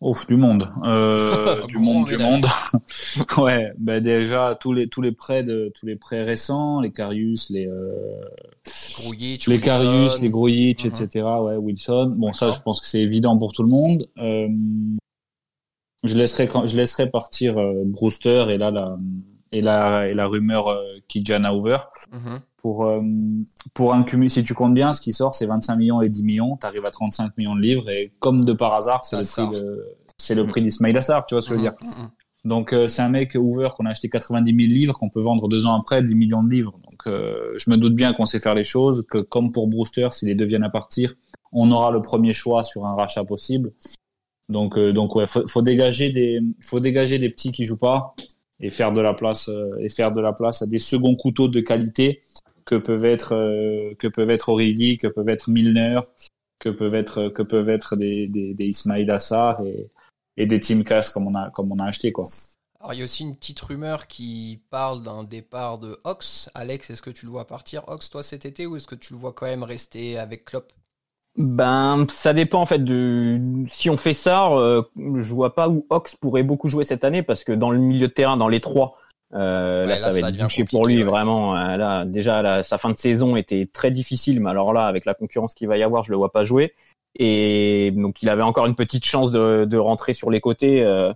Ouf, 0.00 0.28
du 0.28 0.36
monde, 0.36 0.64
euh, 0.84 1.66
du 1.66 1.76
monde, 1.78 2.08
du 2.08 2.18
monde. 2.18 2.46
ouais, 3.38 3.72
ben 3.78 4.00
déjà 4.02 4.56
tous 4.60 4.72
les 4.72 4.88
tous 4.88 5.02
les 5.02 5.10
prêts 5.10 5.42
de 5.42 5.72
tous 5.74 5.86
les 5.86 5.96
prêts 5.96 6.22
récents, 6.22 6.80
les 6.80 6.92
Carius, 6.92 7.50
les 7.50 7.66
euh, 7.66 7.90
Grujic, 9.00 9.46
les. 9.48 9.58
Carius, 9.60 10.20
les 10.20 10.28
Grujic, 10.30 10.84
Mhm. 10.84 10.90
etc. 10.92 11.24
Ouais, 11.42 11.56
Wilson. 11.56 12.14
Bon, 12.16 12.32
ça, 12.32 12.50
je 12.50 12.60
pense 12.62 12.80
que 12.80 12.86
c'est 12.86 13.00
évident 13.00 13.36
pour 13.36 13.52
tout 13.52 13.64
le 13.64 13.70
monde. 13.70 14.08
Euh, 14.18 14.46
je 16.04 16.16
laisserai 16.16 16.46
quand 16.46 16.64
je 16.66 16.76
laisserai 16.76 17.10
partir 17.10 17.58
euh, 17.58 17.82
Brewster 17.84 18.46
et 18.50 18.56
là 18.58 18.70
la 18.70 18.96
et 19.50 19.60
la 19.62 20.06
et 20.08 20.14
la 20.14 20.26
rumeur 20.28 20.68
euh, 20.68 20.80
Kijana 21.08 21.52
Over. 21.54 21.78
Mhm. 22.12 22.40
Pour 22.58 22.84
euh, 22.84 23.00
pour 23.72 23.94
un 23.94 24.02
cumul, 24.02 24.28
si 24.28 24.42
tu 24.42 24.54
comptes 24.54 24.74
bien, 24.74 24.92
ce 24.92 25.00
qui 25.00 25.12
sort, 25.12 25.34
c'est 25.34 25.46
25 25.46 25.76
millions 25.76 26.02
et 26.02 26.08
10 26.08 26.24
millions. 26.24 26.56
Tu 26.60 26.66
arrives 26.66 26.84
à 26.84 26.90
35 26.90 27.36
millions 27.38 27.56
de 27.56 27.60
livres 27.60 27.88
et 27.88 28.12
comme 28.18 28.44
de 28.44 28.52
par 28.52 28.74
hasard, 28.74 29.04
c'est 29.04 29.16
le 29.16 29.24
prix 29.24 29.58
de 29.58 29.96
c'est 30.18 30.34
le 30.34 30.46
prix 30.46 30.60
d'Ismail 30.60 30.96
Assar. 30.96 31.24
Tu 31.26 31.34
vois 31.34 31.40
ce 31.40 31.48
que 31.48 31.54
je 31.54 31.58
veux 31.58 31.62
dire 31.62 31.74
Mhm, 31.80 32.04
mhm. 32.04 32.10
Donc 32.44 32.72
euh, 32.72 32.86
c'est 32.86 33.02
un 33.02 33.10
mec 33.10 33.34
Hoover 33.34 33.70
qu'on 33.76 33.86
a 33.86 33.90
acheté 33.90 34.08
90 34.08 34.50
000 34.50 34.58
livres, 34.72 34.94
qu'on 34.94 35.08
peut 35.08 35.20
vendre 35.20 35.48
deux 35.48 35.66
ans 35.66 35.78
après 35.78 36.02
10 36.02 36.14
millions 36.14 36.42
de 36.42 36.50
livres. 36.50 36.72
Donc 36.72 37.06
euh, 37.06 37.52
je 37.56 37.70
me 37.70 37.76
doute 37.76 37.94
bien 37.94 38.12
qu'on 38.12 38.26
sait 38.26 38.40
faire 38.40 38.54
les 38.54 38.64
choses, 38.64 39.06
que 39.08 39.18
comme 39.18 39.52
pour 39.52 39.68
Brewster, 39.68 40.08
si 40.12 40.26
les 40.26 40.34
deux 40.34 40.46
viennent 40.46 40.64
à 40.64 40.70
partir, 40.70 41.14
on 41.52 41.70
aura 41.70 41.90
le 41.90 42.02
premier 42.02 42.32
choix 42.32 42.64
sur 42.64 42.86
un 42.86 42.94
rachat 42.94 43.24
possible. 43.24 43.72
Donc 44.48 44.78
donc 44.78 45.14
ouais, 45.14 45.26
faut, 45.26 45.46
faut 45.46 45.62
dégager 45.62 46.10
des 46.10 46.40
faut 46.60 46.80
dégager 46.80 47.18
des 47.18 47.28
petits 47.28 47.52
qui 47.52 47.66
jouent 47.66 47.78
pas 47.78 48.12
et 48.60 48.70
faire 48.70 48.92
de 48.92 49.00
la 49.00 49.12
place 49.12 49.50
et 49.78 49.88
faire 49.88 50.10
de 50.10 50.20
la 50.20 50.32
place 50.32 50.62
à 50.62 50.66
des 50.66 50.78
seconds 50.78 51.14
couteaux 51.14 51.48
de 51.48 51.60
qualité 51.60 52.22
que 52.68 52.76
peuvent 52.76 53.06
être 53.06 53.34
euh, 53.34 53.94
que 53.98 54.08
peuvent 54.08 54.30
être 54.30 54.50
Origi, 54.50 54.98
que 54.98 55.06
peuvent 55.08 55.28
être 55.30 55.48
Milner, 55.48 56.00
que 56.58 56.68
peuvent 56.68 56.94
être 56.94 57.28
que 57.30 57.42
peuvent 57.42 57.70
être 57.70 57.96
des 57.96 58.26
des, 58.28 58.52
des 58.52 58.66
Ismail 58.66 59.10
Assar 59.10 59.64
et 59.64 59.90
et 60.36 60.46
des 60.46 60.60
Team 60.60 60.84
Cass 60.84 61.10
comme 61.10 61.26
on 61.26 61.34
a 61.34 61.50
comme 61.50 61.72
on 61.72 61.78
a 61.78 61.86
acheté 61.86 62.12
quoi. 62.12 62.26
Alors, 62.80 62.94
il 62.94 62.98
y 62.98 63.00
a 63.00 63.04
aussi 63.04 63.24
une 63.24 63.34
petite 63.34 63.58
rumeur 63.58 64.06
qui 64.06 64.62
parle 64.70 65.02
d'un 65.02 65.24
départ 65.24 65.80
de 65.80 65.98
Ox. 66.04 66.48
Alex, 66.54 66.90
est-ce 66.90 67.02
que 67.02 67.10
tu 67.10 67.26
le 67.26 67.32
vois 67.32 67.44
partir, 67.44 67.82
Ox, 67.88 68.08
toi, 68.08 68.22
cet 68.22 68.46
été, 68.46 68.66
ou 68.66 68.76
est-ce 68.76 68.86
que 68.86 68.94
tu 68.94 69.14
le 69.14 69.18
vois 69.18 69.32
quand 69.32 69.46
même 69.46 69.64
rester 69.64 70.16
avec 70.16 70.44
Klopp? 70.44 70.72
Ben, 71.36 72.06
ça 72.08 72.32
dépend 72.32 72.60
en 72.60 72.66
fait 72.66 72.84
de 72.84 73.40
si 73.66 73.90
on 73.90 73.96
fait 73.96 74.14
ça. 74.14 74.52
euh, 74.52 74.82
je 74.96 75.34
vois 75.34 75.54
pas 75.56 75.68
où 75.68 75.86
Ox 75.90 76.14
pourrait 76.16 76.44
beaucoup 76.44 76.68
jouer 76.68 76.84
cette 76.84 77.04
année 77.04 77.22
parce 77.22 77.42
que 77.42 77.52
dans 77.52 77.70
le 77.70 77.78
milieu 77.78 78.08
de 78.08 78.12
terrain, 78.12 78.36
dans 78.36 78.48
les 78.48 78.60
trois, 78.60 78.96
euh, 79.34 79.82
Ouais, 79.82 79.88
là, 79.88 79.94
là, 79.94 79.98
ça 79.98 80.10
ça 80.10 80.20
va 80.20 80.28
être 80.28 80.32
devient 80.34 80.44
bouché 80.44 80.64
pour 80.64 80.86
lui 80.86 80.98
ouais. 80.98 81.02
vraiment. 81.04 81.56
euh, 81.56 81.76
Là, 81.76 82.04
déjà, 82.04 82.42
la- 82.42 82.62
sa 82.62 82.78
fin 82.78 82.90
de 82.90 82.98
saison 82.98 83.36
était 83.36 83.68
très 83.72 83.90
difficile, 83.90 84.40
mais 84.40 84.50
alors 84.50 84.72
là, 84.72 84.86
avec 84.86 85.04
la 85.04 85.14
concurrence 85.14 85.54
qu'il 85.54 85.68
va 85.68 85.76
y 85.76 85.82
avoir, 85.82 86.04
je 86.04 86.10
le 86.10 86.16
vois 86.16 86.32
pas 86.32 86.44
jouer. 86.44 86.74
Et 87.18 87.90
donc, 87.96 88.22
il 88.22 88.28
avait 88.28 88.42
encore 88.42 88.66
une 88.66 88.74
petite 88.74 89.04
chance 89.04 89.32
de, 89.32 89.64
de 89.64 89.76
rentrer 89.76 90.14
sur 90.14 90.30
les 90.30 90.40
côtés 90.40 90.82
euh, 90.84 91.12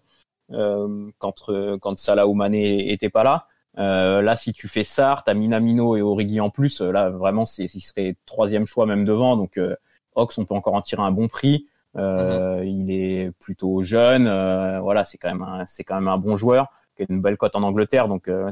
euh, 0.52 1.08
quand 1.18 1.48
euh, 1.48 1.78
quand 1.80 1.98
Salah 1.98 2.26
ou 2.26 2.34
Mané 2.34 2.92
était 2.92 3.10
pas 3.10 3.24
là. 3.24 3.46
Euh, 3.78 4.20
là, 4.20 4.36
si 4.36 4.52
tu 4.52 4.68
fais 4.68 4.84
Sarr, 4.84 5.24
t'as 5.24 5.32
Minamino 5.34 5.96
et 5.96 6.02
Origi 6.02 6.40
en 6.40 6.50
plus. 6.50 6.80
euh, 6.82 6.92
Là, 6.92 7.08
vraiment, 7.10 7.46
c'est, 7.46 7.64
il 7.64 7.80
serait 7.80 8.16
troisième 8.26 8.66
choix 8.66 8.84
même 8.84 9.04
devant. 9.06 9.36
Donc, 9.36 9.56
euh, 9.56 9.74
Ox, 10.14 10.36
on 10.38 10.44
peut 10.44 10.54
encore 10.54 10.74
en 10.74 10.82
tirer 10.82 11.02
un 11.02 11.12
bon 11.12 11.28
prix. 11.28 11.66
Euh, 11.96 12.62
Il 12.66 12.90
est 12.90 13.30
plutôt 13.38 13.82
jeune. 13.82 14.26
euh, 14.26 14.80
voilà, 14.80 15.04
c'est 15.04 15.16
quand 15.18 15.28
même 15.28 15.42
un, 15.42 15.64
c'est 15.66 15.84
quand 15.84 15.94
même 15.94 16.08
un 16.08 16.18
bon 16.18 16.36
joueur 16.36 16.66
qui 17.06 17.12
a 17.12 17.14
une 17.14 17.22
belle 17.22 17.36
cote 17.36 17.54
en 17.56 17.62
Angleterre. 17.62 18.08
Donc, 18.08 18.28
euh, 18.28 18.50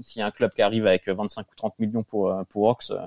s'il 0.00 0.18
y 0.18 0.20
a 0.22 0.26
un 0.26 0.30
club 0.30 0.52
qui 0.54 0.62
arrive 0.62 0.86
avec 0.86 1.08
25 1.08 1.42
ou 1.50 1.54
30 1.56 1.78
millions 1.78 2.02
pour 2.02 2.30
euh, 2.30 2.42
pour 2.48 2.64
Ox, 2.64 2.90
euh, 2.90 2.98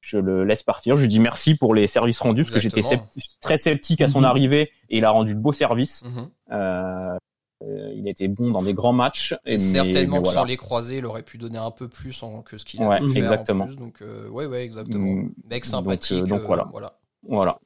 je 0.00 0.18
le 0.18 0.44
laisse 0.44 0.62
partir. 0.62 0.96
Je 0.96 1.02
lui 1.02 1.08
dis 1.08 1.18
merci 1.20 1.54
pour 1.56 1.74
les 1.74 1.86
services 1.88 2.20
rendus 2.20 2.42
parce 2.44 2.54
que 2.54 2.60
j'étais 2.60 2.82
scepti- 2.82 3.36
très 3.40 3.58
sceptique 3.58 4.00
à 4.02 4.08
son 4.08 4.20
Mhm. 4.20 4.24
arrivée 4.26 4.70
et 4.88 4.98
il 4.98 5.04
a 5.04 5.10
rendu 5.10 5.34
de 5.34 5.40
beaux 5.40 5.52
services. 5.52 6.04
Mhm. 6.04 6.30
Euh, 6.52 7.16
euh, 7.64 7.92
il 7.96 8.06
était 8.06 8.28
bon 8.28 8.50
dans 8.50 8.62
des 8.62 8.74
grands 8.74 8.92
matchs. 8.92 9.32
Et 9.46 9.52
mais- 9.52 9.58
certainement 9.58 10.16
mais 10.16 10.22
que 10.22 10.26
voilà. 10.28 10.40
sans 10.40 10.44
les 10.44 10.56
croiser, 10.56 10.98
il 10.98 11.06
aurait 11.06 11.22
pu 11.22 11.38
donner 11.38 11.58
un 11.58 11.70
peu 11.70 11.88
plus 11.88 12.22
en- 12.22 12.42
que 12.42 12.56
ce 12.58 12.64
qu'il 12.64 12.82
a 12.82 12.88
Ouais, 12.88 12.98
pu 13.00 13.10
faire 13.12 13.24
exactement. 13.32 13.64
en 13.64 13.66
plus. 13.68 13.76
Donc, 13.76 14.02
euh, 14.02 14.28
ouais, 14.28 14.46
ouais, 14.46 14.62
exactement. 14.64 15.06
Mm, 15.06 15.32
Mec 15.50 15.50
donc, 15.50 15.64
sympathique. 15.64 16.22
euh, 16.22 16.26
donc 16.26 16.40
euh, 16.42 16.46
voilà. 16.46 16.68
voilà. 16.70 16.98
Voilà. 17.28 17.58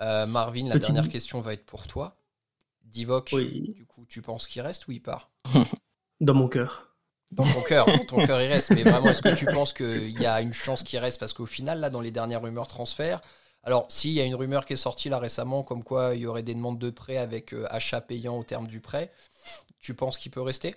Euh, 0.00 0.26
Marvin, 0.26 0.64
la 0.66 0.74
Petit- 0.74 0.92
dernière 0.92 1.08
question 1.08 1.40
va 1.40 1.52
être 1.54 1.64
pour 1.64 1.86
toi. 1.86 2.16
Divock, 2.84 3.30
Oui. 3.32 3.72
du 3.74 3.84
coup, 3.86 4.04
tu 4.08 4.20
penses 4.22 4.46
qu'il 4.46 4.60
reste 4.62 4.88
ou 4.88 4.92
il 4.92 5.00
part? 5.00 5.30
Dans 6.20 6.34
mon 6.34 6.48
cœur. 6.48 6.94
Dans 7.30 7.44
ton 7.44 7.60
cœur, 7.60 7.86
dans 7.86 8.04
ton 8.04 8.26
cœur 8.26 8.40
il 8.40 8.48
reste. 8.48 8.70
Mais 8.70 8.82
vraiment, 8.82 9.10
est-ce 9.10 9.22
que 9.22 9.34
tu 9.34 9.44
penses 9.46 9.72
qu'il 9.72 10.20
y 10.20 10.26
a 10.26 10.40
une 10.40 10.54
chance 10.54 10.82
qu'il 10.82 10.98
reste? 10.98 11.20
Parce 11.20 11.32
qu'au 11.32 11.46
final, 11.46 11.80
là, 11.80 11.90
dans 11.90 12.00
les 12.00 12.10
dernières 12.10 12.42
rumeurs 12.42 12.66
transferts, 12.66 13.20
alors 13.62 13.86
s'il 13.90 14.12
y 14.12 14.20
a 14.20 14.24
une 14.24 14.34
rumeur 14.34 14.64
qui 14.64 14.72
est 14.72 14.76
sortie 14.76 15.08
là 15.10 15.18
récemment, 15.18 15.62
comme 15.62 15.84
quoi 15.84 16.14
il 16.14 16.22
y 16.22 16.26
aurait 16.26 16.42
des 16.42 16.54
demandes 16.54 16.78
de 16.78 16.90
prêt 16.90 17.18
avec 17.18 17.52
euh, 17.52 17.66
achat 17.70 18.00
payant 18.00 18.38
au 18.38 18.44
terme 18.44 18.66
du 18.66 18.80
prêt, 18.80 19.12
tu 19.78 19.94
penses 19.94 20.16
qu'il 20.16 20.32
peut 20.32 20.40
rester? 20.40 20.74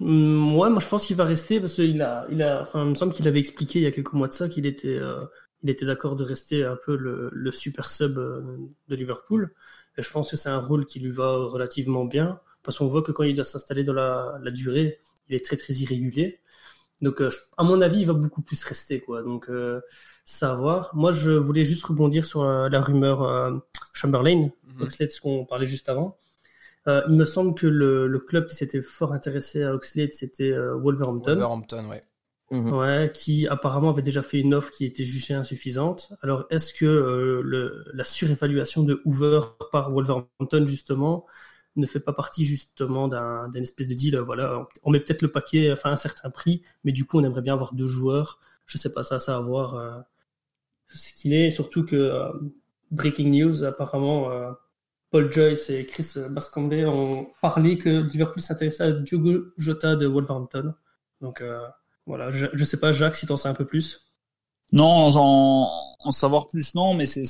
Hum, 0.00 0.56
ouais, 0.56 0.68
moi 0.68 0.80
je 0.80 0.88
pense 0.88 1.06
qu'il 1.06 1.16
va 1.16 1.24
rester 1.24 1.60
parce 1.60 1.74
qu'il 1.74 2.02
a, 2.02 2.26
il 2.30 2.42
a, 2.42 2.62
enfin, 2.62 2.84
il 2.84 2.90
me 2.90 2.94
semble 2.96 3.12
qu'il 3.12 3.28
avait 3.28 3.38
expliqué 3.38 3.78
il 3.78 3.82
y 3.82 3.86
a 3.86 3.92
quelques 3.92 4.12
mois 4.12 4.28
de 4.28 4.32
ça 4.32 4.48
qu'il 4.48 4.66
était, 4.66 4.98
euh, 4.98 5.24
il 5.62 5.70
était 5.70 5.86
d'accord 5.86 6.16
de 6.16 6.24
rester 6.24 6.64
un 6.64 6.76
peu 6.84 6.96
le, 6.96 7.30
le 7.32 7.52
super 7.52 7.88
sub 7.90 8.18
euh, 8.18 8.58
de 8.88 8.96
Liverpool. 8.96 9.54
Et 9.96 10.02
je 10.02 10.10
pense 10.10 10.30
que 10.30 10.36
c'est 10.36 10.50
un 10.50 10.60
rôle 10.60 10.84
qui 10.84 11.00
lui 11.00 11.12
va 11.12 11.36
relativement 11.36 12.04
bien 12.04 12.40
parce 12.66 12.78
qu'on 12.78 12.88
voit 12.88 13.02
que 13.02 13.12
quand 13.12 13.24
il 13.24 13.36
doit 13.36 13.46
s'installer 13.46 13.84
dans 13.84 13.94
la, 13.94 14.38
la 14.42 14.52
durée, 14.52 15.00
il 15.30 15.36
est 15.36 15.44
très 15.44 15.56
très 15.56 15.74
irrégulier. 15.74 16.40
Donc, 17.02 17.20
euh, 17.22 17.30
je- 17.30 17.38
à 17.58 17.62
mon 17.64 17.80
avis, 17.82 18.00
il 18.00 18.06
va 18.06 18.14
beaucoup 18.14 18.42
plus 18.42 18.62
rester, 18.64 19.00
quoi. 19.00 19.22
Donc, 19.22 19.48
euh, 19.50 19.80
ça 20.24 20.52
à 20.52 20.54
voir. 20.54 20.90
Moi, 20.94 21.12
je 21.12 21.30
voulais 21.32 21.64
juste 21.64 21.84
rebondir 21.84 22.26
sur 22.26 22.42
euh, 22.44 22.68
la 22.70 22.80
rumeur 22.80 23.22
euh, 23.22 23.52
Chamberlain, 23.94 24.50
Mhm. 24.64 24.82
Oxlade, 24.82 25.10
ce 25.10 25.20
qu'on 25.20 25.46
parlait 25.46 25.66
juste 25.66 25.88
avant. 25.88 26.18
Euh, 26.88 27.02
il 27.08 27.14
me 27.16 27.24
semble 27.24 27.54
que 27.54 27.66
le, 27.66 28.06
le 28.06 28.18
club 28.20 28.46
qui 28.48 28.56
s'était 28.56 28.82
fort 28.82 29.12
intéressé 29.12 29.62
à 29.64 29.74
Oxlade, 29.74 30.12
c'était 30.12 30.52
euh, 30.52 30.74
Wolverhampton, 30.76 31.32
Wolverhampton, 31.32 31.88
ouais. 31.88 32.00
Mhm. 32.50 32.72
ouais, 32.74 33.10
qui 33.12 33.48
apparemment 33.48 33.90
avait 33.90 34.02
déjà 34.02 34.22
fait 34.22 34.38
une 34.38 34.54
offre 34.54 34.70
qui 34.70 34.84
était 34.84 35.02
jugée 35.04 35.34
insuffisante. 35.34 36.12
Alors, 36.22 36.46
est-ce 36.50 36.72
que 36.72 36.84
euh, 36.86 37.42
le, 37.44 37.84
la 37.92 38.04
surévaluation 38.04 38.84
de 38.84 39.02
Hoover 39.04 39.40
par 39.72 39.90
Wolverhampton, 39.92 40.64
justement, 40.66 41.26
ne 41.76 41.86
fait 41.86 42.00
pas 42.00 42.12
partie 42.12 42.44
justement 42.44 43.08
d'un 43.08 43.50
espèce 43.54 43.88
de 43.88 43.94
deal 43.94 44.16
euh, 44.16 44.22
Voilà, 44.22 44.66
on- 44.84 44.90
met 44.90 45.00
peut-être 45.00 45.22
le 45.22 45.30
paquet, 45.30 45.72
enfin 45.72 45.90
un 45.92 45.96
certain 45.96 46.30
prix, 46.30 46.62
mais 46.84 46.92
du 46.92 47.04
coup, 47.04 47.18
on 47.18 47.24
aimerait 47.24 47.42
bien 47.42 47.54
avoir 47.54 47.74
deux 47.74 47.86
joueurs. 47.86 48.38
Je 48.66 48.78
sais 48.78 48.92
pas 48.92 49.02
ça, 49.02 49.18
ça 49.20 49.36
à 49.36 49.40
voir 49.40 49.74
euh, 49.76 49.98
ce 50.88 51.12
qu'il 51.12 51.32
est. 51.34 51.50
Surtout 51.50 51.84
que 51.84 51.96
euh, 51.96 52.32
breaking 52.90 53.30
news, 53.30 53.64
apparemment. 53.64 54.30
euh, 54.30 54.52
Paul 55.10 55.32
Joyce 55.32 55.70
et 55.70 55.86
Chris 55.86 56.14
Bascombe 56.30 56.72
ont 56.72 57.28
parlé 57.40 57.78
que 57.78 57.88
Liverpool 58.02 58.42
s'intéressait 58.42 58.82
à 58.82 58.92
Diogo 58.92 59.44
Jota 59.56 59.94
de 59.94 60.06
Wolverhampton. 60.06 60.74
Donc 61.20 61.40
euh, 61.40 61.60
voilà, 62.06 62.30
je, 62.32 62.46
je 62.52 62.64
sais 62.64 62.80
pas 62.80 62.92
Jacques 62.92 63.14
si 63.14 63.26
t'en 63.26 63.36
sais 63.36 63.48
un 63.48 63.54
peu 63.54 63.64
plus. 63.64 64.12
Non, 64.72 65.08
en, 65.16 65.96
en 66.00 66.10
savoir 66.10 66.48
plus, 66.48 66.74
non, 66.74 66.92
mais 66.94 67.06
c'est 67.06 67.24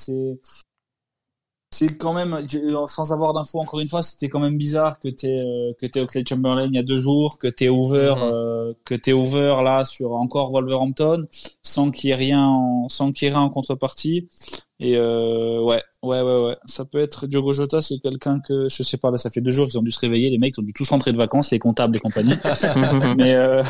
c'est 1.76 1.96
quand 1.98 2.12
même 2.12 2.32
je- 2.50 2.86
sans 2.88 3.12
avoir 3.12 3.32
d'infos 3.34 3.60
encore 3.60 3.80
une 3.80 3.88
fois, 3.88 4.02
c'était 4.02 4.28
quand 4.28 4.40
même 4.40 4.56
bizarre 4.56 4.98
que 4.98 5.08
t'aies 5.08 5.36
euh, 5.40 5.72
que 5.78 5.86
t'aies 5.86 6.00
Oxlade 6.00 6.26
Chamberlain 6.28 6.66
il 6.66 6.74
y 6.74 6.78
a 6.78 6.82
deux 6.82 6.96
jours, 7.06 7.38
que 7.38 7.48
t'aies 7.48 7.68
Over 7.68 8.14
Mhm. 8.16 8.22
euh, 8.22 8.72
que 8.84 8.94
t'aies 8.94 9.12
Over 9.12 9.60
là 9.64 9.84
sur 9.84 10.12
encore 10.12 10.50
Wolverhampton, 10.52 11.26
sans 11.62 11.90
qu'il 11.90 12.08
y 12.10 12.12
ait 12.12 12.16
rien 12.16 12.42
en, 12.44 12.88
sans 12.88 13.12
qu'il 13.12 13.26
y 13.26 13.30
ait 13.30 13.34
rien 13.34 13.42
en 13.42 13.50
contrepartie. 13.50 14.28
Et 14.78 14.98
euh, 14.98 15.62
ouais, 15.62 15.82
ouais, 16.02 16.20
ouais, 16.20 16.44
ouais, 16.44 16.56
ça 16.66 16.84
peut 16.84 16.98
être 16.98 17.26
Diogo 17.26 17.54
Jota, 17.54 17.80
c'est 17.80 17.98
quelqu'un 17.98 18.40
que 18.40 18.68
je 18.68 18.82
sais 18.82 18.98
pas 18.98 19.10
là, 19.10 19.16
ça 19.16 19.30
fait 19.30 19.40
deux 19.40 19.50
jours 19.50 19.66
qu'ils 19.66 19.78
ont 19.78 19.82
dû 19.82 19.90
se 19.90 20.00
réveiller, 20.00 20.28
les 20.28 20.36
mecs 20.36 20.52
ils 20.54 20.60
ont 20.60 20.64
dû 20.64 20.74
tous 20.74 20.90
rentrer 20.90 21.12
de 21.12 21.16
vacances, 21.16 21.50
les 21.50 21.58
comptables 21.58 21.96
et 21.96 22.00
compagnie. 22.00 22.34
mais 23.16 23.34
euh, 23.34 23.62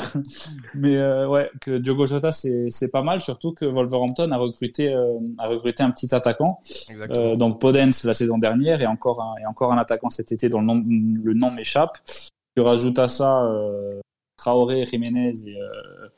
mais 0.74 0.96
euh, 0.96 1.28
ouais 1.28 1.48
que 1.60 1.78
Diogo 1.78 2.06
Jota 2.06 2.32
c'est 2.32 2.66
c'est 2.70 2.90
pas 2.90 3.02
mal 3.02 3.20
surtout 3.20 3.52
que 3.52 3.64
Wolverhampton 3.64 4.32
a 4.32 4.36
recruté 4.36 4.92
euh, 4.92 5.12
a 5.38 5.46
recruté 5.46 5.84
un 5.84 5.92
petit 5.92 6.12
attaquant 6.12 6.58
Exactement. 6.90 7.24
euh, 7.24 7.36
donc 7.36 7.60
Podence 7.60 8.02
la 8.02 8.14
saison 8.14 8.38
dernière 8.38 8.80
et 8.82 8.86
encore 8.86 9.22
un 9.22 9.34
et 9.40 9.46
encore 9.46 9.72
un 9.72 9.78
attaquant 9.78 10.10
cet 10.10 10.32
été 10.32 10.48
dont 10.48 10.60
le 10.60 10.66
nom 10.66 10.82
le 10.84 11.34
nom 11.34 11.52
m'échappe 11.52 11.98
tu 12.56 12.62
rajoutes 12.62 12.98
à 12.98 13.06
ça 13.06 13.44
euh, 13.44 13.92
Traoré 14.36 14.84
Jiménez 14.86 15.30
et 15.46 15.56
euh, 15.56 16.08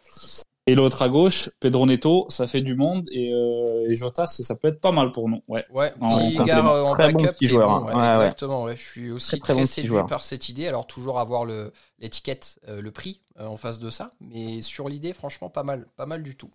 et 0.70 0.74
l'autre 0.74 1.02
à 1.02 1.08
gauche 1.08 1.50
Pedro 1.60 1.86
Neto 1.86 2.26
ça 2.28 2.46
fait 2.46 2.60
du 2.60 2.74
monde 2.76 3.08
et, 3.10 3.32
euh, 3.32 3.88
et 3.88 3.94
Jota 3.94 4.26
ça 4.26 4.54
peut 4.56 4.68
être 4.68 4.80
pas 4.80 4.92
mal 4.92 5.12
pour 5.12 5.28
nous 5.28 5.42
ouais 5.48 5.64
Ouais, 5.70 5.92
petit 5.92 6.36
gars 6.44 6.66
euh, 6.66 6.82
en 6.84 6.94
Très 6.94 7.12
bon 7.12 7.22
backup 7.22 7.34
petit 7.36 7.46
joueur, 7.46 7.68
bon, 7.80 7.86
ouais, 7.86 7.94
Ouais, 7.94 8.00
ouais. 8.00 8.06
exactement. 8.08 8.62
Ouais. 8.64 8.76
Je 8.76 8.82
suis 8.82 9.10
aussi 9.10 9.30
Très, 9.30 9.38
très, 9.38 9.46
très 9.46 9.54
bon 9.54 9.60
petit 9.62 9.72
séduit 9.72 9.88
joueur. 9.88 10.06
par 10.06 10.24
cette 10.24 10.48
idée. 10.48 10.66
Alors 10.66 10.86
toujours 10.86 11.18
avoir 11.18 11.44
le 11.44 11.72
l'étiquette, 11.98 12.58
euh, 12.68 12.80
le 12.82 12.90
prix 12.90 13.20
euh, 13.40 13.46
en 13.46 13.56
face 13.56 13.78
de 13.78 13.90
ça, 13.90 14.10
mais 14.20 14.60
sur 14.62 14.88
l'idée, 14.88 15.12
franchement, 15.12 15.48
pas 15.50 15.62
mal, 15.64 15.86
pas 15.96 16.06
mal 16.06 16.22
du 16.22 16.36
tout. 16.36 16.50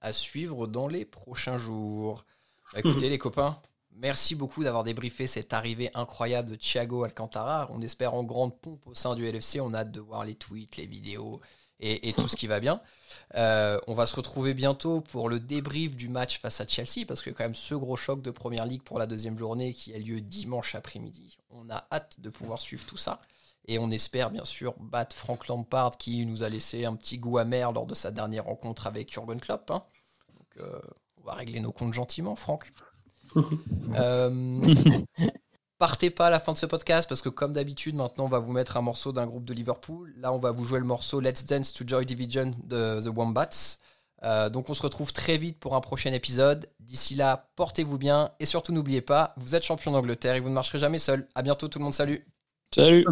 À 0.00 0.12
suivre 0.12 0.66
dans 0.66 0.88
les 0.88 1.04
prochains 1.04 1.58
jours. 1.58 2.24
Bah, 2.72 2.80
écoutez 2.84 3.08
les 3.08 3.18
copains, 3.18 3.58
merci 3.94 4.34
beaucoup 4.34 4.64
d'avoir 4.64 4.84
débriefé 4.84 5.26
cette 5.26 5.52
arrivée 5.52 5.90
incroyable 5.94 6.50
de 6.50 6.56
Thiago 6.56 7.04
Alcantara. 7.04 7.68
On 7.72 7.80
espère 7.82 8.14
en 8.14 8.24
grande 8.24 8.58
pompe 8.58 8.86
au 8.86 8.94
sein 8.94 9.14
du 9.14 9.24
LFC. 9.30 9.60
On 9.60 9.74
a 9.74 9.80
hâte 9.80 9.92
de 9.92 10.00
voir 10.00 10.24
les 10.24 10.34
tweets, 10.34 10.76
les 10.76 10.86
vidéos 10.86 11.40
et, 11.78 12.08
et 12.08 12.12
tout 12.12 12.26
ce 12.28 12.36
qui 12.36 12.46
va 12.46 12.58
bien. 12.58 12.80
Euh, 13.34 13.78
on 13.86 13.94
va 13.94 14.06
se 14.06 14.16
retrouver 14.16 14.54
bientôt 14.54 15.00
pour 15.00 15.28
le 15.28 15.40
débrief 15.40 15.96
du 15.96 16.08
match 16.08 16.40
face 16.40 16.60
à 16.60 16.66
Chelsea, 16.66 17.06
parce 17.06 17.22
que 17.22 17.30
quand 17.30 17.44
même 17.44 17.54
ce 17.54 17.74
gros 17.74 17.96
choc 17.96 18.22
de 18.22 18.30
Première 18.30 18.66
Ligue 18.66 18.82
pour 18.82 18.98
la 18.98 19.06
deuxième 19.06 19.38
journée 19.38 19.72
qui 19.72 19.94
a 19.94 19.98
lieu 19.98 20.20
dimanche 20.20 20.74
après-midi. 20.74 21.38
On 21.50 21.70
a 21.70 21.86
hâte 21.92 22.20
de 22.20 22.30
pouvoir 22.30 22.60
suivre 22.60 22.84
tout 22.86 22.96
ça. 22.96 23.20
Et 23.68 23.78
on 23.78 23.90
espère 23.90 24.30
bien 24.30 24.44
sûr 24.44 24.74
battre 24.80 25.14
Frank 25.14 25.46
Lampard 25.46 25.96
qui 25.96 26.26
nous 26.26 26.42
a 26.42 26.48
laissé 26.48 26.84
un 26.84 26.96
petit 26.96 27.18
goût 27.18 27.38
amer 27.38 27.72
lors 27.72 27.86
de 27.86 27.94
sa 27.94 28.10
dernière 28.10 28.44
rencontre 28.44 28.86
avec 28.86 29.12
Jurgen 29.12 29.40
Klopp. 29.40 29.70
hein. 29.70 29.84
Donc 30.36 30.64
euh, 30.64 30.80
on 31.18 31.24
va 31.24 31.34
régler 31.34 31.60
nos 31.60 31.72
comptes 31.72 31.94
gentiment, 31.94 32.36
Franck. 32.36 32.72
Euh, 33.96 34.60
Partez 35.82 36.10
pas 36.10 36.28
à 36.28 36.30
la 36.30 36.38
fin 36.38 36.52
de 36.52 36.58
ce 36.58 36.66
podcast 36.66 37.08
parce 37.08 37.22
que 37.22 37.28
comme 37.28 37.54
d'habitude, 37.54 37.96
maintenant 37.96 38.26
on 38.26 38.28
va 38.28 38.38
vous 38.38 38.52
mettre 38.52 38.76
un 38.76 38.82
morceau 38.82 39.10
d'un 39.10 39.26
groupe 39.26 39.44
de 39.44 39.52
Liverpool. 39.52 40.14
Là, 40.16 40.32
on 40.32 40.38
va 40.38 40.52
vous 40.52 40.64
jouer 40.64 40.78
le 40.78 40.84
morceau 40.84 41.18
Let's 41.18 41.44
Dance 41.44 41.72
to 41.72 41.82
Joy 41.84 42.06
Division 42.06 42.52
de 42.62 43.00
The 43.00 43.08
Wombats. 43.08 43.78
Euh, 44.22 44.48
donc 44.48 44.70
on 44.70 44.74
se 44.74 44.82
retrouve 44.82 45.12
très 45.12 45.38
vite 45.38 45.58
pour 45.58 45.74
un 45.74 45.80
prochain 45.80 46.12
épisode. 46.12 46.68
D'ici 46.78 47.16
là, 47.16 47.48
portez-vous 47.56 47.98
bien 47.98 48.30
et 48.38 48.46
surtout 48.46 48.72
n'oubliez 48.72 49.00
pas, 49.00 49.34
vous 49.38 49.56
êtes 49.56 49.64
champion 49.64 49.90
d'Angleterre 49.90 50.36
et 50.36 50.40
vous 50.40 50.50
ne 50.50 50.54
marcherez 50.54 50.78
jamais 50.78 51.00
seul. 51.00 51.26
À 51.34 51.42
bientôt 51.42 51.66
tout 51.66 51.80
le 51.80 51.84
monde, 51.84 51.94
salut. 51.94 52.24
Salut. 52.72 53.04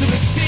to 0.00 0.06
the 0.06 0.16
sea. 0.16 0.39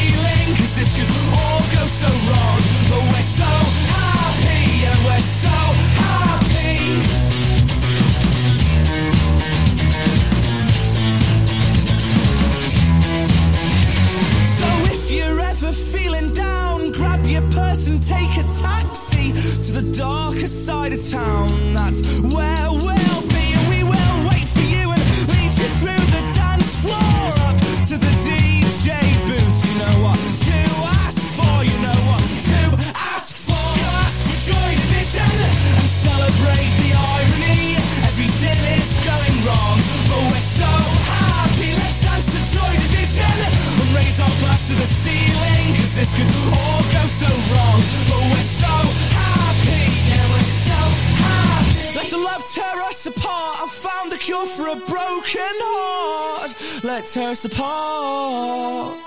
her 57.15 57.35
support 57.35 59.02